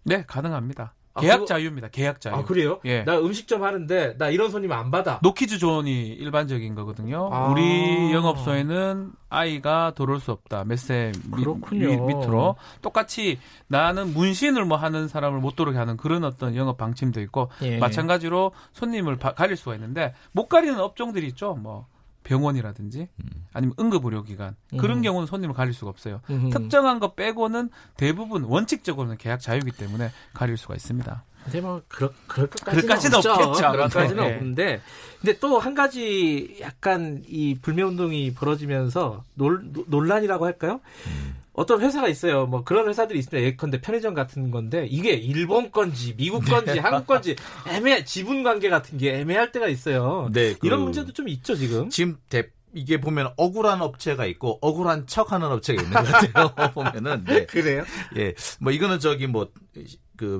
[0.04, 0.94] 네, 가능합니다.
[1.18, 1.90] 아, 계약 자유입니다.
[1.90, 2.36] 계약 자유.
[2.36, 2.80] 아 그래요?
[2.86, 3.04] 예.
[3.04, 5.20] 나 음식점 하는데 나 이런 손님 안 받아.
[5.24, 7.30] 노키즈 존이 일반적인 거거든요.
[7.32, 7.48] 아.
[7.50, 10.64] 우리 영업소에는 아이가 들어올 수 없다.
[10.66, 17.20] 몇세 밑으로 똑같이 나는 문신을 뭐 하는 사람을 못 들어오게 하는 그런 어떤 영업 방침도
[17.22, 17.78] 있고 예.
[17.78, 21.56] 마찬가지로 손님을 바, 가릴 수가 있는데 못 가리는 업종들이 있죠.
[21.56, 21.88] 뭐
[22.28, 23.30] 병원이라든지 음.
[23.54, 25.02] 아니면 응급의료기관 그런 음.
[25.02, 26.22] 경우는 손님을 가릴 수가 없어요.
[26.30, 26.50] 음.
[26.50, 31.24] 특정한 거 빼고는 대부분 원칙적으로는 계약 자유이기 때문에 가릴 수가 있습니다.
[31.46, 33.32] 근데 뭐 그럴, 그럴 것까지는, 없죠.
[33.32, 33.72] 없겠죠.
[33.72, 34.36] 그럴까지는 네.
[34.36, 34.82] 없는데
[35.22, 40.82] 근데 또 한 가지 약간 이 불매 운동이 벌어지면서 논, 논란이라고 할까요?
[41.08, 41.36] 음.
[41.58, 42.46] 어떤 회사가 있어요.
[42.46, 43.46] 뭐 그런 회사들이 있습니다.
[43.46, 46.80] 예컨대 편의점 같은 건데 이게 일본 건지 미국 건지 네.
[46.80, 47.36] 한국 건지
[47.68, 50.30] 애매 지분 관계 같은 게 애매할 때가 있어요.
[50.32, 51.90] 네, 그, 이런 문제도 좀 있죠 지금.
[51.90, 56.54] 지금 대, 이게 보면 억울한 업체가 있고 억울한 척하는 업체가 있는 것 같아요.
[56.74, 57.48] 보면은 네.
[57.48, 57.84] 그래요?
[58.18, 60.40] 예, 뭐 이거는 저기 뭐그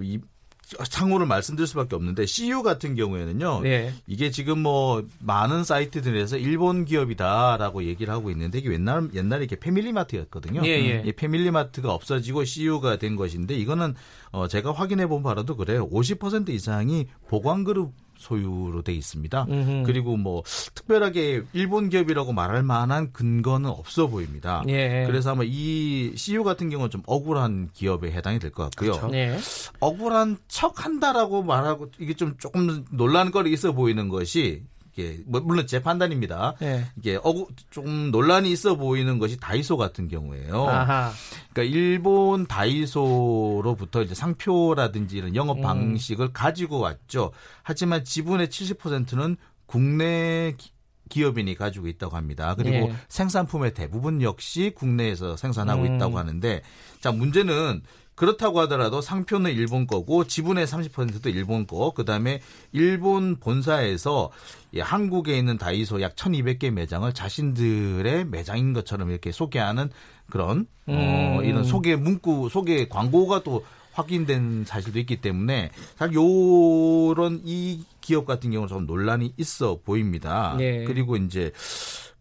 [0.86, 3.62] 상호를 말씀드릴 수밖에 없는데 CU 같은 경우에는요.
[3.62, 3.94] 네.
[4.06, 10.62] 이게 지금 뭐 많은 사이트들에서 일본 기업이다라고 얘기를 하고 있는데 이게 옛날 옛날에 이게 패밀리마트였거든요.
[10.66, 11.04] 예, 예.
[11.06, 13.96] 이 패밀리마트가 없어지고 CU가 된 것인데 이거는
[14.32, 15.90] 어 제가 확인해 본 바로도 그래요.
[15.90, 19.46] 50% 이상이 보관그룹 소유로 돼 있습니다.
[19.50, 19.84] 음흠.
[19.86, 20.44] 그리고 뭐
[20.74, 24.64] 특별하게 일본 기업이라고 말할 만한 근거는 없어 보입니다.
[24.68, 25.04] 예.
[25.08, 28.94] 그래서 아마 이 CEO 같은 경우는 좀 억울한 기업에 해당이 될 것 같고요.
[28.94, 29.16] 그렇죠.
[29.16, 29.38] 예.
[29.80, 34.64] 억울한 척 한다라고 말하고 이게 좀 조금 논란거리 있어 보이는 것이
[34.98, 36.56] 이게 뭐 물론 제 판단입니다.
[36.60, 36.86] 네.
[36.98, 40.66] 이게 어구 좀 논란이 있어 보이는 것이 다이소 같은 경우에요.
[40.68, 41.12] 아하.
[41.54, 45.62] 그러니까 일본 다이소로부터 이제 상표라든지 이런 영업 음.
[45.62, 46.34] 방식을 음.
[46.34, 47.32] 가지고 왔죠.
[47.62, 49.38] 하지만 지분의 70%는
[49.68, 50.56] 국내
[51.10, 52.56] 기업인이 가지고 있다고 합니다.
[52.56, 52.96] 그리고 예.
[53.08, 55.96] 생산품의 대부분 역시 국내에서 생산하고 음.
[55.96, 56.62] 있다고 하는데
[57.02, 57.82] 자 문제는
[58.18, 61.92] 그렇다고 하더라도 상표는 일본 거고 지분의 30%도 일본 거.
[61.92, 62.42] 그다음에
[62.72, 64.32] 일본 본사에서
[64.76, 69.92] 한국에 있는 다이소 약 1,200개 매장을 자신들의 매장인 것처럼 이렇게 소개하는
[70.32, 71.38] 그런 어, 음.
[71.38, 73.64] 어 이런 소개 문구 소개 광고가 또
[73.94, 80.56] 확인된 사실도 있기 때문에 사실 요런 이 기업 같은 경우는 좀 논란이 있어 보입니다.
[80.58, 80.86] 네.
[80.86, 81.52] 그리고 이제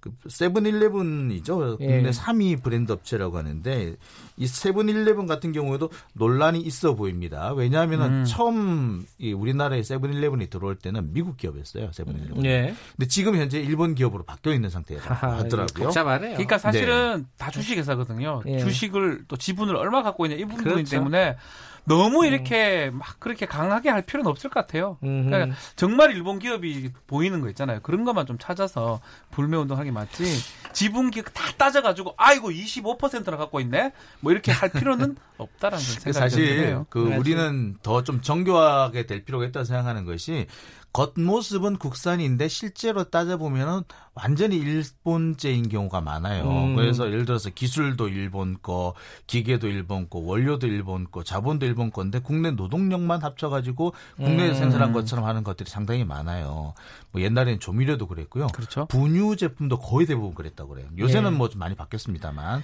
[0.01, 1.79] 그 세븐일레븐이죠.
[1.79, 2.11] 국내 예.
[2.11, 3.97] 3위 브랜드 업체라고 하는데
[4.37, 7.53] 이 세븐일레븐 같은 경우에도 논란이 있어 보입니다.
[7.53, 8.25] 왜냐하면은 음.
[8.25, 11.91] 처음 이 우리나라에 세븐일레븐이 들어올 때는 미국 기업이었어요.
[11.93, 12.45] 세븐일레븐.
[12.45, 12.75] 예.
[12.97, 15.85] 근데 지금 현재 일본 기업으로 바뀌어 있는 상태라고 하더라고요.
[15.87, 16.33] 복잡하네요.
[16.33, 17.25] 그러니까 사실은 네.
[17.39, 18.43] 다 주식 회사거든요.
[18.47, 18.59] 예.
[18.59, 20.91] 주식을 또 지분을 얼마 갖고 있냐 이 부분 그렇죠.
[20.91, 21.37] 때문에
[21.87, 22.26] 너무 음.
[22.26, 22.99] 이렇게 음.
[22.99, 24.99] 막 그렇게 강하게 할 필요는 없을 것 같아요.
[25.00, 27.80] 그러니까 정말 일본 기업이 보이는 거 있잖아요.
[27.83, 29.00] 그런 것만 좀 찾아서
[29.30, 30.25] 불매 운동하기 맞지.
[30.72, 33.92] 지분 기업 다 따져가지고 아이고 25%나 갖고 있네.
[34.21, 36.87] 뭐 이렇게 할 필요는 없다라는 생각이 사실 드네요.
[36.91, 37.17] 그 네.
[37.17, 40.46] 우리는 더 좀 정교하게 될 필요가 있다고 생각하는 것이
[40.97, 43.83] 겉모습은 국산인데 실제로 따져보면은
[44.14, 46.49] 완전히 일본제인 경우가 많아요.
[46.49, 46.75] 음.
[46.75, 48.95] 그래서 예를 들어서 기술도 일본 거,
[49.27, 54.59] 기계도 일본 거, 원료도 일본 거, 자본도 일본 건데 국내 노동력만 합쳐가지고 국내에서 음.
[54.59, 56.73] 생산한 것처럼 하는 것들이 상당히 많아요.
[57.13, 58.47] 뭐 옛날에는 조미료도 그랬고요.
[58.47, 58.87] 그렇죠.
[58.87, 60.89] 분유 제품도 거의 대부분 그랬다고 그래요.
[60.97, 61.37] 요새는 네.
[61.37, 62.63] 뭐좀 많이 바뀌었습니다만.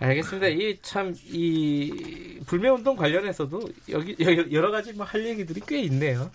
[0.00, 0.48] 알겠습니다.
[0.48, 4.16] 이참이 불매 운동 관련해서도 여기
[4.52, 6.30] 여러 가지 뭐 할 얘기들이 꽤 있네요.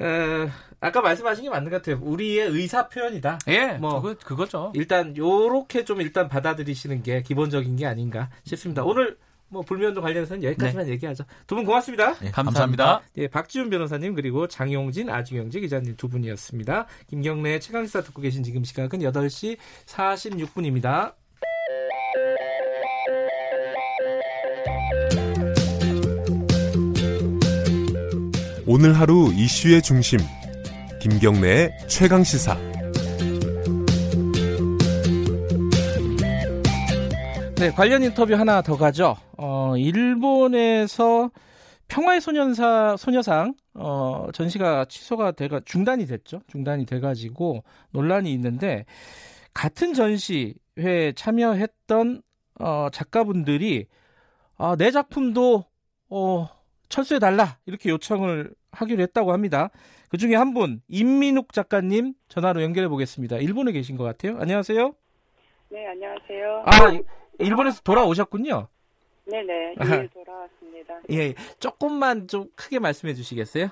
[0.00, 0.50] 어,
[0.80, 1.98] 아까 말씀하신 게 맞는 것 같아요.
[2.02, 3.38] 우리의 의사 표현이다.
[3.48, 4.72] 예, 뭐 그거, 그거죠.
[4.74, 8.82] 일단 요렇게 좀 일단 받아들이시는 게 기본적인 게 아닌가 싶습니다.
[8.82, 9.18] 오늘
[9.52, 10.92] 뭐 불면도 관련해서는 여기까지만 네.
[10.92, 11.24] 얘기하죠.
[11.48, 12.14] 두 분 고맙습니다.
[12.20, 12.84] 네, 감사합니다.
[12.84, 13.02] 감사합니다.
[13.18, 16.86] 예, 박지훈 변호사님 그리고 장용진 아주경제 기자님 두 분이었습니다.
[17.08, 19.56] 김경래 최강시사 듣고 계신 지금 시각은 8시
[19.86, 21.14] 46분입니다.
[28.72, 30.20] 오늘 하루 이슈의 중심
[31.00, 32.56] 김경래의 최강 시사.
[37.56, 39.16] 네 관련 인터뷰 하나 더 가죠.
[39.36, 41.32] 어, 일본에서
[41.88, 46.40] 평화의 소년사 소녀상 어, 전시가 취소가 돼가 중단이 됐죠.
[46.46, 48.84] 중단이 돼가지고 논란이 있는데
[49.52, 52.22] 같은 전시회에 참여했던
[52.60, 53.86] 어, 작가분들이
[54.58, 55.64] 아, 내 작품도
[56.10, 56.48] 어,
[56.88, 59.70] 철수해 달라 이렇게 요청을 하기로 했다고 합니다.
[60.08, 63.36] 그 중에 한 분, 임민욱 작가님 전화로 연결해 보겠습니다.
[63.36, 64.36] 일본에 계신 것 같아요.
[64.40, 64.94] 안녕하세요.
[65.70, 66.62] 네, 안녕하세요.
[66.66, 66.70] 아,
[67.38, 68.68] 일본에서 돌아오셨군요.
[69.26, 70.94] 네네, 예, 돌아왔습니다.
[71.12, 73.68] 예, 조금만 좀 크게 말씀해 주시겠어요?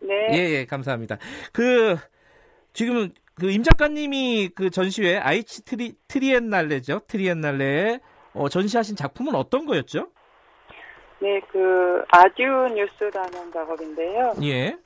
[0.00, 0.14] 네.
[0.32, 1.16] 예, 예, 감사합니다.
[1.52, 1.96] 그,
[2.74, 7.02] 지금은 그 임 작가님이 그 전시회 아이치 트리, 트리엔날레죠.
[7.06, 8.00] 트리엔날레에
[8.34, 10.10] 어, 전시하신 작품은 어떤 거였죠?
[11.20, 12.42] 네, 그 아듀
[12.74, 14.34] 뉴스라는 작업인데요.
[14.42, 14.76] 예.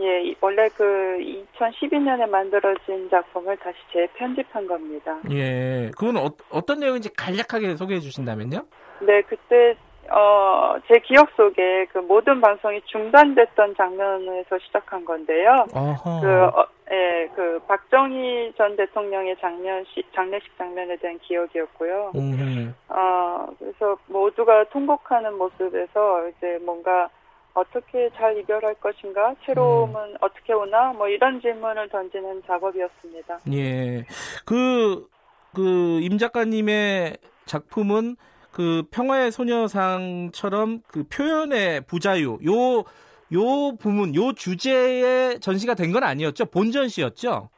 [0.00, 1.18] 예, 원래 그
[1.58, 5.18] 2012년에 만들어진 작품을 다시 재편집한 겁니다.
[5.30, 8.64] 예, 그건 어, 어떤 내용인지 간략하게 소개해 주신다면요?
[9.00, 9.74] 네, 그때
[10.10, 15.66] 어, 제 기억 속에 그 모든 방송이 중단됐던 장면에서 시작한 건데요.
[15.72, 19.84] 그, 어, 예, 그 박정희 전 대통령의 장면
[20.14, 22.12] 장례식 장면에 대한 기억이었고요.
[22.16, 22.74] 음.
[22.88, 27.08] 어, 그래서 모두가 통곡하는 모습에서 이제 뭔가
[27.54, 30.16] 어떻게 잘 이별할 것인가, 새로움은 음.
[30.20, 33.40] 어떻게 오나, 뭐 이런 질문을 던지는 작업이었습니다.
[33.52, 34.04] 예,
[34.44, 35.08] 그,
[35.54, 37.16] 그, 임 작가님의
[37.46, 38.16] 작품은
[38.52, 42.84] 그 평화의 소녀상처럼 그 표현의 부자유 요
[43.32, 47.48] 요 부분 요 주제에 전시가 된 건 아니었죠 본 전시였죠.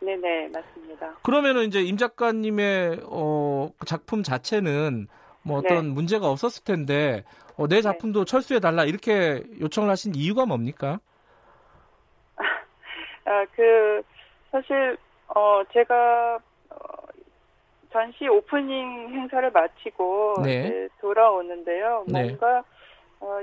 [0.00, 1.14] 네네 맞습니다.
[1.22, 5.08] 그러면은 이제 임 작가님의 어 그 작품 자체는
[5.42, 5.92] 뭐 어떤 네.
[5.92, 7.24] 문제가 없었을 텐데
[7.56, 7.82] 어, 내 네.
[7.82, 8.30] 작품도 네.
[8.30, 11.00] 철수해 달라 이렇게 요청을 하신 이유가 뭡니까?
[13.26, 14.02] 아 그
[14.50, 14.96] 사실
[15.28, 16.38] 어 제가
[17.92, 20.88] 전시 오프닝 행사를 마치고 네.
[21.00, 22.04] 돌아오는데요.
[22.06, 22.22] 네.
[22.22, 22.62] 뭔가
[23.20, 23.40] 어,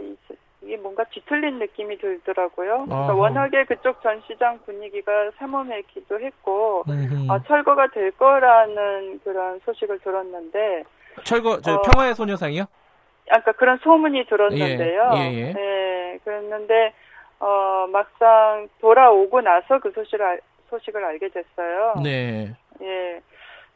[0.62, 2.86] 이게 뭔가 뒤틀린 느낌이 들더라고요.
[2.86, 6.84] 그러니까 워낙에 그쪽 전시장 분위기가 삼엄했기도 했고
[7.30, 10.84] 어, 철거가 될 거라는 그런 소식을 들었는데
[11.24, 12.66] 철거 저 어, 평화의 소녀상이요?
[13.32, 15.12] 아까 그런 소문이 들었는데요.
[15.16, 15.54] 예, 예, 예.
[15.54, 16.94] 네, 그랬는데
[17.40, 21.96] 어, 막상 돌아오고 나서 그 소식을 소식을 알게 됐어요.
[22.04, 22.54] 네.
[22.82, 23.22] 예.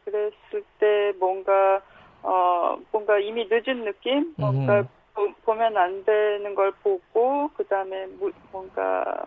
[0.10, 1.82] 그랬을 때 뭔가
[2.24, 4.84] 어 뭔가 이미 늦은 느낌 뭔가
[5.14, 8.08] 보, 보면 안 되는 걸 보고 그 다음에
[8.52, 9.26] 뭔가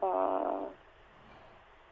[0.00, 0.70] 어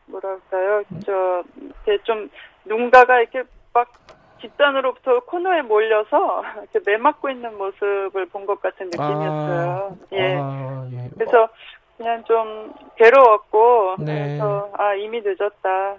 [0.07, 2.31] 뭐랄까요 저 이렇게 좀
[2.65, 3.43] 누군가가 이렇게
[3.73, 3.93] 막
[4.41, 9.71] 뒷단으로부터 코너에 몰려서 이렇게 매맞고 있는 모습을 본 것 같은 느낌이었어요.
[9.71, 10.37] 아, 예.
[10.39, 11.11] 아, 예.
[11.17, 11.49] 그래서
[11.97, 14.05] 그냥 좀 괴로웠고 네.
[14.37, 15.97] 그래서 아 이미 늦었다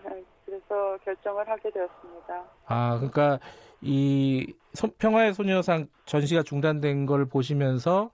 [0.54, 2.44] 그래서 결정을 하게 되었습니다.
[2.66, 3.40] 아, 그러니까
[3.82, 4.54] 이
[5.00, 8.12] 평화의 소녀상 전시가 중단된 걸 보시면서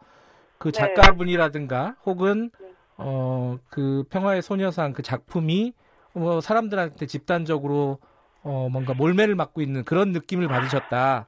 [0.58, 0.78] 그 네.
[0.78, 2.74] 작가분이라든가 혹은 네.
[2.98, 5.74] 어 그 평화의 소녀상 그 작품이
[6.14, 8.00] 뭐 사람들한테 집단적으로
[8.44, 11.28] 어 뭔가 몰매를 맞고 있는 그런 느낌을 받으셨다.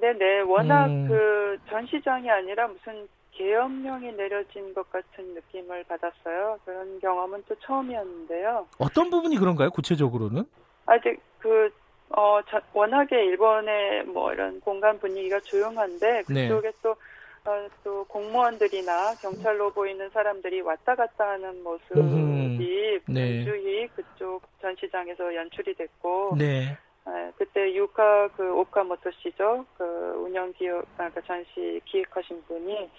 [0.00, 1.08] 네네 워낙 음.
[1.08, 6.58] 그 전시장이 아니라 무슨 계엄령이 내려진 것 같은 느낌을 받았어요.
[6.64, 8.66] 그런 경험은 또 처음이었는데요.
[8.78, 10.44] 어떤 부분이 그런가요, 구체적으로는?
[10.86, 11.70] 아직 그,
[12.10, 16.48] 어, 자, 워낙에 일본의 뭐 이런 공간 분위기가 조용한데, 네.
[16.48, 16.76] 그쪽에 네.
[16.82, 16.90] 또,
[17.44, 22.58] 어, 또 공무원들이나 경찰로 보이는 사람들이 왔다 갔다 하는 모습이 음,
[23.08, 23.44] 네.
[23.44, 26.76] 분주히 그쪽 전시장에서 연출이 됐고, 네.
[27.06, 29.66] 네, 그때 유카 그 오카모토 씨죠.
[29.76, 29.84] 그
[30.18, 32.90] 운영 기업, 그러니까 전시 기획하신 분이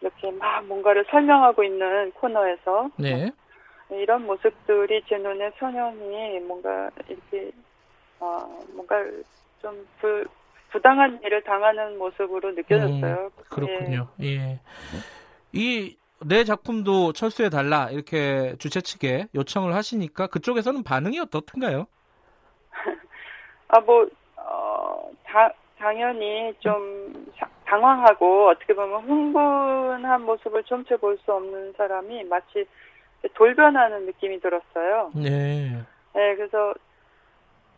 [0.00, 3.30] 이렇게 막 뭔가를 설명하고 있는 코너에서 네.
[3.90, 7.52] 이런 모습들이 제 눈에 소년이 뭔가 이렇게
[8.18, 8.38] 어
[8.72, 8.96] 뭔가
[9.60, 10.24] 좀 부,
[10.70, 13.30] 부당한 일을 당하는 모습으로 느껴졌어요.
[13.36, 14.08] 음, 그렇군요.
[14.20, 14.26] 예.
[14.26, 14.60] 예.
[15.52, 21.86] 이 내 작품도 철수해 달라 이렇게 주최 측에 요청을 하시니까 그쪽에서는 반응이 어떻던가요?
[23.72, 27.26] 아 뭐 어, 다, 당연히 좀
[27.64, 32.66] 당황하고 어떻게 보면 흥분한 모습을 좀채 볼수 없는 사람이 마치
[33.34, 35.10] 돌변하는 느낌이 들었어요.
[35.14, 35.70] 네.
[36.14, 36.74] 네, 그래서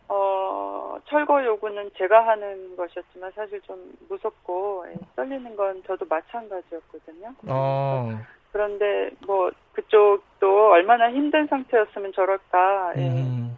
[0.09, 7.33] 어, 철거 요구는 제가 하는 것이었지만 사실 좀 무섭고 예, 떨리는 건 저도 마찬가지였거든요.
[7.47, 8.11] 어.
[8.51, 13.57] 그런데 뭐 그쪽도 얼마나 힘든 상태였으면 저럴까 예, 음.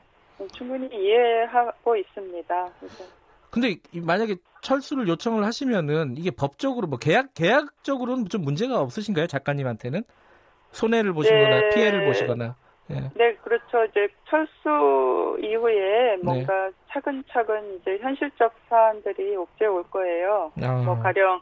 [0.53, 2.69] 충분히 이해하고 있습니다.
[2.80, 3.03] 그래서.
[3.49, 10.03] 근데 만약에 철수를 요청을 하시면은 이게 법적으로 뭐 계약 계약적으로는 좀 문제가 없으신가요 작가님한테는
[10.72, 11.69] 손해를 보시거나 네.
[11.69, 12.55] 피해를 보시거나.
[12.89, 13.09] 예.
[13.15, 13.84] 네, 그렇죠.
[13.85, 16.72] 이제 철수 이후에 뭔가 네.
[16.89, 20.51] 차근차근 이제 현실적 사안들이 옥죄 올 거예요.
[20.61, 20.72] 아.
[20.84, 21.41] 뭐 가령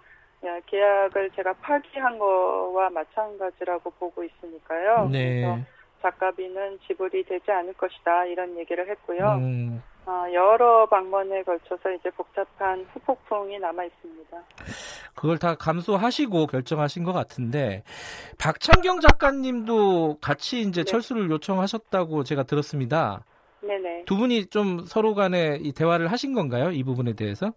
[0.67, 5.09] 계약을 제가 파기한 거와 마찬가지라고 보고 있으니까요.
[5.11, 5.41] 네.
[5.41, 5.74] 그래서
[6.06, 9.40] 작가비는 지불이 되지 않을 것이다 이런 얘기를 했고요.
[9.40, 9.82] 음.
[10.06, 14.38] 어, 여러 방면에 걸쳐서 이제 복잡한 후폭풍이 남아 있습니다.
[15.15, 17.82] 그걸 다 감수하시고 결정하신 것 같은데
[18.38, 20.91] 박창경 작가님도 같이 이제 네.
[20.91, 23.23] 철수를 요청하셨다고 제가 들었습니다.
[23.61, 24.03] 네네.
[24.06, 26.69] 두 분이 좀 서로 간에 이 대화를 하신 건가요?
[26.69, 27.52] 이 부분에 대해서?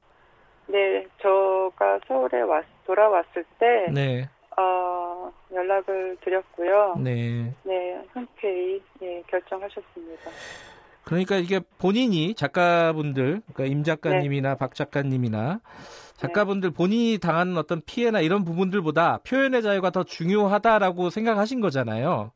[0.68, 4.28] 네, 저가 서울에 왔, 돌아왔을 때 네.
[4.58, 6.96] 어, 연락을 드렸고요.
[6.98, 7.54] 네.
[7.62, 10.30] 네, 흔쾌히 예, 결정하셨습니다.
[11.04, 14.58] 그러니까 이게 본인이 작가분들, 그러니까 임 작가님이나 네.
[14.58, 15.60] 박 작가님이나
[16.16, 22.32] 작가분들 본인이 당하는 어떤 피해나 이런 부분들보다 표현의 자유가 더 중요하다라고 생각하신 거잖아요.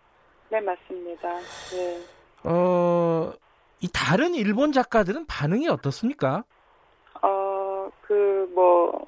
[0.51, 1.28] 네, 맞습니다.
[1.73, 2.01] 네.
[2.44, 3.32] 어,
[3.81, 6.44] 이 다른 일본 작가들은 반응이 어떻습니까?
[7.20, 9.07] 어, 그, 뭐,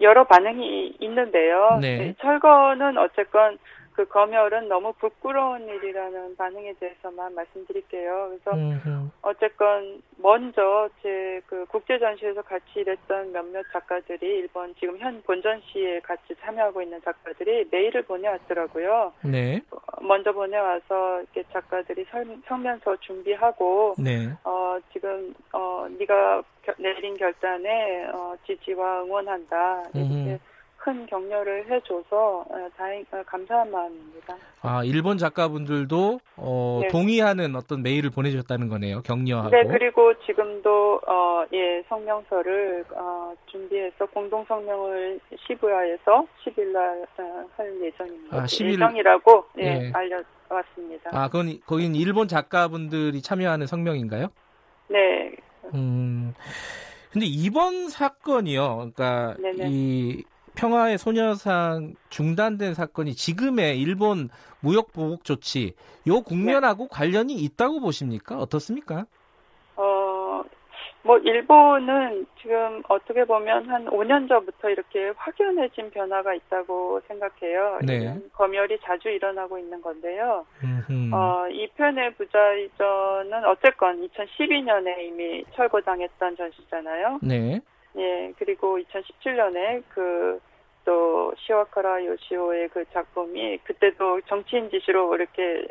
[0.00, 1.78] 여러 반응이 있는데요.
[1.80, 1.98] 네.
[1.98, 3.58] 네 철거는 어쨌건
[3.96, 8.28] 그 검열은 너무 부끄러운 일이라는 반응에 대해서만 말씀드릴게요.
[8.28, 9.10] 그래서 음흠.
[9.22, 16.34] 어쨌건 먼저 제 그 국제 전시에서 같이 일했던 몇몇 작가들이 일본 지금 현 본전시에 같이
[16.40, 19.12] 참여하고 있는 작가들이 메일을 보내왔더라고요.
[19.24, 19.60] 네.
[20.00, 24.28] 먼저 보내와서 이렇게 작가들이 설, 성면서 준비하고 네.
[24.44, 26.42] 어 지금 어 네가
[26.78, 30.00] 내린 결단에 어 지지와 응원한다 이렇게.
[30.00, 30.38] 음.
[30.86, 34.36] 큰 격려를 해줘서 어, 다행 어, 감사한 마음입니다.
[34.62, 36.88] 아 일본 작가분들도 어, 네.
[36.88, 39.02] 동의하는 어떤 메일을 보내주셨다는 거네요.
[39.02, 39.50] 격려하고.
[39.50, 45.18] 네 그리고 지금도 어, 예 성명서를 어, 준비해서 공동 성명을
[45.48, 48.36] 시부야에서 10일날 어, 할 예정입니다.
[48.36, 48.74] 아, 10일...
[48.74, 49.92] 예정이라고 예, 예.
[49.92, 51.10] 알려왔습니다.
[51.12, 54.28] 아 그건 거긴 일본 작가분들이 참여하는 성명인가요?
[54.86, 55.34] 네.
[55.74, 56.32] 음.
[57.10, 58.92] 근데 이번 사건이요.
[58.94, 59.68] 그러니까 네네.
[59.68, 60.24] 이
[60.56, 64.28] 평화의 소녀상 중단된 사건이 지금의 일본
[64.60, 65.74] 무역 보복 조치
[66.06, 66.88] 요 국면하고 네.
[66.90, 68.38] 관련이 있다고 보십니까?
[68.38, 69.06] 어떻습니까?
[69.76, 70.42] 어,
[71.02, 77.78] 뭐 일본은 지금 어떻게 보면 한 5년 전부터 이렇게 확연해진 변화가 있다고 생각해요.
[77.86, 78.18] 네.
[78.32, 80.46] 검열이 자주 일어나고 있는 건데요.
[81.12, 87.20] 어, 이 편의 부자이전은 어쨌건 2012년에 이미 철거당했던 전시잖아요.
[87.22, 87.60] 네.
[87.96, 90.40] 예, 그리고 2017년에 그,
[90.84, 95.66] 또, 시와카라 요시오의 그 작품이 그때도 정치인 지시로 이렇게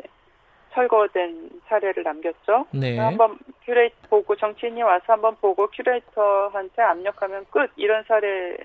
[0.76, 2.66] 철거된 사례를 남겼죠.
[2.72, 2.98] 네.
[2.98, 8.58] 한번 큐레이터 보고 정치인이 와서 한번 보고 큐레이터한테 압력하면 끝 이런 사례를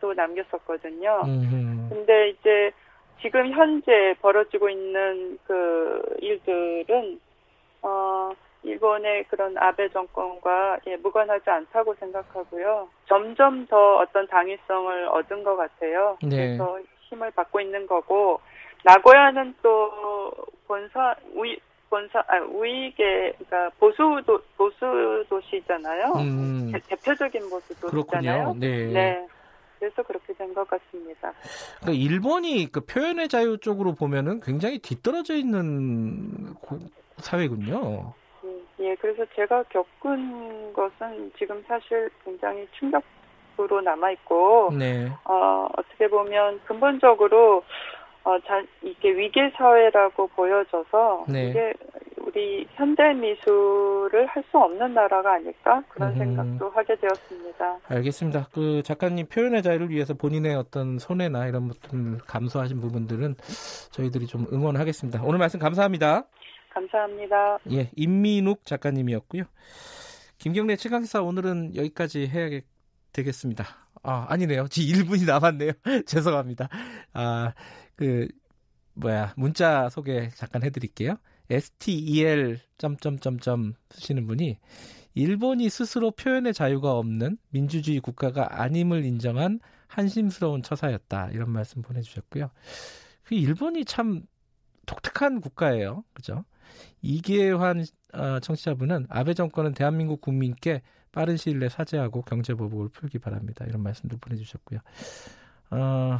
[0.00, 1.22] 또 남겼었거든요.
[1.24, 1.88] 음흠.
[1.88, 2.72] 근데 이제
[3.22, 7.18] 지금 현재 벌어지고 있는 그 일들은
[7.82, 8.32] 어
[8.62, 12.88] 일본의 그런 아베 정권과 예, 무관하지 않다고 생각하고요.
[13.08, 16.18] 점점 더 어떤 당위성을 얻은 것 같아요.
[16.22, 16.56] 네.
[16.58, 16.78] 그래서
[17.08, 18.40] 힘을 받고 있는 거고
[18.84, 19.90] 나고야는 또
[20.66, 21.58] 본사 우이
[21.88, 26.12] 본사 아 우익의 그러니까 보수 도 보수 도시잖아요.
[26.18, 26.72] 음.
[26.86, 28.54] 대, 표적인 보수 도시잖아요.
[28.58, 28.86] 네.
[28.86, 29.26] 네.
[29.78, 31.32] 그래서 그렇게 된 것 같습니다.
[31.80, 36.54] 그러니까 일본이 그 표현의 자유 쪽으로 보면은 굉장히 뒤떨어져 있는
[37.16, 38.12] 사회군요.
[38.80, 45.08] 예, 그래서 제가 겪은 것은 지금 사실 굉장히 충격으로 남아있고, 네.
[45.24, 47.62] 어, 어떻게 보면 근본적으로,
[48.24, 51.50] 어, 자, 이게 위계 사회라고 보여져서, 네.
[51.50, 51.74] 이게
[52.18, 56.18] 우리 현대 미술을 할 수 없는 나라가 아닐까 그런 음.
[56.18, 57.78] 생각도 하게 되었습니다.
[57.88, 58.48] 알겠습니다.
[58.52, 63.36] 그 작가님 표현의 자유를 위해서 본인의 어떤 손해나 이런 것들 감수하신 부분들은
[63.92, 65.22] 저희들이 좀 응원하겠습니다.
[65.24, 66.24] 오늘 말씀 감사합니다.
[66.70, 67.58] 감사합니다.
[67.72, 69.44] 예, 임민욱 작가님이었고요.
[70.38, 72.48] 김경래 최강사 오늘은 여기까지 해야
[73.12, 73.64] 되겠습니다.
[74.02, 74.68] 아, 아니네요.
[74.68, 75.72] 지 1분이 남았네요.
[76.06, 76.68] 죄송합니다.
[77.12, 77.52] 아,
[77.96, 78.28] 그,
[78.94, 81.16] 뭐야, 문자 소개 잠깐 해드릴게요.
[81.50, 84.58] STEL 점점점점 쓰시는 분이
[85.14, 91.30] 일본이 스스로 표현의 자유가 없는 민주주의 국가가 아님을 인정한 한심스러운 처사였다.
[91.32, 92.50] 이런 말씀 보내주셨고요.
[93.24, 94.22] 그 일본이 참
[94.86, 96.04] 독특한 국가예요.
[96.12, 96.44] 그죠?
[97.02, 100.82] 이계환 어, 청취자분은 아베 정권은 대한민국 국민께
[101.12, 103.64] 빠른 시일 내에 사죄하고 경제 보복을 풀기 바랍니다.
[103.66, 104.80] 이런 말씀도 보내주셨고요.
[105.70, 106.18] 어,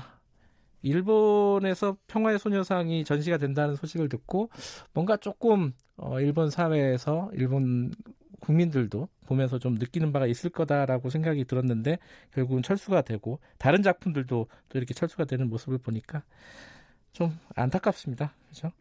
[0.83, 4.51] 일본에서 평화의 소녀상이 전시가 된다는 소식을 듣고
[4.93, 7.93] 뭔가 조금 어, 일본 사회에서 일본
[8.41, 11.99] 국민들도 보면서 좀 느끼는 바가 있을 거다라고 생각이 들었는데
[12.33, 16.23] 결국은 철수가 되고 다른 작품들도 또 이렇게 철수가 되는 모습을 보니까
[17.13, 18.33] 좀 안타깝습니다.
[18.49, 18.73] 그렇죠?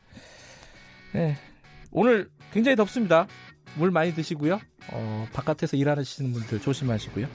[1.13, 1.35] 네.
[1.91, 3.27] 오늘 굉장히 덥습니다.
[3.75, 4.59] 물 많이 드시고요.
[4.91, 7.27] 어, 바깥에서 일하시는 분들 조심하시고요.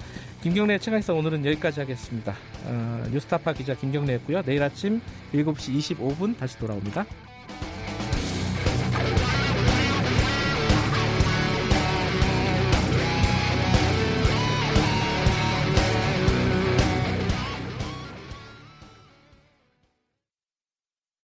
[0.42, 2.34] 김경래 최강사 오늘은 여기까지 하겠습니다.
[2.64, 4.42] 어, 뉴스타파 기자 김경래였고요.
[4.42, 5.00] 내일 아침
[5.32, 7.06] 7시 25분 다시 돌아옵니다.